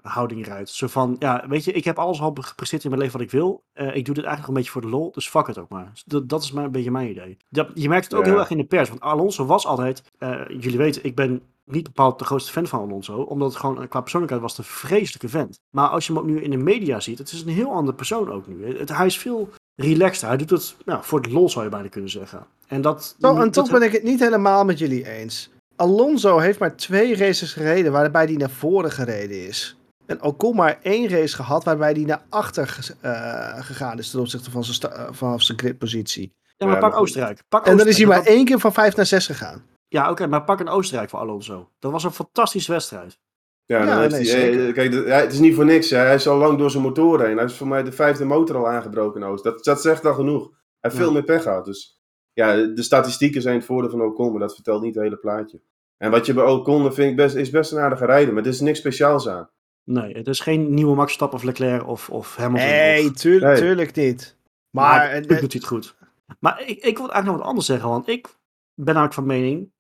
eh, 0.03 0.11
houding 0.11 0.45
rijdt. 0.45 0.69
Zo 0.69 0.87
van, 0.87 1.15
ja, 1.19 1.45
weet 1.47 1.63
je, 1.63 1.71
ik 1.71 1.83
heb 1.83 1.99
alles 1.99 2.21
al 2.21 2.35
gepresteerd 2.39 2.83
in 2.83 2.89
mijn 2.89 3.01
leven 3.01 3.17
wat 3.17 3.27
ik 3.27 3.33
wil. 3.33 3.63
Eh, 3.73 3.95
ik 3.95 4.05
doe 4.05 4.15
dit 4.15 4.23
eigenlijk 4.23 4.47
een 4.47 4.53
beetje 4.53 4.71
voor 4.71 4.81
de 4.81 4.87
lol, 4.87 5.11
dus 5.11 5.29
fuck 5.29 5.47
het 5.47 5.57
ook 5.57 5.69
maar. 5.69 5.89
Dus 5.93 6.03
Dat, 6.05 6.29
dat 6.29 6.43
is 6.43 6.51
maar 6.51 6.63
een 6.63 6.71
beetje 6.71 6.91
mijn 6.91 7.09
idee. 7.09 7.37
Dat, 7.49 7.67
je 7.73 7.89
merkt 7.89 8.05
het 8.05 8.13
ook 8.13 8.25
Ja. 8.25 8.31
heel 8.31 8.39
erg 8.39 8.49
in 8.49 8.57
de 8.57 8.63
pers, 8.65 8.89
want 8.89 9.01
Alonso 9.01 9.45
was 9.45 9.65
altijd, 9.65 10.03
eh, 10.17 10.39
jullie 10.59 10.77
weten, 10.77 11.03
ik 11.05 11.15
ben 11.15 11.41
niet 11.65 11.83
bepaald 11.83 12.19
de 12.19 12.25
grootste 12.25 12.51
fan 12.51 12.67
van 12.67 12.79
Alonso, 12.79 13.15
omdat 13.15 13.49
het 13.49 13.59
gewoon 13.59 13.87
qua 13.87 14.01
persoonlijkheid 14.01 14.43
was 14.43 14.57
een 14.57 14.63
vreselijke 14.63 15.29
vent. 15.29 15.59
Maar 15.69 15.87
als 15.87 16.07
je 16.07 16.13
hem 16.13 16.21
ook 16.21 16.27
nu 16.27 16.41
in 16.41 16.51
de 16.51 16.57
media 16.57 16.99
ziet, 16.99 17.17
het 17.17 17.31
is 17.31 17.41
een 17.41 17.47
heel 17.49 17.71
andere 17.71 17.95
persoon 17.97 18.31
ook 18.31 18.47
nu. 18.47 18.77
Het, 18.77 18.89
hij 18.89 19.05
is 19.05 19.17
veel 19.17 19.49
relaxter. 19.75 20.27
Hij 20.27 20.37
doet 20.37 20.49
het 20.49 20.75
nou, 20.85 21.03
voor 21.03 21.21
de 21.21 21.31
lol, 21.31 21.49
zou 21.49 21.65
je 21.65 21.71
bijna 21.71 21.87
kunnen 21.87 22.09
zeggen. 22.09 22.45
En 22.67 22.81
dat... 22.81 23.15
Zo, 23.19 23.29
en 23.29 23.35
dat- 23.35 23.53
toch 23.53 23.71
ben 23.71 23.81
ik 23.81 23.91
het 23.91 24.03
niet 24.03 24.19
helemaal 24.19 24.65
met 24.65 24.79
jullie 24.79 25.09
eens. 25.09 25.51
Alonso 25.75 26.37
heeft 26.37 26.59
maar 26.59 26.75
twee 26.75 27.15
races 27.15 27.53
gereden 27.53 27.91
waarbij 27.91 28.25
hij 28.25 28.35
naar 28.35 28.49
voren 28.49 28.91
gereden 28.91 29.47
is. 29.47 29.77
En 30.05 30.21
Ocon 30.23 30.55
maar 30.55 30.79
één 30.81 31.09
race 31.09 31.35
gehad 31.35 31.63
waarbij 31.63 31.91
hij 31.91 32.03
naar 32.03 32.21
achter 32.29 32.95
eh, 33.01 33.63
gegaan 33.63 33.97
is 33.97 34.09
ten 34.09 34.19
opzichte 34.19 34.51
van 34.51 34.63
zijn, 34.63 34.91
eh, 34.93 35.07
vanaf 35.11 35.41
zijn 35.41 35.59
gridpositie. 35.59 36.33
Ja, 36.57 36.65
maar 36.67 36.79
pak 36.79 36.95
Oostenrijk. 36.95 37.43
Pak 37.49 37.65
En 37.65 37.77
dan 37.77 37.87
is 37.87 37.97
hij 37.97 38.05
Oostenrijk. 38.05 38.25
maar 38.25 38.35
één 38.35 38.45
keer 38.45 38.59
van 38.59 38.73
vijf 38.73 38.95
naar 38.95 39.05
zes 39.05 39.25
gegaan. 39.25 39.63
Ja, 39.93 40.09
oké, 40.11 40.27
maar 40.27 40.43
pak 40.43 40.59
een 40.59 40.67
Oostenrijk 40.69 41.09
voor 41.09 41.19
Alonso. 41.19 41.69
Dat 41.79 41.91
was 41.91 42.03
een 42.03 42.11
fantastische 42.11 42.71
wedstrijd. 42.71 43.19
Ja, 43.65 43.83
nee, 43.83 43.93
hij- 43.93 44.07
eh, 44.19 44.25
zeker. 44.25 44.73
kijk, 44.73 44.91
de- 44.91 45.03
hij- 45.03 45.21
het 45.21 45.33
is 45.33 45.39
niet 45.39 45.55
voor 45.55 45.65
niks. 45.65 45.89
Hè. 45.89 45.97
Hij 45.97 46.15
is 46.15 46.27
al 46.27 46.37
lang 46.37 46.57
door 46.57 46.71
zijn 46.71 46.83
motor 46.83 47.25
heen. 47.25 47.35
Hij 47.37 47.45
is 47.45 47.53
voor 47.57 47.67
mij 47.67 47.83
de 47.83 47.91
vijfde 47.91 48.25
motor 48.25 48.55
al 48.55 48.67
aangebroken. 48.67 49.21
in 49.21 49.27
Oost. 49.27 49.43
Dat, 49.43 49.63
dat 49.63 49.81
zegt 49.81 50.05
al 50.05 50.13
genoeg. 50.13 50.43
Hij 50.47 50.57
heeft 50.79 50.95
Ja. 50.95 51.01
veel 51.01 51.11
meer 51.11 51.23
pech 51.23 51.41
gehad. 51.43 51.65
Dus 51.65 52.01
ja, 52.33 52.55
de 52.55 52.83
statistieken 52.83 53.41
zijn 53.41 53.55
het 53.55 53.65
voordeel 53.65 53.89
van 53.89 54.01
Ocon, 54.01 54.31
maar 54.31 54.39
dat 54.39 54.53
vertelt 54.55 54.81
niet 54.81 54.95
het 54.95 55.03
hele 55.03 55.17
plaatje. 55.17 55.61
En 55.97 56.11
wat 56.11 56.25
je 56.25 56.33
bij 56.33 56.43
Ocon 56.43 56.93
vind 56.93 57.09
ik 57.09 57.15
best, 57.15 57.35
is 57.35 57.49
best 57.49 57.71
een 57.71 57.79
aardige 57.79 58.05
rijder, 58.05 58.33
maar 58.33 58.43
er 58.43 58.49
is 58.49 58.59
niks 58.59 58.79
speciaals 58.79 59.27
aan. 59.27 59.49
Nee, 59.83 60.13
het 60.13 60.27
is 60.27 60.39
geen 60.39 60.73
nieuwe 60.73 60.91
Max 60.95 61.03
Verstappen 61.05 61.37
of 61.37 61.43
Leclerc 61.43 61.87
of, 61.87 62.09
of 62.09 62.35
Hamilton. 62.35 62.67
Nee, 62.69 63.05
of, 63.05 63.11
tuur- 63.13 63.41
Nee. 63.41 63.57
tuurlijk 63.57 63.95
niet. 63.95 64.37
maar 64.69 64.85
Maar, 64.97 64.99
natuurlijk 65.05 65.31
eh, 65.31 65.39
doet 65.39 65.51
hij 65.53 65.61
het 65.61 65.69
goed. 65.69 65.95
Maar 66.39 66.61
ik, 66.61 66.67
ik 66.67 66.97
wil 66.97 67.11
eigenlijk 67.11 67.25
nog 67.25 67.35
wat 67.35 67.45
anders 67.45 67.65
zeggen, 67.65 67.89
want 67.89 68.07
ik 68.07 68.27
ben 68.73 68.93
namelijk 68.93 69.13
van 69.13 69.25
mening, 69.25 69.71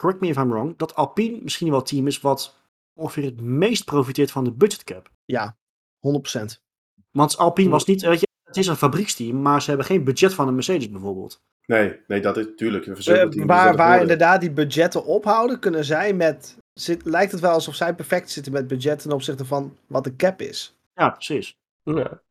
correct 0.00 0.20
me 0.20 0.28
if 0.28 0.36
I'm 0.36 0.50
wrong, 0.50 0.76
dat 0.76 0.94
Alpine 0.94 1.38
misschien 1.42 1.68
wel 1.68 1.78
het 1.78 1.88
team 1.88 2.06
is 2.06 2.20
wat 2.20 2.54
ongeveer 2.94 3.24
het 3.24 3.40
meest 3.40 3.84
profiteert 3.84 4.30
van 4.30 4.44
de 4.44 4.52
budgetcap. 4.52 5.10
ja, 5.24 5.56
100%. 5.98 6.40
Want 7.10 7.36
Alpine 7.36 7.70
was 7.70 7.84
niet, 7.84 8.02
weet 8.02 8.20
je, 8.20 8.28
het 8.44 8.56
is 8.56 8.66
een 8.66 8.76
fabrieksteam, 8.76 9.42
maar 9.42 9.62
ze 9.62 9.68
hebben 9.68 9.86
geen 9.86 10.04
budget 10.04 10.34
van 10.34 10.48
een 10.48 10.54
Mercedes 10.54 10.90
bijvoorbeeld. 10.90 11.42
Nee, 11.66 11.96
nee, 12.06 12.20
dat 12.20 12.36
is 12.36 12.46
natuurlijk. 12.46 12.86
Een 12.86 12.96
Eh, 12.96 13.46
waar 13.46 13.76
waar 13.76 14.00
inderdaad 14.00 14.40
die 14.40 14.50
budgetten 14.50 15.04
ophouden, 15.04 15.58
kunnen 15.58 15.84
zij 15.84 16.14
met. 16.14 16.56
Zit, 16.72 17.04
lijkt 17.04 17.32
het 17.32 17.40
wel 17.40 17.52
alsof 17.52 17.74
zij 17.74 17.94
perfect 17.94 18.30
zitten 18.30 18.52
met 18.52 18.66
budget 18.66 19.02
ten 19.02 19.12
opzichte 19.12 19.44
van 19.44 19.76
wat 19.86 20.04
de 20.04 20.16
cap 20.16 20.40
is. 20.40 20.78
Ja, 20.94 21.10
precies. 21.10 21.56
Ja. 21.82 22.22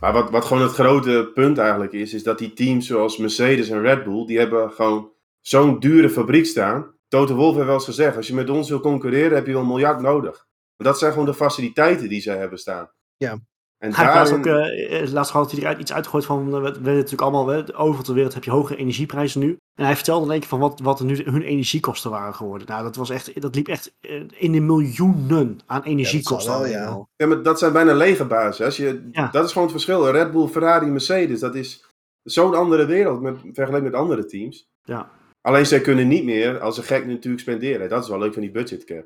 Maar 0.00 0.12
wat, 0.12 0.30
wat 0.30 0.44
gewoon 0.44 0.62
het 0.62 0.72
grote 0.72 1.30
punt 1.34 1.58
eigenlijk 1.58 1.92
is, 1.92 2.14
is 2.14 2.22
dat 2.22 2.38
die 2.38 2.52
teams 2.52 2.86
zoals 2.86 3.16
Mercedes 3.16 3.68
en 3.68 3.80
Red 3.80 4.04
Bull, 4.04 4.26
die 4.26 4.38
hebben 4.38 4.72
gewoon 4.72 5.10
zo'n 5.40 5.78
dure 5.78 6.10
fabriek 6.10 6.46
staan. 6.46 6.94
Toto 7.18 7.34
Wolff 7.34 7.54
heeft 7.54 7.66
wel 7.66 7.74
eens 7.74 7.84
gezegd, 7.84 8.16
als 8.16 8.26
je 8.26 8.34
met 8.34 8.50
ons 8.50 8.68
wil 8.68 8.80
concurreren, 8.80 9.34
heb 9.34 9.46
je 9.46 9.52
wel 9.52 9.60
een 9.60 9.66
miljard 9.68 10.00
nodig. 10.00 10.46
Maar 10.76 10.86
dat 10.86 10.98
zijn 10.98 11.10
gewoon 11.12 11.26
de 11.26 11.34
faciliteiten 11.34 12.08
die 12.08 12.20
zij 12.20 12.36
hebben 12.38 12.58
staan. 12.58 12.90
Ja. 13.16 13.38
En 13.78 13.94
Hij 13.94 14.04
daarin- 14.06 14.34
ook, 14.38 14.46
eh, 14.46 15.02
eh, 15.02 15.12
laatst 15.12 15.32
had 15.32 15.50
hij 15.50 15.60
eruit 15.60 15.78
iets 15.78 15.92
uitgegooid 15.92 16.24
van, 16.24 16.50
we 16.50 16.60
weten 16.60 16.82
natuurlijk 16.82 17.20
allemaal, 17.22 17.46
hè, 17.46 17.78
overal 17.78 18.02
ter 18.04 18.14
wereld 18.14 18.34
heb 18.34 18.44
je 18.44 18.50
hoge 18.50 18.76
energieprijzen 18.76 19.40
nu. 19.40 19.56
En 19.74 19.84
hij 19.84 19.94
vertelde 19.94 20.24
in 20.26 20.30
één 20.30 20.40
keer 20.40 20.48
van 20.48 20.58
wat, 20.58 20.80
wat 20.80 20.98
er 20.98 21.04
nu 21.04 21.22
hun 21.24 21.42
energiekosten 21.42 22.10
waren 22.10 22.34
geworden. 22.34 22.66
Nou, 22.68 22.82
dat 22.82 22.96
was 22.96 23.10
echt, 23.10 23.40
dat 23.40 23.54
liep 23.54 23.68
echt 23.68 23.94
eh, 24.00 24.22
in 24.34 24.52
de 24.52 24.60
miljoenen 24.60 25.58
aan 25.66 25.82
energiekosten. 25.82 26.52
wel, 26.52 26.66
ja. 26.66 26.86
al. 26.86 27.08
Ja, 27.16 27.26
maar 27.26 27.42
dat 27.42 27.58
zijn 27.58 27.72
bijna 27.72 27.94
legerbazen. 27.94 28.64
Als 28.64 28.76
je, 28.76 29.08
Ja. 29.12 29.28
Dat 29.32 29.44
is 29.44 29.52
gewoon 29.52 29.68
het 29.68 29.76
verschil. 29.82 30.10
Red 30.10 30.30
Bull, 30.32 30.46
Ferrari, 30.46 30.86
Mercedes, 30.86 31.40
dat 31.40 31.54
is 31.54 31.84
zo'n 32.22 32.54
andere 32.54 32.86
wereld 32.86 33.20
met, 33.20 33.36
vergeleken 33.52 33.84
met 33.90 33.94
andere 33.94 34.24
teams. 34.26 34.68
Ja. 34.82 35.10
Alleen 35.46 35.66
zij 35.66 35.80
kunnen 35.80 36.08
niet 36.08 36.24
meer 36.24 36.60
als 36.60 36.78
een 36.78 36.84
gek 36.84 37.06
natuurlijk 37.06 37.42
spenderen. 37.42 37.88
Dat 37.88 38.02
is 38.02 38.08
wel 38.08 38.18
leuk 38.18 38.32
van 38.32 38.42
die 38.42 38.50
budgetcap. 38.50 39.04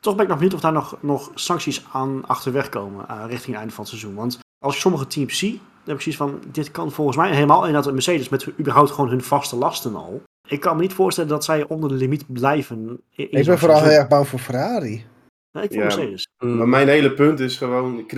Toch 0.00 0.14
ben 0.14 0.22
ik 0.22 0.28
nog 0.28 0.38
benieuwd 0.38 0.54
of 0.54 0.60
daar 0.60 0.72
nog, 0.72 0.98
nog 1.02 1.30
sancties 1.34 1.86
aan 1.92 2.26
achterweg 2.26 2.68
komen 2.68 3.08
eh, 3.08 3.24
richting 3.26 3.46
het 3.46 3.56
einde 3.56 3.74
van 3.74 3.84
het 3.84 3.88
seizoen. 3.88 4.14
Want 4.14 4.38
als 4.58 4.74
ik 4.74 4.80
sommige 4.80 5.06
teams 5.06 5.38
zie, 5.38 5.52
dan 5.52 5.60
heb 5.84 5.96
ik 5.96 6.00
zoiets 6.00 6.20
van, 6.20 6.52
dit 6.52 6.70
kan 6.70 6.92
volgens 6.92 7.16
mij 7.16 7.34
helemaal 7.34 7.58
inderdaad 7.58 7.86
een 7.86 7.92
Mercedes 7.92 8.28
met 8.28 8.58
überhaupt 8.58 8.90
gewoon 8.90 9.10
hun 9.10 9.22
vaste 9.22 9.56
lasten 9.56 9.94
al. 9.94 10.22
Ik 10.48 10.60
kan 10.60 10.76
me 10.76 10.82
niet 10.82 10.92
voorstellen 10.92 11.30
dat 11.30 11.44
zij 11.44 11.68
onder 11.68 11.88
de 11.88 11.94
limiet 11.94 12.32
blijven. 12.32 13.00
Ik 13.10 13.44
ben 13.44 13.58
vooral 13.58 13.82
heel 13.82 13.98
erg 13.98 14.08
bang 14.08 14.28
voor 14.28 14.38
Ferrari. 14.38 15.04
Nee, 15.52 15.64
ik 15.64 15.72
voor 15.72 15.78
Ja. 15.78 15.84
Mercedes. 15.84 16.28
Mm. 16.38 16.56
Maar 16.56 16.68
mijn 16.68 16.88
hele 16.88 17.14
punt 17.14 17.40
is 17.40 17.56
gewoon, 17.56 18.08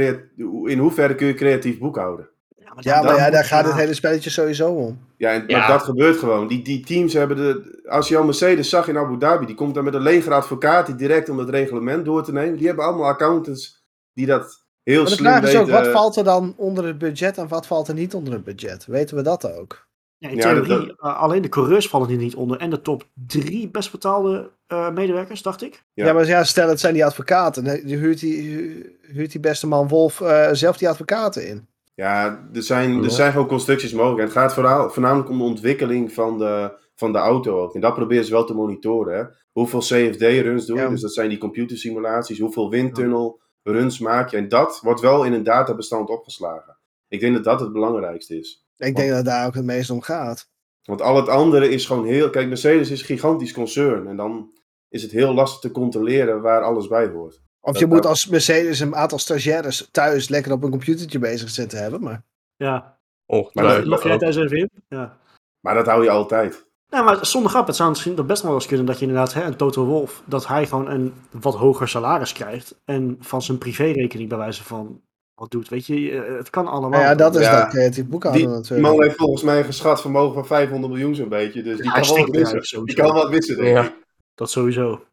in 0.64 0.78
hoeverre 0.78 1.14
kun 1.14 1.26
je 1.26 1.34
creatief 1.34 1.78
boekhouden? 1.78 2.28
Ja, 2.78 3.02
maar, 3.02 3.14
Ja, 3.14 3.20
maar 3.20 3.30
daar 3.30 3.44
gaat 3.44 3.64
het 3.64 3.74
hele 3.74 3.94
spelletje 3.94 4.30
sowieso 4.30 4.70
om. 4.72 4.98
Ja, 5.16 5.32
en, 5.32 5.44
Ja. 5.46 5.58
maar 5.58 5.68
dat 5.68 5.82
gebeurt 5.82 6.18
gewoon. 6.18 6.46
Die, 6.48 6.62
die 6.62 6.84
teams 6.84 7.12
hebben 7.12 7.36
de... 7.36 7.80
Als 7.88 8.08
je 8.08 8.16
al 8.16 8.24
Mercedes 8.24 8.68
zag 8.68 8.88
in 8.88 8.98
Abu 8.98 9.18
Dhabi, 9.18 9.46
die 9.46 9.54
komt 9.54 9.74
dan 9.74 9.84
met 9.84 9.94
een 9.94 10.02
leger 10.02 10.32
advocaten 10.32 10.96
direct 10.96 11.28
om 11.28 11.38
het 11.38 11.48
reglement 11.48 12.04
door 12.04 12.24
te 12.24 12.32
nemen. 12.32 12.56
Die 12.58 12.66
hebben 12.66 12.84
allemaal 12.84 13.06
accountants 13.06 13.84
die 14.12 14.26
dat 14.26 14.64
heel 14.82 15.00
Maar 15.02 15.10
de 15.10 15.16
slim 15.16 15.26
vraag 15.32 15.42
is 15.48 15.56
ook, 15.56 15.70
wat 15.70 15.86
valt 15.88 16.16
er 16.16 16.24
dan 16.24 16.54
onder 16.56 16.84
het 16.86 16.98
budget 16.98 17.38
en 17.38 17.48
wat 17.48 17.66
valt 17.66 17.88
er 17.88 17.94
niet 17.94 18.14
onder 18.14 18.32
het 18.32 18.44
budget? 18.44 18.86
Weten 18.86 19.16
we 19.16 19.22
dat 19.22 19.52
ook? 19.58 19.88
Ja, 20.18 20.28
in 20.28 20.36
Ja, 20.36 20.42
theorie, 20.42 20.68
dat- 20.68 20.94
eh, 20.98 21.20
alleen 21.20 21.42
de 21.42 21.48
coureurs 21.48 21.88
vallen 21.88 22.08
hier 22.08 22.16
niet 22.18 22.34
onder. 22.34 22.58
En 22.58 22.70
de 22.70 22.82
top 22.82 23.04
drie 23.26 23.68
best 23.68 23.90
betaalde 23.92 24.50
eh, 24.66 24.90
medewerkers, 24.90 25.42
dacht 25.42 25.62
ik. 25.62 25.82
Ja. 25.94 26.04
Ja. 26.06 26.12
maar 26.12 26.26
ja, 26.26 26.44
stel 26.44 26.68
het 26.68 26.80
zijn 26.80 26.94
die 26.94 27.04
advocaten. 27.04 27.64
Dan 27.64 27.76
huurt 27.84 28.20
die, 28.20 28.42
hu- 28.42 28.96
huurt 29.12 29.32
die 29.32 29.40
beste 29.40 29.66
man 29.66 29.88
Wolf 29.88 30.20
eh, 30.20 30.48
zelf 30.52 30.76
die 30.76 30.88
advocaten 30.88 31.48
in. 31.48 31.68
Ja, 32.00 32.48
er 32.52 32.62
zijn, 32.62 33.04
er 33.04 33.10
zijn 33.10 33.32
gewoon 33.32 33.46
constructies 33.46 33.92
mogelijk. 33.92 34.18
En 34.18 34.24
het 34.24 34.34
gaat 34.34 34.54
vooral, 34.54 34.90
voornamelijk 34.90 35.28
om 35.28 35.38
de 35.38 35.44
ontwikkeling 35.44 36.12
van 36.12 36.38
de, 36.38 36.78
van 36.94 37.12
de 37.12 37.18
auto 37.18 37.60
ook. 37.60 37.74
En 37.74 37.80
dat 37.80 37.94
proberen 37.94 38.24
ze 38.24 38.32
wel 38.32 38.44
te 38.44 38.54
monitoren. 38.54 39.18
Hè. 39.18 39.24
Hoeveel 39.52 39.80
CFD-runs 39.80 40.66
doe 40.66 40.76
je? 40.76 40.82
Ja. 40.82 40.88
Dus 40.88 41.00
dat 41.00 41.12
zijn 41.12 41.28
die 41.28 41.38
computersimulaties. 41.38 42.38
Hoeveel 42.38 42.70
windtunnel-runs 42.70 43.98
maak 43.98 44.30
je? 44.30 44.36
En 44.36 44.48
dat 44.48 44.80
wordt 44.82 45.00
wel 45.00 45.24
in 45.24 45.32
een 45.32 45.42
databestand 45.42 46.08
opgeslagen. 46.08 46.76
Ik 47.08 47.20
denk 47.20 47.34
dat 47.34 47.44
dat 47.44 47.60
het 47.60 47.72
belangrijkste 47.72 48.38
is. 48.38 48.66
Ik 48.76 48.96
denk 48.96 49.08
dat 49.08 49.16
het 49.16 49.26
daar 49.26 49.46
ook 49.46 49.54
het 49.54 49.64
meest 49.64 49.90
om 49.90 50.00
gaat. 50.00 50.48
Want 50.84 51.02
al 51.02 51.16
het 51.16 51.28
andere 51.28 51.68
is 51.68 51.86
gewoon 51.86 52.06
heel... 52.06 52.30
Kijk, 52.30 52.48
Mercedes 52.48 52.90
is 52.90 53.00
een 53.00 53.06
gigantisch 53.06 53.52
concern. 53.52 54.06
En 54.06 54.16
dan 54.16 54.52
is 54.88 55.02
het 55.02 55.10
heel 55.10 55.34
lastig 55.34 55.60
te 55.60 55.70
controleren 55.70 56.40
waar 56.40 56.62
alles 56.62 56.88
bij 56.88 57.06
hoort. 57.06 57.42
Of 57.60 57.72
Dat- 57.72 57.78
je 57.80 57.86
moet 57.86 58.06
als 58.06 58.26
Mercedes 58.26 58.80
een 58.80 58.94
aantal 58.96 59.18
stagiaires 59.18 59.88
thuis 59.90 60.28
lekker 60.28 60.52
op 60.52 60.62
een 60.62 60.70
computertje 60.70 61.18
bezig 61.18 61.50
zitten 61.50 61.78
hebben. 61.82 62.00
Maar 62.02 62.22
Ja, 62.56 62.98
Ongetwijfeld. 63.26 63.86
Log 63.86 64.02
jij 64.02 64.18
thuis 64.18 64.36
even 64.36 64.56
in? 64.58 64.70
Ja. 64.88 65.18
Maar 65.60 65.74
dat 65.74 65.86
hou 65.86 66.02
je 66.02 66.10
altijd. 66.10 66.66
Nou, 66.88 67.04
maar 67.04 67.26
zonder 67.26 67.50
grap, 67.50 67.66
het 67.66 67.76
zou 67.76 67.88
misschien 67.88 68.14
toch 68.14 68.26
best 68.26 68.42
wel 68.42 68.54
eens 68.54 68.66
kunnen 68.66 68.86
dat 68.86 68.98
je 68.98 69.06
inderdaad, 69.06 69.34
hè, 69.34 69.42
een 69.44 69.56
Toto 69.56 69.84
Wolf, 69.84 70.22
dat 70.26 70.46
hij 70.46 70.66
gewoon 70.66 70.90
een 70.90 71.14
wat 71.30 71.54
hoger 71.54 71.88
salaris 71.88 72.32
krijgt 72.32 72.80
en 72.84 73.16
van 73.20 73.42
zijn 73.42 73.58
privérekening 73.58 74.28
bij 74.28 74.38
wijze 74.38 74.64
van 74.64 75.00
wat 75.34 75.50
doet. 75.50 75.68
Weet 75.68 75.86
je, 75.86 76.10
eh, 76.10 76.36
het 76.36 76.50
kan 76.50 76.66
allemaal. 76.66 76.90
Maar 76.90 77.00
ja, 77.00 77.14
dat 77.14 77.34
is 77.36 77.44
Ja. 77.44 77.60
dat 77.60 77.68
creatief 77.70 78.06
boekhouden 78.06 78.42
Die, 78.42 78.50
die 78.50 78.60
natuurlijk. 78.60 78.88
man 78.88 79.02
heeft 79.02 79.16
volgens 79.16 79.42
mij 79.42 79.58
een 79.58 79.64
geschat 79.64 80.00
vermogen 80.00 80.34
van 80.34 80.46
500 80.46 80.92
miljoen 80.92 81.14
zo'n 81.14 81.28
beetje. 81.28 81.62
Dus 81.62 81.76
die 81.76 81.84
Ja, 81.84 81.92
kan 82.00 82.08
wel 82.08 82.16
wat 82.26 82.36
wissen. 82.36 82.56
Die 82.58 82.66
sowieso. 82.66 83.02
kan 83.02 83.14
wat 83.14 83.28
wissen, 83.28 83.56
denk 83.56 83.76
Ja. 83.76 83.84
ik. 83.84 83.92
Dat 84.34 84.50
sowieso. 84.50 85.04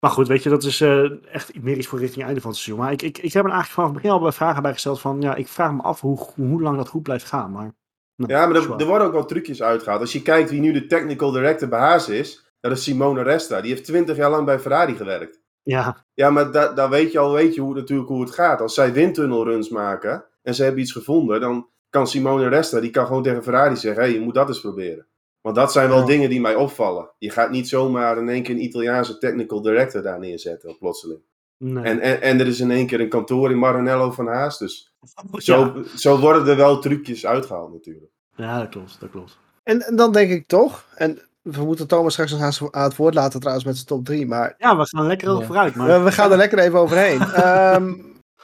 Maar 0.00 0.10
goed, 0.10 0.28
weet 0.28 0.42
je, 0.42 0.48
dat 0.48 0.62
is 0.64 0.80
eh, 0.80 1.34
echt 1.34 1.62
meer 1.62 1.76
iets 1.76 1.86
voor 1.86 1.98
richting 1.98 2.24
einde 2.24 2.40
van 2.40 2.50
het 2.50 2.58
seizoen. 2.58 2.84
Maar 2.84 2.92
ik, 2.92 3.02
ik, 3.02 3.18
ik 3.18 3.32
heb 3.32 3.44
er 3.44 3.50
eigenlijk 3.50 3.70
vanaf 3.72 3.88
het 3.90 3.96
begin 3.98 4.10
al 4.10 4.20
bij 4.20 4.32
vragen 4.32 4.62
bij 4.62 4.72
gesteld 4.72 5.00
van, 5.00 5.20
ja, 5.20 5.34
ik 5.34 5.48
vraag 5.48 5.72
me 5.72 5.82
af 5.82 6.00
hoe, 6.00 6.18
hoe 6.34 6.62
lang 6.62 6.76
dat 6.76 6.88
goed 6.88 7.02
blijft 7.02 7.24
gaan. 7.24 7.50
Maar, 7.52 7.74
nou, 8.16 8.32
Ja, 8.32 8.46
maar 8.46 8.56
er, 8.56 8.80
er 8.80 8.86
worden 8.86 9.06
ook 9.06 9.12
wel 9.12 9.24
trucjes 9.24 9.62
uitgehaald. 9.62 10.00
Als 10.00 10.12
je 10.12 10.22
kijkt 10.22 10.50
wie 10.50 10.60
nu 10.60 10.72
de 10.72 10.86
technical 10.86 11.30
director 11.30 11.68
bij 11.68 11.80
Haas 11.80 12.08
is, 12.08 12.52
dat 12.60 12.72
is 12.72 12.82
Simone 12.82 13.22
Resta. 13.22 13.60
Die 13.60 13.70
heeft 13.70 13.84
20 13.84 14.16
jaar 14.16 14.30
lang 14.30 14.44
bij 14.44 14.58
Ferrari 14.58 14.94
gewerkt. 14.94 15.40
Ja, 15.62 16.04
Ja, 16.14 16.30
maar 16.30 16.50
da- 16.52 16.72
daar 16.72 16.90
weet 16.90 17.12
je 17.12 17.18
al 17.18 17.32
weet 17.32 17.54
je 17.54 17.60
hoe, 17.60 17.74
natuurlijk 17.74 18.08
hoe 18.08 18.20
het 18.20 18.30
gaat. 18.30 18.60
Als 18.60 18.74
zij 18.74 18.92
windtunnelruns 18.92 19.68
maken 19.68 20.24
en 20.42 20.54
ze 20.54 20.62
hebben 20.62 20.80
iets 20.82 20.92
gevonden, 20.92 21.40
dan 21.40 21.68
kan 21.90 22.06
Simone 22.06 22.48
Resta, 22.48 22.80
die 22.80 22.90
kan 22.90 23.06
gewoon 23.06 23.22
tegen 23.22 23.42
Ferrari 23.42 23.76
zeggen, 23.76 24.02
hé, 24.02 24.08
hey, 24.08 24.18
je 24.18 24.24
moet 24.24 24.34
dat 24.34 24.48
eens 24.48 24.60
proberen. 24.60 25.06
Want 25.40 25.56
dat 25.56 25.72
zijn 25.72 25.88
wel 25.88 25.98
Ja. 25.98 26.04
dingen 26.06 26.30
die 26.30 26.40
mij 26.40 26.54
opvallen. 26.54 27.10
Je 27.18 27.30
gaat 27.30 27.50
niet 27.50 27.68
zomaar 27.68 28.18
in 28.18 28.28
één 28.28 28.42
keer 28.42 28.54
een 28.54 28.62
Italiaanse 28.64 29.18
technical 29.18 29.62
director 29.62 30.02
daar 30.02 30.18
neerzetten, 30.18 30.78
plotseling. 30.78 31.20
nee. 31.56 31.84
En, 31.84 32.00
en, 32.00 32.22
en 32.22 32.40
er 32.40 32.46
is 32.46 32.60
in 32.60 32.70
één 32.70 32.86
keer 32.86 33.00
een 33.00 33.08
kantoor 33.08 33.50
in 33.50 33.58
Maranello 33.58 34.10
van 34.10 34.26
Haas, 34.26 34.58
dus 34.58 34.94
ja. 35.30 35.40
zo, 35.40 35.82
zo 35.96 36.18
worden 36.20 36.46
er 36.46 36.56
wel 36.56 36.78
trucjes 36.78 37.26
uitgehaald 37.26 37.72
natuurlijk. 37.72 38.12
ja, 38.36 38.58
dat 38.58 38.68
klopt, 38.68 39.00
dat 39.00 39.10
klopt. 39.10 39.38
En, 39.62 39.80
en 39.82 39.96
dan 39.96 40.12
denk 40.12 40.30
ik 40.30 40.46
toch, 40.46 40.84
en 40.94 41.18
we 41.42 41.64
moeten 41.64 41.86
Thomas 41.86 42.12
straks 42.12 42.30
nog 42.32 42.70
aan- 42.72 42.82
het 42.84 42.96
woord 42.96 43.14
laten 43.14 43.38
trouwens 43.40 43.66
met 43.66 43.74
zijn 43.74 43.86
top 43.86 44.04
3, 44.04 44.26
maar 44.26 44.54
Ja, 44.58 44.76
we 44.76 44.86
gaan 44.86 45.06
lekker 45.06 45.28
over 45.28 45.40
Ja. 45.40 45.46
vooruit. 45.46 45.74
Maar... 45.74 45.86
we, 45.98 46.04
we 46.04 46.12
gaan 46.12 46.30
er 46.30 46.36
lekker 46.36 46.58
even 46.58 46.78
overheen. 46.78 47.20
Ehm, 47.44 47.94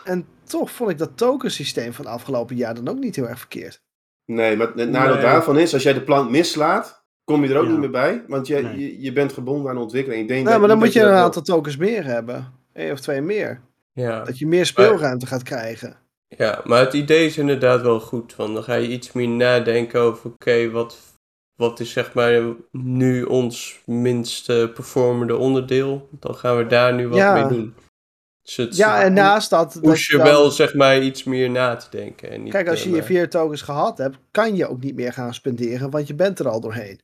en 0.05 0.27
toch 0.45 0.71
vond 0.71 0.91
ik 0.91 0.99
dat 0.99 1.17
tokensysteem 1.17 1.93
van 1.93 2.07
afgelopen 2.07 2.57
jaar 2.57 2.75
dan 2.75 2.89
ook 2.89 2.99
niet 2.99 3.17
heel 3.17 3.29
erg 3.29 3.39
verkeerd. 3.39 3.81
Nee, 4.27 4.57
maar 4.57 4.67
het 4.75 4.91
nadeel 4.91 5.15
Nee. 5.15 5.23
daarvan 5.23 5.59
is, 5.59 5.73
als 5.75 5.83
jij 5.83 5.93
de 5.93 6.03
plank 6.03 6.31
mislaat, 6.31 7.05
kom 7.25 7.45
je 7.45 7.51
er 7.51 7.57
ook 7.59 7.65
Ja. 7.65 7.71
niet 7.71 7.79
meer 7.81 7.91
bij. 7.91 8.25
Want 8.29 8.47
je, 8.47 8.55
Nee. 8.57 8.79
je, 8.79 9.01
je 9.01 9.13
bent 9.13 9.33
gebonden 9.33 9.69
aan 9.71 9.77
de 9.77 9.83
ontwikkeling. 9.83 10.23
Ik 10.23 10.29
denk 10.29 10.41
Nee, 10.43 10.51
dat- 10.51 10.61
maar 10.61 10.69
dan 10.69 10.79
moet 10.79 10.93
je 10.93 11.01
een 11.01 11.13
aantal 11.13 11.43
tokens 11.43 11.77
meer 11.77 12.05
hebben. 12.05 12.53
Eén 12.73 12.93
of 12.93 13.01
twee 13.01 13.21
meer. 13.21 13.61
Ja. 13.93 14.25
Dat 14.25 14.39
je 14.39 14.47
meer 14.47 14.67
speelruimte 14.67 15.27
gaat 15.27 15.43
krijgen. 15.43 15.97
ja, 16.29 16.61
maar 16.65 16.81
het 16.81 16.93
idee 16.93 17.27
is 17.27 17.39
inderdaad 17.39 17.83
wel 17.83 18.01
goed. 18.01 18.37
Want 18.37 18.55
dan 18.55 18.63
ga 18.63 18.75
je 18.75 18.89
iets 18.89 19.13
meer 19.13 19.29
nadenken 19.29 20.01
over, 20.01 20.31
oké, 20.31 20.71
wat, 20.71 20.99
wat 21.57 21.81
is 21.81 21.93
zeg 21.93 22.15
maar 22.15 22.43
nu 22.73 23.23
ons 23.23 23.83
minst 23.85 24.47
performende 24.47 25.37
onderdeel? 25.37 26.09
Dan 26.21 26.35
gaan 26.35 26.57
we 26.57 26.67
daar 26.67 26.95
nu 26.95 27.09
wat 27.09 27.19
Ja. 27.19 27.35
mee 27.35 27.59
doen. 27.59 27.75
Dus 28.55 28.77
Ja, 28.77 29.03
en 29.03 29.13
naast 29.13 29.51
dat... 29.51 29.73
dat 29.73 29.83
push 29.83 30.11
je 30.11 30.17
dan- 30.17 30.27
wel 30.27 30.51
zeg 30.51 30.75
maar 30.75 31.03
iets 31.03 31.25
meer 31.25 31.51
na 31.51 31.77
te 31.77 31.87
denken. 31.91 32.31
En 32.31 32.43
niet, 32.43 32.53
Kijk, 32.53 32.69
als 32.69 32.79
eh, 32.79 32.85
je 32.85 32.91
je 32.91 32.97
maar- 32.97 33.05
vier 33.07 33.31
tokens 33.31 33.63
gehad 33.63 33.99
hebt, 33.99 34.17
kan 34.31 34.57
je 34.57 34.69
ook 34.69 34.83
niet 34.83 34.95
meer 34.95 35.13
gaan 35.13 35.35
spenderen, 35.35 35.91
want 35.91 36.07
je 36.07 36.15
bent 36.15 36.39
er 36.39 36.49
al 36.49 36.61
doorheen. 36.61 37.01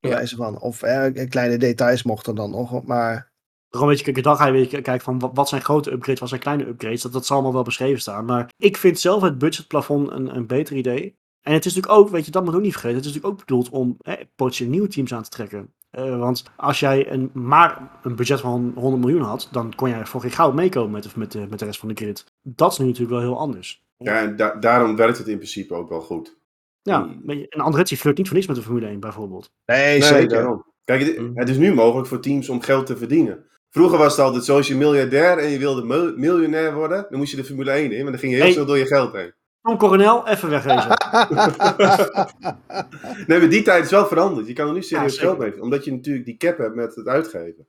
Bij 0.00 0.10
Ja. 0.10 0.16
wijze 0.16 0.36
van. 0.36 0.60
Of 0.60 0.82
eh, 0.82 1.28
kleine 1.28 1.56
details 1.56 2.02
mochten 2.02 2.34
dan 2.34 2.50
nog, 2.50 2.82
maar... 2.84 3.34
Gewoon 3.68 3.88
weet 3.88 3.98
je, 4.04 4.12
kijk, 4.12 4.24
dan 4.24 4.36
ga 4.36 4.46
je 4.46 4.52
weer 4.52 4.66
kijken 4.68 5.00
van 5.00 5.30
wat, 5.34 5.48
zijn 5.48 5.62
grote 5.62 5.90
upgrades, 5.92 6.20
wat 6.20 6.28
zijn 6.28 6.40
kleine 6.40 6.66
upgrades. 6.66 7.02
Dat, 7.02 7.12
dat 7.12 7.26
zal 7.26 7.36
allemaal 7.36 7.54
wel 7.54 7.62
beschreven 7.62 8.00
staan. 8.00 8.24
Maar 8.24 8.48
ik 8.56 8.76
vind 8.76 9.00
zelf 9.00 9.22
het 9.22 9.38
budgetplafond 9.38 10.10
een, 10.10 10.36
een 10.36 10.46
beter 10.46 10.76
idee. 10.76 11.16
En 11.42 11.52
het 11.52 11.64
is 11.64 11.74
natuurlijk 11.74 12.00
ook, 12.02 12.08
weet 12.10 12.24
je, 12.24 12.30
dat 12.30 12.42
moet 12.42 12.50
je 12.52 12.56
ook 12.58 12.64
niet 12.64 12.72
vergeten. 12.72 12.96
Het 12.96 13.06
is 13.06 13.12
natuurlijk 13.12 13.40
ook 13.40 13.46
bedoeld 13.46 13.68
om 13.68 13.96
hè, 14.02 14.14
potentieel 14.36 14.70
nieuwe 14.70 14.88
teams 14.88 15.12
aan 15.14 15.22
te 15.22 15.28
trekken. 15.30 15.74
Eh, 15.96 16.18
want 16.18 16.42
als 16.56 16.80
jij 16.80 17.10
een, 17.10 17.30
maar 17.32 17.90
een 18.02 18.16
budget 18.16 18.40
van 18.40 18.72
100 18.74 19.02
miljoen 19.04 19.22
had, 19.22 19.48
dan 19.52 19.74
kon 19.74 19.88
jij 19.88 20.06
voor 20.06 20.20
geen 20.20 20.30
goud 20.30 20.54
meekomen 20.54 20.90
met, 20.90 21.02
de- 21.02 21.10
met, 21.14 21.32
de, 21.32 21.46
met 21.50 21.58
de 21.58 21.64
rest 21.64 21.78
van 21.78 21.88
de 21.88 21.94
grid. 21.94 22.24
Dat 22.42 22.72
is 22.72 22.78
nu 22.78 22.84
natuurlijk 22.84 23.12
wel 23.12 23.20
heel 23.20 23.38
anders. 23.38 23.84
Ja, 23.96 24.20
en 24.20 24.36
da- 24.36 24.54
daarom 24.54 24.96
werkt 24.96 25.18
het 25.18 25.26
in 25.28 25.36
principe 25.36 25.74
ook 25.74 25.88
wel 25.88 26.00
goed. 26.00 26.36
Ja, 26.82 26.98
Mm. 26.98 27.30
je, 27.30 27.48
en 27.48 27.60
Andretti 27.60 27.96
flirt 27.96 28.16
niet 28.16 28.26
voor 28.26 28.34
niks 28.36 28.48
met 28.48 28.56
de 28.56 28.62
Formule 28.62 28.86
1 28.86 29.00
bijvoorbeeld. 29.00 29.50
Nee, 29.66 29.98
Nee, 29.98 30.02
zeker. 30.02 30.28
daarom. 30.28 30.64
Kijk, 30.84 31.02
het, 31.02 31.18
Mm. 31.18 31.30
het 31.34 31.48
is 31.48 31.56
nu 31.56 31.74
mogelijk 31.74 32.08
voor 32.08 32.20
teams 32.20 32.48
om 32.48 32.60
geld 32.60 32.86
te 32.86 32.96
verdienen. 32.96 33.44
Vroeger 33.70 33.98
was 33.98 34.16
het 34.16 34.24
altijd 34.24 34.44
zo, 34.44 34.56
als 34.56 34.68
je 34.68 34.74
miljardair 34.76 35.38
en 35.38 35.48
je 35.50 35.58
wilde 35.58 35.84
mil- 35.84 36.16
miljonair 36.16 36.74
worden, 36.74 37.06
dan 37.10 37.18
moest 37.18 37.30
je 37.30 37.36
de 37.36 37.44
Formule 37.44 37.70
1 37.70 37.92
in, 37.92 38.02
maar 38.02 38.10
dan 38.10 38.20
ging 38.20 38.30
je 38.32 38.36
heel 38.36 38.46
Hey. 38.46 38.54
snel 38.54 38.66
door 38.66 38.78
je 38.78 38.86
geld 38.86 39.12
heen. 39.12 39.32
Tom 39.66 39.78
Coronel, 39.78 40.26
even 40.28 40.50
wegwezen. 40.50 40.96
Nee, 43.26 43.38
maar 43.38 43.48
die 43.48 43.62
tijd 43.62 43.84
is 43.84 43.90
wel 43.90 44.06
veranderd. 44.06 44.46
Je 44.46 44.52
kan 44.52 44.66
er 44.68 44.72
nu 44.74 44.82
serieus 44.82 45.18
geld 45.18 45.32
mee 45.38 45.40
verdienen, 45.40 45.62
omdat 45.64 45.84
je 45.84 45.92
natuurlijk 45.92 46.24
die 46.26 46.36
cap 46.36 46.58
hebt 46.58 46.74
met 46.74 46.94
het 46.94 47.06
uitgeven. 47.06 47.66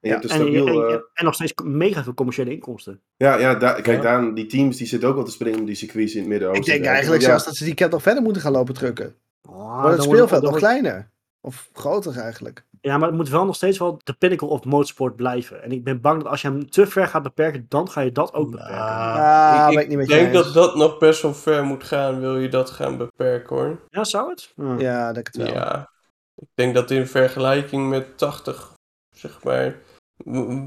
En 0.00 0.08
je 0.08 0.08
Ja, 0.08 0.12
hebt 0.14 0.24
en, 0.24 0.30
stabiel... 0.36 0.66
en, 0.66 0.88
eh, 0.94 1.00
en 1.14 1.24
nog 1.24 1.34
steeds 1.34 1.52
mega 1.64 2.02
veel 2.02 2.14
commerciële 2.14 2.50
inkomsten. 2.50 3.00
ja, 3.16 3.38
ja 3.38 3.54
daar, 3.54 3.80
kijk, 3.80 4.02
Ja. 4.02 4.02
daar, 4.20 4.34
die 4.34 4.46
teams 4.46 4.76
die 4.76 4.86
zitten 4.86 5.08
ook 5.08 5.14
wel 5.14 5.24
te 5.24 5.30
springen 5.30 5.58
om 5.58 5.64
die 5.64 5.74
circuits 5.74 6.12
in 6.12 6.16
het 6.18 6.24
Ik 6.26 6.30
Midden-Oosten. 6.32 6.64
denk 6.72 6.82
te 6.84 6.88
eigenlijk 6.88 7.22
zelfs 7.22 7.44
dat 7.44 7.56
ze 7.56 7.64
die 7.64 7.74
cap 7.74 7.90
nog 7.90 8.02
verder 8.02 8.22
moeten 8.22 8.42
gaan 8.42 8.52
lopen 8.52 8.74
drukken. 8.74 9.14
Oh, 9.48 9.54
Wordt 9.56 9.82
dan 9.82 9.90
het 9.90 10.02
speelveld 10.02 10.42
nog 10.42 10.50
wordt- 10.50 10.64
kleiner? 10.66 11.10
Of 11.40 11.70
groter 11.72 12.16
eigenlijk? 12.18 12.64
Ja, 12.80 12.98
maar 12.98 13.08
het 13.08 13.16
moet 13.16 13.28
wel 13.28 13.44
nog 13.44 13.54
steeds 13.54 13.78
wel 13.78 14.00
de 14.04 14.12
pinnacle 14.12 14.48
of 14.48 14.64
motorsport 14.64 15.16
blijven. 15.16 15.62
En 15.62 15.72
ik 15.72 15.84
ben 15.84 16.00
bang 16.00 16.22
dat 16.22 16.30
als 16.30 16.42
je 16.42 16.48
hem 16.48 16.70
te 16.70 16.86
ver 16.86 17.08
gaat 17.08 17.22
beperken, 17.22 17.66
dan 17.68 17.90
ga 17.90 18.00
je 18.00 18.12
dat 18.12 18.34
ook 18.34 18.50
beperken. 18.50 18.76
Ah, 18.76 19.66
ik 19.68 19.74
ben 19.74 19.82
ik 19.82 19.88
niet 19.88 19.96
met 19.96 20.08
je 20.08 20.14
denk 20.14 20.32
dat 20.32 20.54
dat 20.54 20.76
nog 20.76 20.98
best 20.98 21.22
wel 21.22 21.34
ver 21.34 21.64
moet 21.64 21.84
gaan, 21.84 22.20
wil 22.20 22.38
je 22.38 22.48
dat 22.48 22.70
gaan 22.70 22.96
beperken 22.96 23.56
hoor. 23.56 23.80
Ja, 23.88 24.04
zou 24.04 24.30
het? 24.30 24.52
Ja. 24.56 24.78
Ja, 24.78 25.12
denk 25.12 25.26
het 25.26 25.36
wel. 25.36 25.46
Ja, 25.46 25.90
ik 26.34 26.48
denk 26.54 26.74
dat 26.74 26.90
in 26.90 27.06
vergelijking 27.06 27.88
met 27.88 28.18
80, 28.18 28.72
zeg 29.16 29.44
maar, 29.44 29.76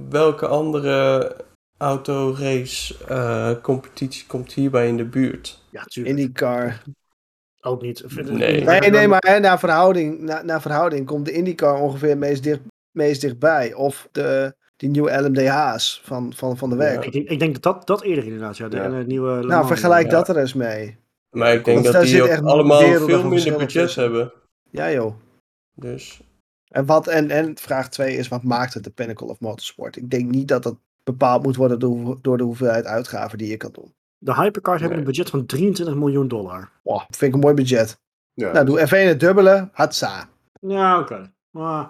welke 0.10 0.48
andere 0.48 1.36
autorace 1.78 2.96
eh 3.08 3.52
competitie 3.62 4.26
komt 4.28 4.54
hierbij 4.54 4.88
in 4.88 4.98
de 4.98 5.06
buurt? 5.06 5.64
Ja, 5.70 5.84
tuurlijk. 5.84 6.18
IndyCar. 6.18 6.82
Ook 7.62 7.82
niet. 7.82 8.04
Nee. 8.16 8.64
Nee, 8.64 8.90
nee, 8.90 9.08
maar 9.08 9.24
hè, 9.28 9.40
naar, 9.40 9.60
verhouding, 9.60 10.20
naar, 10.20 10.46
naar 10.46 10.62
verhouding 10.62 11.06
komt 11.06 11.26
de 11.26 11.32
IndyCar 11.32 11.80
ongeveer 11.82 12.10
het 12.10 12.18
meest, 12.18 12.44
dicht, 12.44 12.60
meest 12.92 13.22
dichtbij. 13.22 13.74
Of 13.74 14.08
de, 14.12 14.56
die 14.76 14.90
nieuwe 14.90 15.22
LMDH's 15.22 16.02
van, 16.04 16.34
van, 16.34 16.58
van 16.58 16.70
de 16.70 16.76
weg. 16.76 17.04
Ik, 17.06 17.12
denk- 17.12 17.30
ik 17.30 17.40
denk 17.40 17.54
dat 17.54 17.64
dat, 17.64 17.88
dat 17.88 18.02
eerder 18.04 18.24
inderdaad, 18.24 18.58
ja. 18.58 18.68
De, 18.68 18.78
Ja. 18.78 18.88
nieuwe 19.02 19.44
Nou, 19.46 19.68
vergelijk 19.68 20.04
ja. 20.06 20.10
dat 20.12 20.30
er 20.30 20.38
eens 20.38 20.54
mee. 20.54 20.98
Maar 21.30 21.54
ik 21.54 21.66
denk 21.66 21.80
Want 21.84 21.94
dat 21.96 22.04
die 22.06 22.24
ook 22.24 22.28
echt 22.30 22.44
allemaal 22.44 22.80
veel 22.80 23.08
minder 23.08 23.30
verschillen 23.30 23.58
budget 23.60 23.84
tussen. 23.84 24.02
hebben. 24.04 24.34
Ja, 24.70 24.92
joh. 24.92 25.16
Dus 25.76 26.22
En, 26.68 26.86
wat, 26.86 27.08
en, 27.08 27.30
en 27.30 27.58
vraag 27.58 27.90
2 27.90 28.16
is, 28.16 28.28
wat 28.28 28.44
maakt 28.44 28.74
het 28.74 28.84
de 28.84 28.90
pinnacle 28.90 29.28
of 29.28 29.40
motorsport? 29.40 29.96
Ik 29.98 30.10
denk 30.10 30.30
niet 30.32 30.48
dat 30.48 30.64
dat 30.64 30.76
bepaald 31.04 31.44
moet 31.44 31.56
worden 31.56 31.80
door, 31.80 32.18
door 32.22 32.38
de 32.38 32.44
hoeveelheid 32.44 32.86
uitgaven 32.86 33.38
die 33.38 33.50
je 33.50 33.58
kan 33.58 33.72
doen. 33.72 33.94
De 34.24 34.34
hypercars 34.34 34.80
hebben 34.82 34.98
een 35.00 35.04
budget 35.04 35.30
van 35.30 35.46
23 35.46 35.96
miljoen 35.96 36.28
dollar. 36.28 36.70
Wow, 36.84 37.00
vind 37.00 37.22
ik 37.22 37.34
een 37.34 37.40
mooi 37.40 37.54
budget. 37.54 38.00
Ja. 38.34 38.52
Nou, 38.52 38.66
doe 38.66 38.80
F1 38.88 38.90
het 39.08 39.20
dubbele, 39.20 39.70
hatsa. 39.72 40.30
Ja, 40.60 41.00
oké. 41.00 41.32
Maar 41.50 41.90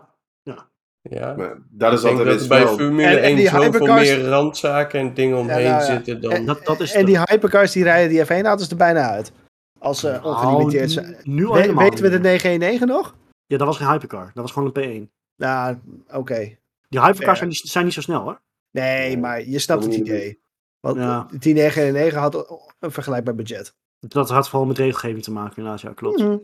ja. 1.01 1.33
Maar 1.37 1.57
dat 1.69 1.93
is 1.93 2.03
altijd 2.03 2.27
dat 2.27 2.41
er 2.41 2.47
bij. 2.47 2.67
Formule 2.67 3.07
En- 3.07 3.17
en 3.17 3.23
1 3.23 3.35
die 3.35 3.47
zoveel 3.49 3.61
hypercars- 3.71 4.09
meer 4.09 4.25
randzaken 4.27 4.99
en 4.99 5.13
dingen 5.13 5.37
omheen 5.37 5.63
nou 5.63 5.81
ja. 5.81 5.81
zitten 5.85 6.21
dan... 6.21 6.31
En, 6.31 6.45
Dat- 6.45 6.65
dat 6.65 6.79
is 6.79 6.93
en 6.93 7.05
die 7.05 7.17
hypercars 7.19 7.71
die 7.71 7.83
rijden 7.83 8.09
die 8.09 8.25
F1-auto's 8.25 8.69
er 8.69 8.75
bijna 8.77 9.09
uit. 9.09 9.31
Als 9.79 9.99
ze 9.99 10.07
Nou, 10.09 10.23
ongelimiteerd 10.25 10.91
zijn. 10.91 11.15
Nu 11.23 11.45
al 11.45 11.53
We, 11.53 11.59
helemaal 11.59 11.83
weten 11.83 12.03
we 12.03 12.09
de 12.09 12.15
niet 12.15 12.23
meer. 12.23 12.31
919 12.31 12.87
nog? 12.87 13.15
Ja, 13.45 13.57
dat 13.57 13.67
was 13.67 13.77
geen 13.77 13.87
hypercar. 13.87 14.25
Dat 14.33 14.43
was 14.43 14.51
gewoon 14.51 14.71
een 14.73 15.07
P1. 15.07 15.11
Nou, 15.35 15.77
oké. 16.13 16.57
Die 16.89 17.01
hypercars 17.01 17.37
zijn, 17.37 17.49
niet- 17.49 17.57
zijn 17.63 17.85
niet 17.85 17.93
zo 17.93 18.01
snel, 18.01 18.21
hoor. 18.21 18.41
Nee, 18.71 19.17
maar 19.17 19.47
je 19.47 19.59
snapt 19.59 19.83
het 19.83 19.93
idee. 19.93 20.41
Want 20.81 20.97
Ja. 20.97 21.27
die 21.39 21.53
919 21.53 22.19
had 22.19 22.49
een 22.79 22.91
vergelijkbaar 22.91 23.35
budget. 23.35 23.73
Dat 23.99 24.29
had 24.29 24.49
vooral 24.49 24.67
met 24.67 24.77
regelgeving 24.77 25.23
te 25.23 25.31
maken, 25.31 25.55
inderdaad. 25.57 25.81
Ja, 25.81 25.93
klopt. 25.93 26.19
Mhm. 26.19 26.37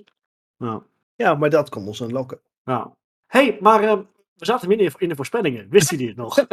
Ja. 0.57 0.81
Ja, 1.15 1.35
maar 1.35 1.49
dat 1.49 1.69
kon 1.69 1.87
ons 1.87 1.99
lokken. 1.99 2.39
ja. 2.63 2.95
hey, 3.27 3.57
maar 3.61 3.83
eh, 3.83 3.97
we 4.35 4.45
zaten 4.45 4.67
midden 4.67 4.85
in 4.87 4.91
de- 4.97 5.03
in 5.03 5.09
de 5.09 5.15
voorspellingen. 5.15 5.67
Wist 5.69 5.89
jullie 5.89 6.07
het 6.07 6.17
nog? 6.17 6.35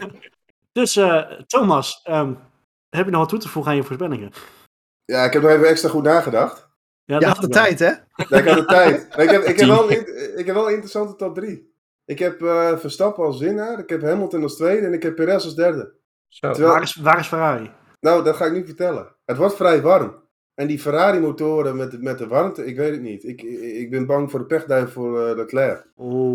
dus, 0.72 0.96
eh, 0.96 1.30
Thomas, 1.46 2.00
ehm, 2.04 2.34
heb 2.88 3.04
je 3.04 3.10
nog 3.10 3.20
wat 3.20 3.28
toe 3.28 3.38
te 3.38 3.48
voegen 3.48 3.70
aan 3.72 3.76
je 3.78 3.84
voorspellingen? 3.84 4.32
ja, 5.04 5.24
ik 5.24 5.32
heb 5.32 5.42
nog 5.42 5.50
even 5.50 5.68
extra 5.68 5.88
goed 5.88 6.02
nagedacht. 6.02 6.68
Je 7.04 7.12
dat 7.18 7.24
had 7.24 7.34
de 7.40 7.40
wel. 7.48 7.62
tijd, 7.64 7.78
hè? 7.78 7.86
Ja, 7.86 8.38
ik 8.38 8.46
had 8.48 8.56
de 8.58 8.64
tijd. 8.64 9.08
Maar 9.16 9.24
ik, 9.24 9.30
heb, 9.30 9.42
ik, 9.42 9.58
heb 9.58 9.68
wel 9.68 9.90
een, 9.90 10.38
ik 10.38 10.46
heb 10.46 10.54
wel 10.54 10.64
een 10.66 10.70
interessante 10.72 11.16
top 11.16 11.34
3. 11.34 11.72
Ik 12.04 12.18
heb 12.18 12.42
eh, 12.42 12.78
Verstappen 12.78 13.24
als 13.24 13.38
winnaar, 13.40 13.78
ik 13.78 13.88
heb 13.88 14.02
Hamilton 14.02 14.42
als 14.42 14.56
tweede 14.56 14.86
en 14.86 14.92
ik 14.92 15.02
heb 15.02 15.14
Perez 15.16 15.44
als 15.44 15.54
derde. 15.54 15.92
Zo. 16.30 16.50
Terwijl- 16.50 16.72
Waar 16.72 16.82
is, 16.82 16.94
waar 16.94 17.18
is 17.18 17.26
Ferrari? 17.26 17.70
Nou, 18.00 18.24
dat 18.24 18.36
ga 18.36 18.44
ik 18.44 18.52
nu 18.52 18.64
vertellen. 18.66 19.16
Het 19.24 19.36
wordt 19.36 19.54
vrij 19.56 19.82
warm. 19.82 20.14
En 20.54 20.66
die 20.66 20.78
Ferrari-motoren 20.78 21.76
met, 21.76 21.90
de- 21.90 21.98
met 21.98 22.18
de 22.18 22.26
warmte, 22.26 22.66
ik 22.66 22.76
weet 22.76 22.90
het 22.90 23.00
niet. 23.02 23.24
Ik, 23.24 23.42
ik, 23.42 23.90
ben 23.90 24.06
bang 24.06 24.30
voor 24.30 24.38
de 24.38 24.46
pechduif 24.46 24.92
voor 24.92 25.26
eh, 25.28 25.36
Leclerc. 25.36 25.86
Oh, 25.96 26.32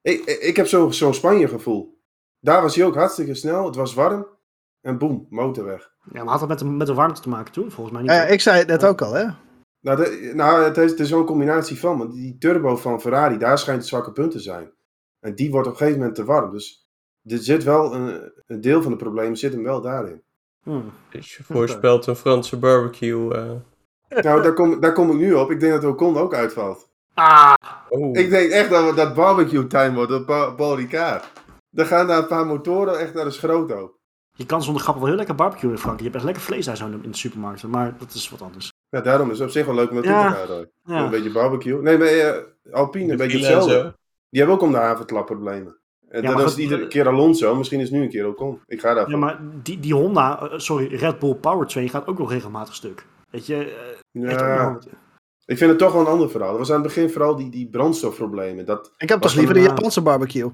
Ik, 0.00 0.24
ik, 0.24 0.56
heb 0.56 0.66
zo'n 0.66 0.92
zo 0.92 1.12
Spanje-gevoel. 1.12 1.98
Daar 2.40 2.62
was 2.62 2.76
hij 2.76 2.84
ook 2.84 2.94
hartstikke 2.94 3.34
snel, 3.34 3.64
het 3.64 3.76
was 3.76 3.94
warm. 3.94 4.26
En 4.80 4.98
boem, 4.98 5.26
motor 5.30 5.64
weg. 5.64 5.92
ja, 6.12 6.22
maar 6.24 6.30
had 6.30 6.40
dat 6.40 6.48
met 6.48 6.58
de, 6.58 6.64
met 6.64 6.86
de 6.86 6.94
warmte 6.94 7.20
te 7.20 7.28
maken 7.28 7.52
toen? 7.52 7.70
Volgens 7.70 7.96
mij 8.02 8.20
niet. 8.20 8.30
Ik 8.32 8.40
zei 8.40 8.58
het 8.58 8.66
net 8.68 8.84
ook 8.84 9.02
al, 9.02 9.12
hè? 9.12 9.26
Nou, 9.80 9.96
de- 10.04 10.32
nou 10.34 10.62
het, 10.62 10.76
is, 10.76 10.90
het 10.90 11.00
is 11.00 11.10
wel 11.10 11.18
een 11.20 11.26
combinatie 11.26 11.78
van. 11.78 11.98
Want 11.98 12.12
die 12.12 12.38
turbo 12.38 12.76
van 12.76 13.00
Ferrari, 13.00 13.38
daar 13.38 13.58
schijnt 13.58 13.80
het 13.80 13.88
zwakke 13.88 14.12
punt 14.12 14.30
te 14.30 14.38
zijn. 14.40 14.72
En 15.20 15.34
die 15.34 15.50
wordt 15.50 15.66
op 15.66 15.72
een 15.72 15.78
gegeven 15.78 15.98
moment 15.98 16.16
te 16.16 16.24
warm. 16.24 16.50
Dus 16.50 16.79
er 17.30 17.38
zit 17.38 17.64
wel 17.64 17.94
een, 17.94 18.32
een 18.46 18.60
deel 18.60 18.82
van 18.82 18.90
het 18.92 19.00
probleem 19.00 19.34
zit 19.34 19.52
hem 19.52 19.62
wel 19.62 19.80
daarin. 19.80 20.22
Hmm. 20.62 20.84
Dus 21.10 21.36
je 21.36 21.42
voorspelt 21.44 22.06
een 22.06 22.16
Franse 22.16 22.56
barbecue. 22.56 23.34
eh. 23.34 23.50
Nou, 24.22 24.42
daar 24.42 24.52
kom, 24.52 24.80
daar 24.80 24.92
kom 24.92 25.10
ik 25.10 25.16
nu 25.16 25.34
op. 25.34 25.50
Ik 25.50 25.60
denk 25.60 25.72
dat 25.72 25.84
Ocon 25.92 26.16
ook 26.18 26.34
uitvalt. 26.34 26.88
Ah, 27.14 27.54
Oh. 27.88 28.18
Ik 28.18 28.30
denk 28.30 28.50
echt 28.50 28.70
dat 28.70 28.96
dat 28.96 29.14
barbecue 29.14 29.66
time 29.66 29.94
wordt 29.94 30.12
op 30.12 30.26
Paul 30.56 30.76
Ricard. 30.76 31.32
Dan 31.70 31.86
gaan 31.86 32.06
daar 32.06 32.18
een 32.18 32.26
paar 32.26 32.46
motoren 32.46 32.98
echt 32.98 33.14
naar 33.14 33.24
de 33.24 33.30
schroot 33.30 33.72
op. 33.82 33.98
je 34.32 34.46
kan 34.46 34.62
zonder 34.62 34.82
grap 34.82 34.96
wel 34.96 35.06
heel 35.06 35.14
lekker 35.14 35.34
barbecuen 35.34 35.70
in 35.70 35.78
Frankrijk. 35.78 35.98
Je 35.98 36.04
hebt 36.04 36.16
echt 36.16 36.24
lekker 36.24 36.42
vlees 36.42 36.64
daar 36.66 36.76
zo 36.76 36.86
in 37.02 37.10
de 37.10 37.16
supermarkt. 37.16 37.62
Maar 37.62 37.94
dat 37.98 38.12
is 38.14 38.30
wat 38.30 38.42
anders. 38.42 38.72
Ja, 38.88 39.00
daarom 39.00 39.30
is 39.30 39.38
het 39.38 39.46
op 39.46 39.52
zich 39.52 39.66
wel 39.66 39.74
leuk 39.74 39.88
om 39.88 39.94
naartoe 39.94 40.12
Ja. 40.12 40.32
te 40.32 40.46
gaan. 40.84 40.96
Ja. 40.96 41.04
Een 41.04 41.10
beetje 41.10 41.32
barbecue. 41.32 41.82
Nee, 41.82 41.98
maar 41.98 42.06
eh, 42.06 42.42
Alpine, 42.72 43.06
De 43.06 43.10
een 43.12 43.18
beetje 43.18 43.38
hetzelfde. 43.38 43.94
Die 44.30 44.40
hebben 44.40 44.56
ook 44.58 44.62
om 44.62 44.72
de 44.72 44.78
havenklap 44.78 45.26
problemen. 45.26 45.66
En 45.66 45.79
Ja, 46.12 46.20
dan 46.20 46.34
maar 46.34 46.44
is 46.44 46.50
het 46.50 46.60
iedere 46.60 46.82
eh, 46.82 46.88
keer 46.88 47.08
Alonso, 47.08 47.54
misschien 47.56 47.80
is 47.80 47.88
het 47.88 47.96
nu 47.98 48.02
een 48.02 48.10
keer 48.10 48.26
Ocon. 48.28 48.60
Ik 48.66 48.80
ga 48.80 48.94
daarvan. 48.94 49.12
Ja, 49.12 49.18
maar 49.18 49.40
die, 49.62 49.80
die 49.80 49.94
Honda, 49.94 50.40
eh, 50.50 50.58
sorry, 50.58 50.94
Red 50.94 51.18
Bull 51.18 51.34
Powertrain 51.34 51.88
gaat 51.88 52.06
ook 52.06 52.18
nog 52.18 52.30
regelmatig 52.30 52.74
stuk. 52.74 53.06
Weet 53.30 53.46
je, 53.46 53.54
eh, 54.12 54.22
Ja, 54.22 54.78
ik 55.44 55.58
vind 55.58 55.70
het 55.70 55.78
toch 55.78 55.92
wel 55.92 56.00
een 56.00 56.06
ander 56.06 56.30
verhaal. 56.30 56.48
Dat 56.50 56.58
was 56.58 56.68
aan 56.68 56.74
het 56.82 56.86
begin 56.94 57.10
vooral 57.10 57.36
die, 57.36 57.50
die 57.50 57.68
brandstofproblemen. 57.68 58.64
Dat, 58.66 58.92
Ik 58.98 59.08
heb 59.08 59.20
toch 59.20 59.34
liever 59.34 59.54
de 59.54 59.60
eh, 59.60 59.66
Japanse 59.66 60.02
barbecue. 60.02 60.50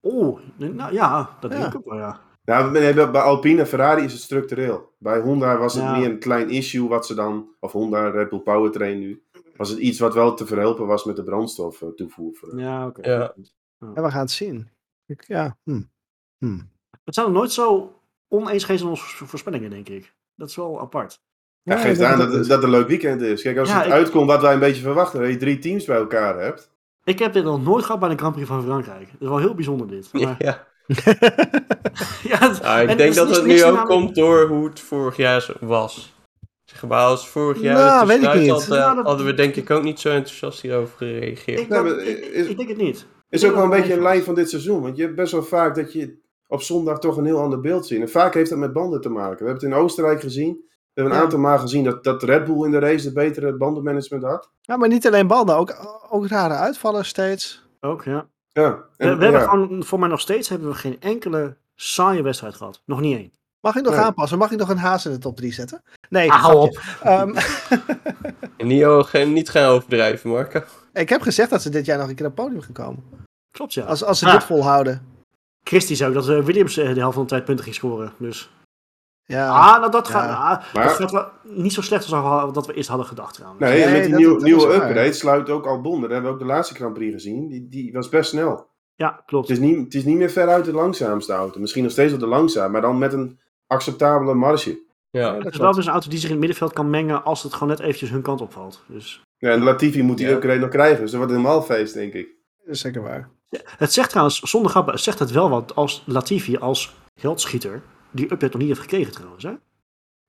Oh, 0.00 0.38
nou 0.56 0.92
ja, 0.92 1.36
dat 1.40 1.50
denk 1.50 1.62
Ja. 1.62 1.68
ik 1.68 1.76
ook 1.76 1.84
wel, 1.84 1.98
ja. 1.98 2.20
nou, 2.44 2.70
nee, 2.70 2.94
bij 2.94 3.20
Alpine 3.20 3.60
en 3.60 3.66
Ferrari 3.66 4.04
is 4.04 4.12
het 4.12 4.22
structureel. 4.22 4.92
Bij 4.98 5.20
Honda 5.20 5.58
was 5.58 5.74
het 5.74 5.82
Ja. 5.82 5.96
meer 5.98 6.10
een 6.10 6.18
klein 6.18 6.50
issue 6.50 6.88
wat 6.88 7.06
ze 7.06 7.14
dan, 7.14 7.48
of 7.60 7.72
Honda, 7.72 8.08
Red 8.10 8.28
Bull 8.28 8.40
Powertrain 8.40 8.98
nu, 8.98 9.22
was 9.56 9.68
het 9.68 9.78
iets 9.78 9.98
wat 9.98 10.14
wel 10.14 10.34
te 10.34 10.46
verhelpen 10.46 10.86
was 10.86 11.04
met 11.04 11.16
de 11.16 11.22
brandstof 11.24 11.82
eh, 11.82 11.88
toevoer. 11.88 12.34
voor- 12.34 12.58
Ja, 12.60 12.86
oké. 12.86 13.10
Ja. 13.10 13.34
En 13.94 14.02
we 14.02 14.10
gaan 14.10 14.20
het 14.20 14.30
zien. 14.30 14.68
Ik, 15.06 15.24
ja. 15.26 15.56
Hm. 15.64 15.82
Hm. 16.38 16.58
Het 17.04 17.14
zijn 17.14 17.26
nog 17.26 17.34
nooit 17.34 17.52
zo 17.52 17.98
oneens 18.28 18.64
geweest 18.64 18.82
in 18.82 18.88
onze 18.88 19.04
vo- 19.04 19.26
voorspellingen, 19.26 19.70
denk 19.70 19.88
ik. 19.88 20.14
Dat 20.36 20.48
is 20.48 20.56
wel 20.56 20.80
apart. 20.80 21.20
Ja, 21.62 21.74
Ja, 21.74 21.80
geeft 21.80 22.00
aan 22.00 22.18
dat 22.18 22.32
dat, 22.32 22.46
dat 22.46 22.62
een 22.62 22.70
leuk 22.70 22.88
weekend 22.88 23.20
is. 23.20 23.42
Kijk, 23.42 23.58
als 23.58 23.68
Ja, 23.68 23.76
het 23.76 23.86
ik- 23.86 23.92
uitkomt 23.92 24.26
wat 24.26 24.40
wij 24.40 24.52
een 24.52 24.58
beetje 24.58 24.82
verwachten, 24.82 25.20
dat 25.20 25.28
je 25.30 25.36
drie 25.36 25.58
teams 25.58 25.84
bij 25.84 25.96
elkaar 25.96 26.38
hebt. 26.40 26.70
Ik 27.04 27.18
heb 27.18 27.32
dit 27.32 27.44
nog 27.44 27.62
nooit 27.62 27.84
gehad 27.84 28.00
bij 28.00 28.08
de 28.08 28.16
Grand 28.16 28.32
Prix 28.34 28.48
van 28.48 28.62
Frankrijk. 28.64 29.10
Het 29.10 29.20
is 29.20 29.28
wel 29.28 29.38
heel 29.38 29.54
bijzonder 29.54 29.88
dit. 29.88 30.12
Maar, 30.12 30.20
Ja. 30.38 30.66
ja, 32.22 32.38
het- 32.38 32.62
Nou, 32.62 32.80
ik 32.82 32.88
en 32.88 32.96
denk 32.96 33.14
dat 33.14 33.36
het 33.36 33.44
nu 33.46 33.64
ook 33.64 33.74
naam- 33.74 33.86
komt 33.86 34.14
door 34.14 34.46
hoe 34.46 34.68
het 34.68 34.80
vorig 34.80 35.16
jaar 35.16 35.54
was. 35.60 36.12
Zeg 36.64 36.86
maar, 36.86 37.00
als 37.04 37.28
vorig 37.28 37.60
jaar 37.60 37.74
Nou, 37.74 37.98
het 37.98 38.08
weet 38.20 38.34
ik 38.34 38.40
niet. 38.40 38.50
had, 38.50 38.62
eh, 38.62 38.68
dat- 38.94 39.04
hadden 39.06 39.26
we 39.26 39.34
denk 39.34 39.54
ik 39.56 39.70
ook 39.70 39.82
niet 39.82 40.00
zo 40.00 40.08
enthousiast 40.08 40.60
hierover 40.60 40.96
gereageerd. 40.96 41.60
Ik, 41.60 41.68
dat- 41.68 42.00
ik 42.48 42.56
denk 42.56 42.68
het 42.68 42.76
niet. 42.78 43.06
Is 43.34 43.44
ook 43.44 43.54
wel 43.54 43.64
een 43.64 43.70
beetje 43.70 43.92
een 43.94 44.02
lijn 44.02 44.22
van 44.22 44.34
dit 44.34 44.50
seizoen. 44.50 44.82
Want 44.82 44.96
je 44.96 45.02
hebt 45.02 45.14
best 45.14 45.32
wel 45.32 45.42
vaak 45.42 45.74
dat 45.74 45.92
je 45.92 46.18
op 46.46 46.62
zondag 46.62 46.98
toch 46.98 47.16
een 47.16 47.24
heel 47.24 47.40
ander 47.40 47.60
beeld 47.60 47.86
ziet. 47.86 48.00
En 48.00 48.08
vaak 48.10 48.34
heeft 48.34 48.50
dat 48.50 48.58
met 48.58 48.72
banden 48.72 49.00
te 49.00 49.08
maken. 49.08 49.38
We 49.38 49.44
hebben 49.50 49.54
het 49.54 49.72
in 49.72 49.74
Oostenrijk 49.84 50.20
gezien. 50.20 50.52
We 50.52 51.00
hebben 51.00 51.12
een 51.12 51.18
Ja. 51.18 51.24
aantal 51.24 51.38
maal 51.38 51.58
gezien 51.58 51.84
dat, 51.84 52.04
dat 52.04 52.22
Red 52.22 52.44
Bull 52.44 52.64
in 52.64 52.70
de 52.70 52.78
race 52.78 53.04
het 53.04 53.14
betere 53.14 53.56
bandenmanagement 53.56 54.22
had. 54.24 54.50
Ja, 54.60 54.76
maar 54.76 54.88
niet 54.88 55.06
alleen 55.06 55.26
banden, 55.26 55.56
ook, 55.56 55.74
ook 56.10 56.26
rare 56.28 56.54
uitvallen 56.54 57.04
steeds. 57.04 57.66
Ook, 57.80 58.04
ja. 58.04 58.26
Ja, 58.52 58.70
We, 58.70 59.04
en, 59.04 59.18
we 59.18 59.22
hebben 59.24 59.40
ja. 59.40 59.48
gewoon, 59.48 59.84
voor 59.84 59.98
mij 59.98 60.08
nog 60.08 60.20
steeds 60.20 60.48
hebben 60.48 60.68
we 60.68 60.74
geen 60.74 60.96
enkele 61.00 61.56
saaie 61.74 62.22
wedstrijd 62.22 62.54
gehad. 62.54 62.82
Nog 62.86 63.00
niet 63.00 63.16
één. 63.16 63.32
Mag 63.60 63.76
ik 63.76 63.84
nog 63.84 63.94
Nee. 63.94 64.02
aanpassen? 64.02 64.38
Mag 64.38 64.50
ik 64.50 64.58
nog 64.58 64.68
een 64.68 64.76
haas 64.78 65.06
in 65.06 65.12
de 65.12 65.18
top 65.18 65.36
3 65.36 65.52
zetten? 65.52 65.82
Nee, 66.08 66.30
Ah, 66.32 66.42
hou 66.44 66.70
grapje. 66.74 67.08
Ehm, 67.08 67.34
En 68.56 68.66
niet, 68.66 68.84
oh, 68.84 69.04
geen- 69.04 69.32
niet 69.32 69.50
gaan 69.50 69.68
overdrijven, 69.70 70.30
Marco. 70.30 70.60
ik 70.92 71.08
heb 71.08 71.20
gezegd 71.20 71.50
dat 71.50 71.62
ze 71.62 71.70
dit 71.70 71.84
jaar 71.86 71.98
nog 71.98 72.08
een 72.08 72.14
keer 72.14 72.26
op 72.26 72.36
het 72.36 72.44
podium 72.44 72.62
gaan 72.62 72.72
komen. 72.72 73.02
Klopt, 73.54 73.74
ja. 73.74 73.84
Als, 73.84 74.04
als 74.04 74.18
ze 74.18 74.26
Ah. 74.26 74.32
dit 74.32 74.44
volhouden. 74.44 75.06
Christy 75.62 75.94
zei 75.94 76.08
ook 76.08 76.14
dat 76.24 76.28
eh, 76.28 76.44
Williams 76.44 76.76
eh, 76.76 76.94
de 76.94 77.00
helft 77.00 77.14
van 77.14 77.22
de 77.22 77.28
tijd 77.28 77.44
punten 77.44 77.64
ging 77.64 77.76
scoren. 77.76 78.12
Dus. 78.18 78.50
Ja. 79.24 79.48
ah, 79.48 79.78
nou, 79.80 79.90
dat, 79.90 80.06
ja. 80.08 80.12
gaat, 80.12 80.30
ah, 80.30 80.74
Maar- 80.74 80.84
dat 80.84 80.92
gaat 80.96 81.10
wel 81.10 81.28
niet 81.42 81.72
zo 81.72 81.80
slecht 81.82 82.12
als 82.12 82.52
dat 82.52 82.66
we 82.66 82.72
eerst 82.74 82.88
hadden 82.88 83.06
gedacht 83.06 83.34
trouwens. 83.34 83.60
Nee, 83.64 83.82
en 83.82 83.92
met 83.92 84.00
die 84.02 84.10
dat- 84.10 84.18
nieuwe, 84.18 84.34
dat 84.34 84.42
nieuwe 84.42 84.60
is 84.60 84.66
waar. 84.76 84.88
upgrade 84.88 85.12
sluit 85.12 85.50
ook 85.50 85.66
Albon. 85.66 86.00
Dat 86.00 86.10
hebben 86.10 86.28
we 86.30 86.34
ook 86.36 86.42
de 86.42 86.46
laatste 86.52 86.74
Grand 86.74 86.94
Prix 86.94 87.12
gezien. 87.12 87.48
Die, 87.48 87.68
die 87.68 87.92
was 87.92 88.08
best 88.08 88.30
snel. 88.30 88.66
Ja, 88.94 89.22
klopt. 89.26 89.48
Het 89.48 89.58
is, 89.58 89.64
niet, 89.64 89.78
het 89.84 89.94
is 89.94 90.04
niet 90.04 90.16
meer 90.16 90.30
veruit 90.30 90.64
de 90.64 90.72
langzaamste 90.72 91.32
auto. 91.32 91.60
Misschien 91.60 91.82
nog 91.82 91.92
steeds 91.92 92.12
op 92.12 92.20
de 92.20 92.26
langzaam, 92.26 92.70
maar 92.72 92.80
dan 92.80 92.98
met 92.98 93.12
een 93.12 93.40
acceptabele 93.66 94.34
marge. 94.34 94.82
Ja. 95.10 95.34
het 95.36 95.52
is 95.52 95.58
wel 95.58 95.72
dus 95.72 95.86
een 95.86 95.92
auto 95.92 96.08
die 96.08 96.18
zich 96.18 96.28
in 96.28 96.34
het 96.34 96.40
middenveld 96.44 96.72
kan 96.72 96.90
mengen 96.90 97.24
als 97.24 97.42
het 97.42 97.52
gewoon 97.52 97.68
net 97.68 97.80
eventjes 97.80 98.10
hun 98.10 98.22
kant 98.22 98.40
opvalt. 98.40 98.84
Dus. 98.88 99.22
Ja, 99.36 99.50
en 99.50 99.62
Latifi 99.62 100.02
moet 100.02 100.18
die 100.18 100.26
Ja. 100.26 100.32
upgrade 100.32 100.58
nog 100.60 100.68
krijgen. 100.70 101.00
Dus 101.00 101.10
dat 101.10 101.18
wordt 101.20 101.34
helemaal 101.36 101.62
feest, 101.62 101.94
denk 101.94 102.12
ik. 102.12 102.28
Dat 102.64 102.74
is 102.74 102.80
zeker 102.80 103.02
waar. 103.02 103.30
Het 103.66 103.92
zegt 103.92 104.10
trouwens, 104.10 104.40
zonder 104.40 104.70
grappen, 104.70 104.98
zegt 104.98 105.18
het 105.18 105.30
wel 105.30 105.50
wat 105.50 105.74
als 105.74 106.02
Latifi 106.06 106.56
als 106.56 106.94
geldschieter 107.20 107.82
die 108.10 108.24
update 108.24 108.46
nog 108.52 108.56
niet 108.58 108.68
heeft 108.68 108.80
gekregen 108.80 109.12
trouwens. 109.12 109.42
Hè? 109.42 109.52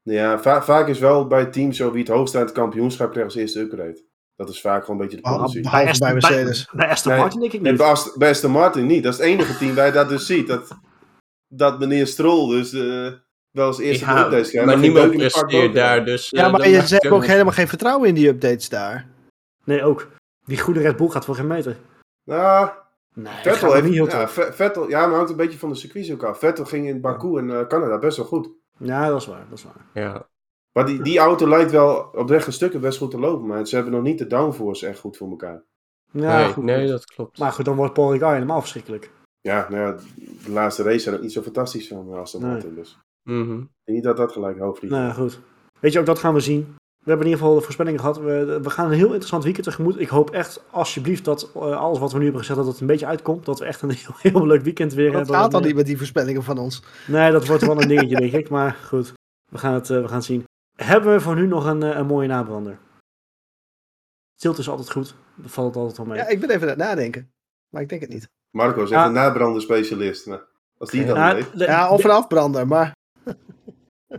Ja, 0.02 0.40
va- 0.40 0.64
vaak 0.64 0.88
is 0.88 1.00
wel 1.00 1.28
bij 1.28 1.46
teams 1.46 1.78
zo 1.78 1.92
wie 1.92 2.04
het 2.04 2.12
hoogst 2.12 2.36
uit 2.36 2.46
het 2.46 2.58
kampioenschap 2.58 3.12
krijgt 3.12 3.30
als 3.30 3.40
eerste 3.40 3.60
upgrade. 3.60 4.04
Dat 4.36 4.50
is 4.50 4.62
vaak 4.62 4.86
gewoon 4.86 4.96
een 5.02 5.02
beetje 5.08 5.22
de 5.22 5.30
Behalve 5.30 5.44
policy. 5.46 5.62
behalve 5.62 5.90
Aston- 5.90 6.08
bij 6.08 6.14
Mercedes. 6.16 6.70
Bij, 6.72 6.90
Aston 6.90 7.12
Nee, 7.12 7.22
Martin 7.22 7.40
denk 7.40 7.54
ik 7.54 7.62
niet. 7.62 7.78
bij 7.78 7.96
bij 8.16 8.30
Aston 8.30 8.52
Martin 8.52 8.86
niet. 8.86 9.04
Dat 9.04 9.14
is 9.14 9.20
het 9.20 9.28
enige 9.28 9.58
team 9.58 9.76
waar 9.76 9.86
je 9.86 9.92
dat 9.92 10.10
dus 10.10 10.26
ziet. 10.26 10.48
Dat, 10.48 10.78
dat 11.48 11.80
meneer 11.80 12.08
Stroll 12.08 12.50
dus 12.50 12.74
eh, 12.74 13.12
wel 13.52 13.68
eens 13.68 13.80
eerste 13.80 14.06
Ja, 14.06 14.24
updates 14.24 14.50
krijgt. 14.50 14.68
maar 14.70 14.78
niemand 14.80 15.12
presteert 15.18 15.74
daar, 15.74 16.06
dus... 16.06 16.30
Ja, 16.30 16.46
eh, 16.46 16.52
maar 16.52 16.70
je, 16.70 16.76
hebben 16.78 17.12
ook 17.12 17.26
helemaal 17.26 17.54
geen 17.54 17.68
vertrouwen 17.68 18.08
in 18.08 18.16
die 18.16 18.28
updates 18.28 18.70
daar. 18.70 19.08
Nee, 19.64 19.84
ook. 19.84 20.08
Die 20.46 20.60
goede 20.60 20.80
Red 20.80 20.96
Bull 20.98 21.10
gaat 21.10 21.26
voor 21.26 21.36
geen 21.36 21.48
meter. 21.48 21.78
Nou, 22.24 22.70
Nee, 23.16 23.34
Vettel 23.34 23.74
heeft... 23.74 23.86
niet 23.86 23.94
heel 23.94 24.08
Ja, 24.08 24.28
Vettel, 24.28 24.90
ja, 24.90 25.08
maar 25.08 25.16
hangt 25.16 25.30
een 25.30 25.36
beetje 25.38 25.58
van 25.58 25.70
de 25.70 25.76
circuits 25.76 26.12
ook 26.12 26.24
af. 26.24 26.40
Vettel 26.40 26.66
ging 26.66 26.88
in 26.88 27.02
Baku 27.02 27.38
en 27.38 27.50
eh, 27.60 27.68
Canada 27.68 28.00
best 28.00 28.18
wel 28.18 28.26
goed. 28.26 28.50
Ja, 28.78 29.08
dat 29.08 29.22
is 29.22 29.28
waar. 29.28 29.46
Dat 29.50 29.58
is 29.58 29.64
waar. 29.64 29.86
Ja. 30.04 30.28
Maar 30.72 30.86
die, 30.86 31.02
die 31.02 31.20
auto 31.20 31.48
lijkt 31.48 31.72
wel 31.72 32.10
op 32.14 32.30
rechte 32.30 32.52
stukken 32.52 32.82
best 32.82 32.98
goed 32.98 33.12
te 33.12 33.20
lopen. 33.20 33.48
Maar 33.48 33.68
ze 33.68 33.76
hebben 33.76 33.94
nog 33.94 34.04
niet 34.04 34.18
de 34.18 34.28
downforce 34.28 34.88
echt 34.88 35.00
goed 35.00 35.18
voor 35.18 35.30
elkaar. 35.30 35.64
Ja, 36.12 36.38
nee, 36.38 36.54
goed, 36.54 36.64
nee, 36.64 36.80
goed. 36.82 36.90
dat 36.90 37.06
klopt. 37.06 37.40
Maar 37.40 37.52
goed, 37.52 37.66
dan 37.66 37.76
wordt 37.76 37.94
Paul 37.94 38.12
Ricard 38.12 38.34
helemaal 38.34 38.60
verschrikkelijk. 38.60 39.12
Ja, 39.42 39.68
nou 39.70 39.82
ja, 39.82 39.98
de 40.46 40.52
laatste 40.52 40.84
race 40.84 41.00
zijn 41.00 41.16
ook 41.16 41.22
niet 41.22 41.32
zo 41.32 41.42
fantastisch 41.42 41.88
van 41.88 42.12
eh, 42.14 42.20
Aston 42.20 42.42
Nee. 42.42 42.52
Martin. 42.52 42.76
Dus 42.76 43.00
Mhm. 43.24 43.52
ik 43.52 43.58
denk 43.84 43.98
niet 43.98 44.04
dat 44.04 44.18
dat 44.18 44.32
gelijk 44.32 44.60
hoofdvlieg 44.60 44.92
Nou 44.92 45.04
ja, 45.04 45.12
goed. 45.14 45.40
Weet 45.80 45.94
je, 45.94 46.00
ook 46.00 46.06
dat 46.06 46.20
gaan 46.20 46.34
we 46.34 46.40
zien. 46.40 46.76
We 47.06 47.12
hebben 47.12 47.28
in 47.28 47.32
ieder 47.34 47.46
geval 47.46 47.60
de 47.60 47.66
voorspellingen 47.66 48.00
gehad. 48.00 48.18
We, 48.18 48.60
we 48.64 48.70
gaan 48.70 48.86
een 48.86 48.92
heel 48.98 49.06
interessant 49.06 49.44
weekend 49.44 49.66
tegemoet. 49.66 50.00
Ik 50.00 50.08
hoop 50.08 50.30
echt, 50.30 50.64
alsjeblieft, 50.72 51.26
dat 51.26 51.52
eh, 51.56 51.62
alles 51.62 52.00
wat 52.00 52.12
we 52.12 52.18
nu 52.18 52.24
hebben 52.24 52.42
gezegd, 52.42 52.60
dat 52.60 52.68
het 52.68 52.80
een 52.80 52.88
beetje 52.88 53.06
uitkomt. 53.06 53.46
Dat 53.46 53.60
we 53.60 53.66
echt 53.66 53.82
een 53.82 53.90
heel, 54.02 54.14
heel 54.18 54.48
leuk 54.48 54.62
weekend 54.62 54.94
weer 54.94 55.06
Dat 55.12 55.16
hebben. 55.16 55.36
gaat 55.36 55.54
al 55.54 55.60
Nee. 55.60 55.68
niet 55.68 55.78
met 55.78 55.86
die 55.86 55.98
voorspellingen 55.98 56.44
van 56.44 56.58
ons. 56.58 56.84
Nee, 57.08 57.32
dat 57.32 57.48
wordt 57.48 57.66
wel 57.66 57.82
een 57.82 57.88
dingetje, 57.94 58.16
denk 58.16 58.32
ik. 58.34 58.50
Maar 58.50 58.74
goed, 58.74 59.14
we 59.52 59.58
gaan 59.58 59.74
het, 59.74 59.90
eh, 59.90 60.02
we 60.02 60.08
gaan 60.08 60.16
het 60.16 60.26
zien. 60.26 60.44
Hebben 60.76 61.14
we 61.14 61.20
voor 61.20 61.36
nu 61.36 61.48
nog 61.48 61.66
een, 61.66 61.84
eh, 61.84 61.98
een 61.98 62.06
mooie 62.06 62.28
nabrander? 62.28 62.78
Stilte 64.36 64.60
is 64.62 64.70
altijd 64.70 64.92
goed. 64.92 65.16
Dat 65.36 65.52
valt 65.52 65.68
het 65.68 65.78
altijd 65.78 65.98
wel 65.98 66.06
mee. 66.06 66.18
Ja, 66.18 66.28
ik 66.28 66.40
ben 66.40 66.50
even 66.50 66.62
aan 66.62 66.68
het 66.68 66.78
nadenken. 66.78 67.32
Maar 67.70 67.82
ik 67.82 67.90
denk 67.90 68.02
het 68.02 68.10
niet. 68.10 68.28
Marco 68.52 68.84
is 68.84 68.92
echt 68.92 69.00
Ja. 69.02 69.06
een 69.08 69.14
nabranden-specialist. 69.14 70.26
Maar 70.28 70.44
als 70.78 70.90
die 70.90 71.06
dat 71.06 71.16
Nou, 71.16 71.36
weet. 71.36 71.58
de, 71.58 71.64
Ja, 71.66 71.90
of 71.90 72.04
een 72.04 72.10
afbrander, 72.12 72.68
maar... 72.68 72.92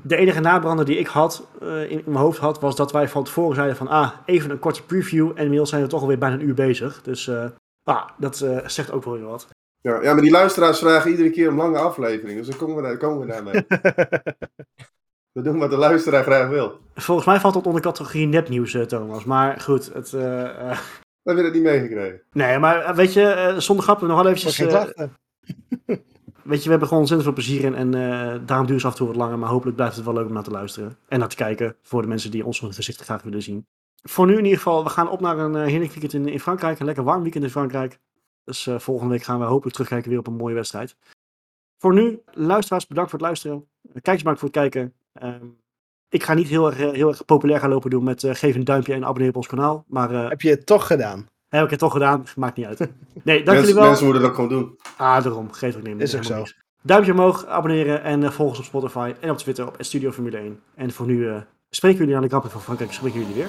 de 0.02 0.16
enige 0.16 0.40
nabrander 0.40 0.84
die 0.84 0.98
ik 0.98 1.06
had, 1.06 1.46
eh, 1.60 1.82
in, 1.82 1.90
in 1.90 2.02
mijn 2.04 2.16
hoofd 2.16 2.38
had, 2.38 2.60
was 2.60 2.76
dat 2.76 2.92
wij 2.92 3.08
van 3.08 3.24
tevoren 3.24 3.54
zeiden 3.54 3.76
van, 3.76 3.88
ah, 3.88 4.10
even 4.24 4.50
een 4.50 4.58
korte 4.58 4.82
preview. 4.82 5.28
En 5.28 5.42
inmiddels 5.42 5.70
zijn 5.70 5.82
we 5.82 5.88
toch 5.88 6.00
alweer 6.00 6.18
bijna 6.18 6.34
een 6.34 6.48
uur 6.48 6.54
bezig. 6.54 7.02
Dus, 7.02 7.28
eh, 7.28 7.44
ah, 7.84 8.08
dat 8.18 8.40
eh, 8.40 8.58
zegt 8.66 8.90
ook 8.90 9.04
wel 9.04 9.14
weer 9.14 9.26
wat. 9.26 9.48
Ja, 9.80 10.02
ja, 10.02 10.12
maar 10.12 10.22
die 10.22 10.30
luisteraars 10.30 10.78
vragen 10.78 11.10
iedere 11.10 11.30
keer 11.30 11.48
om 11.48 11.56
lange 11.56 11.78
afleveringen. 11.78 12.36
Dus 12.36 12.46
dan 12.46 12.56
komen 12.56 12.76
we, 12.76 12.82
daar, 12.82 12.96
komen 12.96 13.26
we 13.26 13.32
daarmee. 13.32 13.52
we 15.36 15.42
doen 15.42 15.58
wat 15.58 15.70
de 15.70 15.76
luisteraar 15.76 16.22
graag 16.22 16.48
wil. 16.48 16.78
Volgens 16.94 17.26
mij 17.26 17.40
valt 17.40 17.54
dat 17.54 17.66
onder 17.66 17.82
categorie 17.82 18.26
nepnieuws, 18.26 18.76
Thomas. 18.86 19.24
Maar 19.24 19.60
goed, 19.60 19.92
het... 19.92 20.10
We 20.10 21.32
hebben 21.32 21.44
het 21.44 21.54
niet 21.54 21.62
meegekregen. 21.62 22.22
nee, 22.32 22.58
maar 22.58 22.94
weet 22.94 23.12
je, 23.12 23.54
zonder 23.58 23.84
grappen 23.84 24.08
nog 24.08 24.22
wel 24.22 24.32
eventjes... 24.32 24.58
weet 26.46 26.58
je, 26.58 26.64
we 26.64 26.70
hebben 26.70 26.88
gewoon 26.88 27.02
ontzettend 27.02 27.22
veel 27.22 27.44
plezier 27.44 27.64
in. 27.64 27.74
En 27.74 27.94
eh, 27.94 28.46
daarom 28.46 28.66
duurt 28.66 28.82
het 28.82 28.84
af 28.84 28.92
en 28.92 28.96
toe 28.96 29.06
wat 29.06 29.16
langer. 29.16 29.38
Maar 29.38 29.48
hopelijk 29.48 29.76
blijft 29.76 29.96
het 29.96 30.04
wel 30.04 30.14
leuk 30.14 30.26
om 30.26 30.32
naar 30.32 30.42
te 30.42 30.50
luisteren. 30.50 30.98
En 31.08 31.18
naar 31.18 31.28
te 31.28 31.36
kijken 31.36 31.76
voor 31.82 32.02
de 32.02 32.08
mensen 32.08 32.30
die 32.30 32.46
ons 32.46 32.58
gezicht 32.58 33.00
graag 33.00 33.22
willen 33.22 33.42
zien. 33.42 33.66
Voor 34.02 34.26
nu 34.26 34.32
in 34.32 34.44
ieder 34.44 34.58
geval, 34.58 34.84
we 34.84 34.90
gaan 34.90 35.08
op 35.08 35.20
naar 35.20 35.38
een 35.38 35.56
eh, 35.56 35.64
heerlijk 35.64 35.92
weekend 35.92 36.12
in, 36.12 36.28
in 36.28 36.40
Frankrijk. 36.40 36.78
Een 36.78 36.86
lekker 36.86 37.04
warm 37.04 37.22
weekend 37.22 37.44
in 37.44 37.50
Frankrijk. 37.50 37.98
Dus 38.44 38.66
eh, 38.66 38.78
volgende 38.78 39.12
week 39.12 39.22
gaan 39.22 39.38
we 39.38 39.44
hopelijk 39.44 39.72
terugkijken 39.72 40.10
weer 40.10 40.18
op 40.18 40.26
een 40.26 40.36
mooie 40.36 40.54
wedstrijd. 40.54 40.96
Voor 41.78 41.94
nu, 41.94 42.22
luisteraars, 42.32 42.86
bedankt 42.86 43.10
voor 43.10 43.18
het 43.18 43.28
luisteren. 43.28 43.68
Kijkers, 43.92 44.18
bedankt 44.18 44.40
voor 44.40 44.48
het 44.48 44.58
kijken. 44.58 44.94
Ehm, 45.12 45.46
ik 46.08 46.22
ga 46.22 46.34
niet 46.34 46.48
heel 46.48 46.66
erg, 46.66 46.76
heel 46.76 47.08
erg 47.08 47.24
populair 47.24 47.60
gaan 47.60 47.70
lopen 47.70 47.90
doen 47.90 48.04
met 48.04 48.26
geef 48.26 48.54
een 48.54 48.64
duimpje 48.64 48.94
en 48.94 49.04
abonneer 49.04 49.28
op 49.28 49.36
ons 49.36 49.46
kanaal. 49.46 49.84
Maar 49.88 50.10
Heb 50.10 50.40
je 50.40 50.50
het 50.50 50.66
toch 50.66 50.86
gedaan? 50.86 51.28
Heb 51.48 51.64
ik 51.64 51.70
het 51.70 51.78
toch 51.78 51.92
gedaan? 51.92 52.24
Maakt 52.36 52.56
niet 52.56 52.66
uit. 52.66 52.78
Nee, 52.78 52.88
dank 53.42 53.46
Mensen, 53.46 53.56
jullie 53.60 53.74
wel. 53.74 53.84
mensen 53.84 54.04
moeten 54.04 54.22
dat 54.22 54.34
gewoon 54.34 54.48
doen. 54.50 54.78
Ah, 54.96 55.22
daarom. 55.22 55.52
Geef 55.52 55.76
ook 55.76 55.82
nemen. 55.82 56.00
Is 56.02 56.16
ook 56.16 56.24
zo. 56.24 56.36
niks. 56.36 56.56
Duimpje 56.82 57.12
omhoog, 57.12 57.46
abonneren 57.46 58.02
en 58.02 58.22
eh, 58.22 58.30
volg 58.30 58.48
ons 58.48 58.58
op 58.58 58.64
Spotify 58.64 59.12
en 59.20 59.30
op 59.30 59.38
Twitter 59.38 59.66
op 59.66 59.76
Studio 59.78 60.10
Formule 60.10 60.36
1. 60.36 60.60
En 60.74 60.92
voor 60.92 61.06
nu, 61.06 61.28
eh, 61.28 61.36
spreken 61.70 61.98
jullie 61.98 62.16
aan 62.16 62.22
de 62.22 62.28
Prix 62.28 62.48
van 62.52 62.60
Frankrijk, 62.60 62.92
spreken 62.92 63.20
jullie 63.20 63.34
weer. 63.34 63.48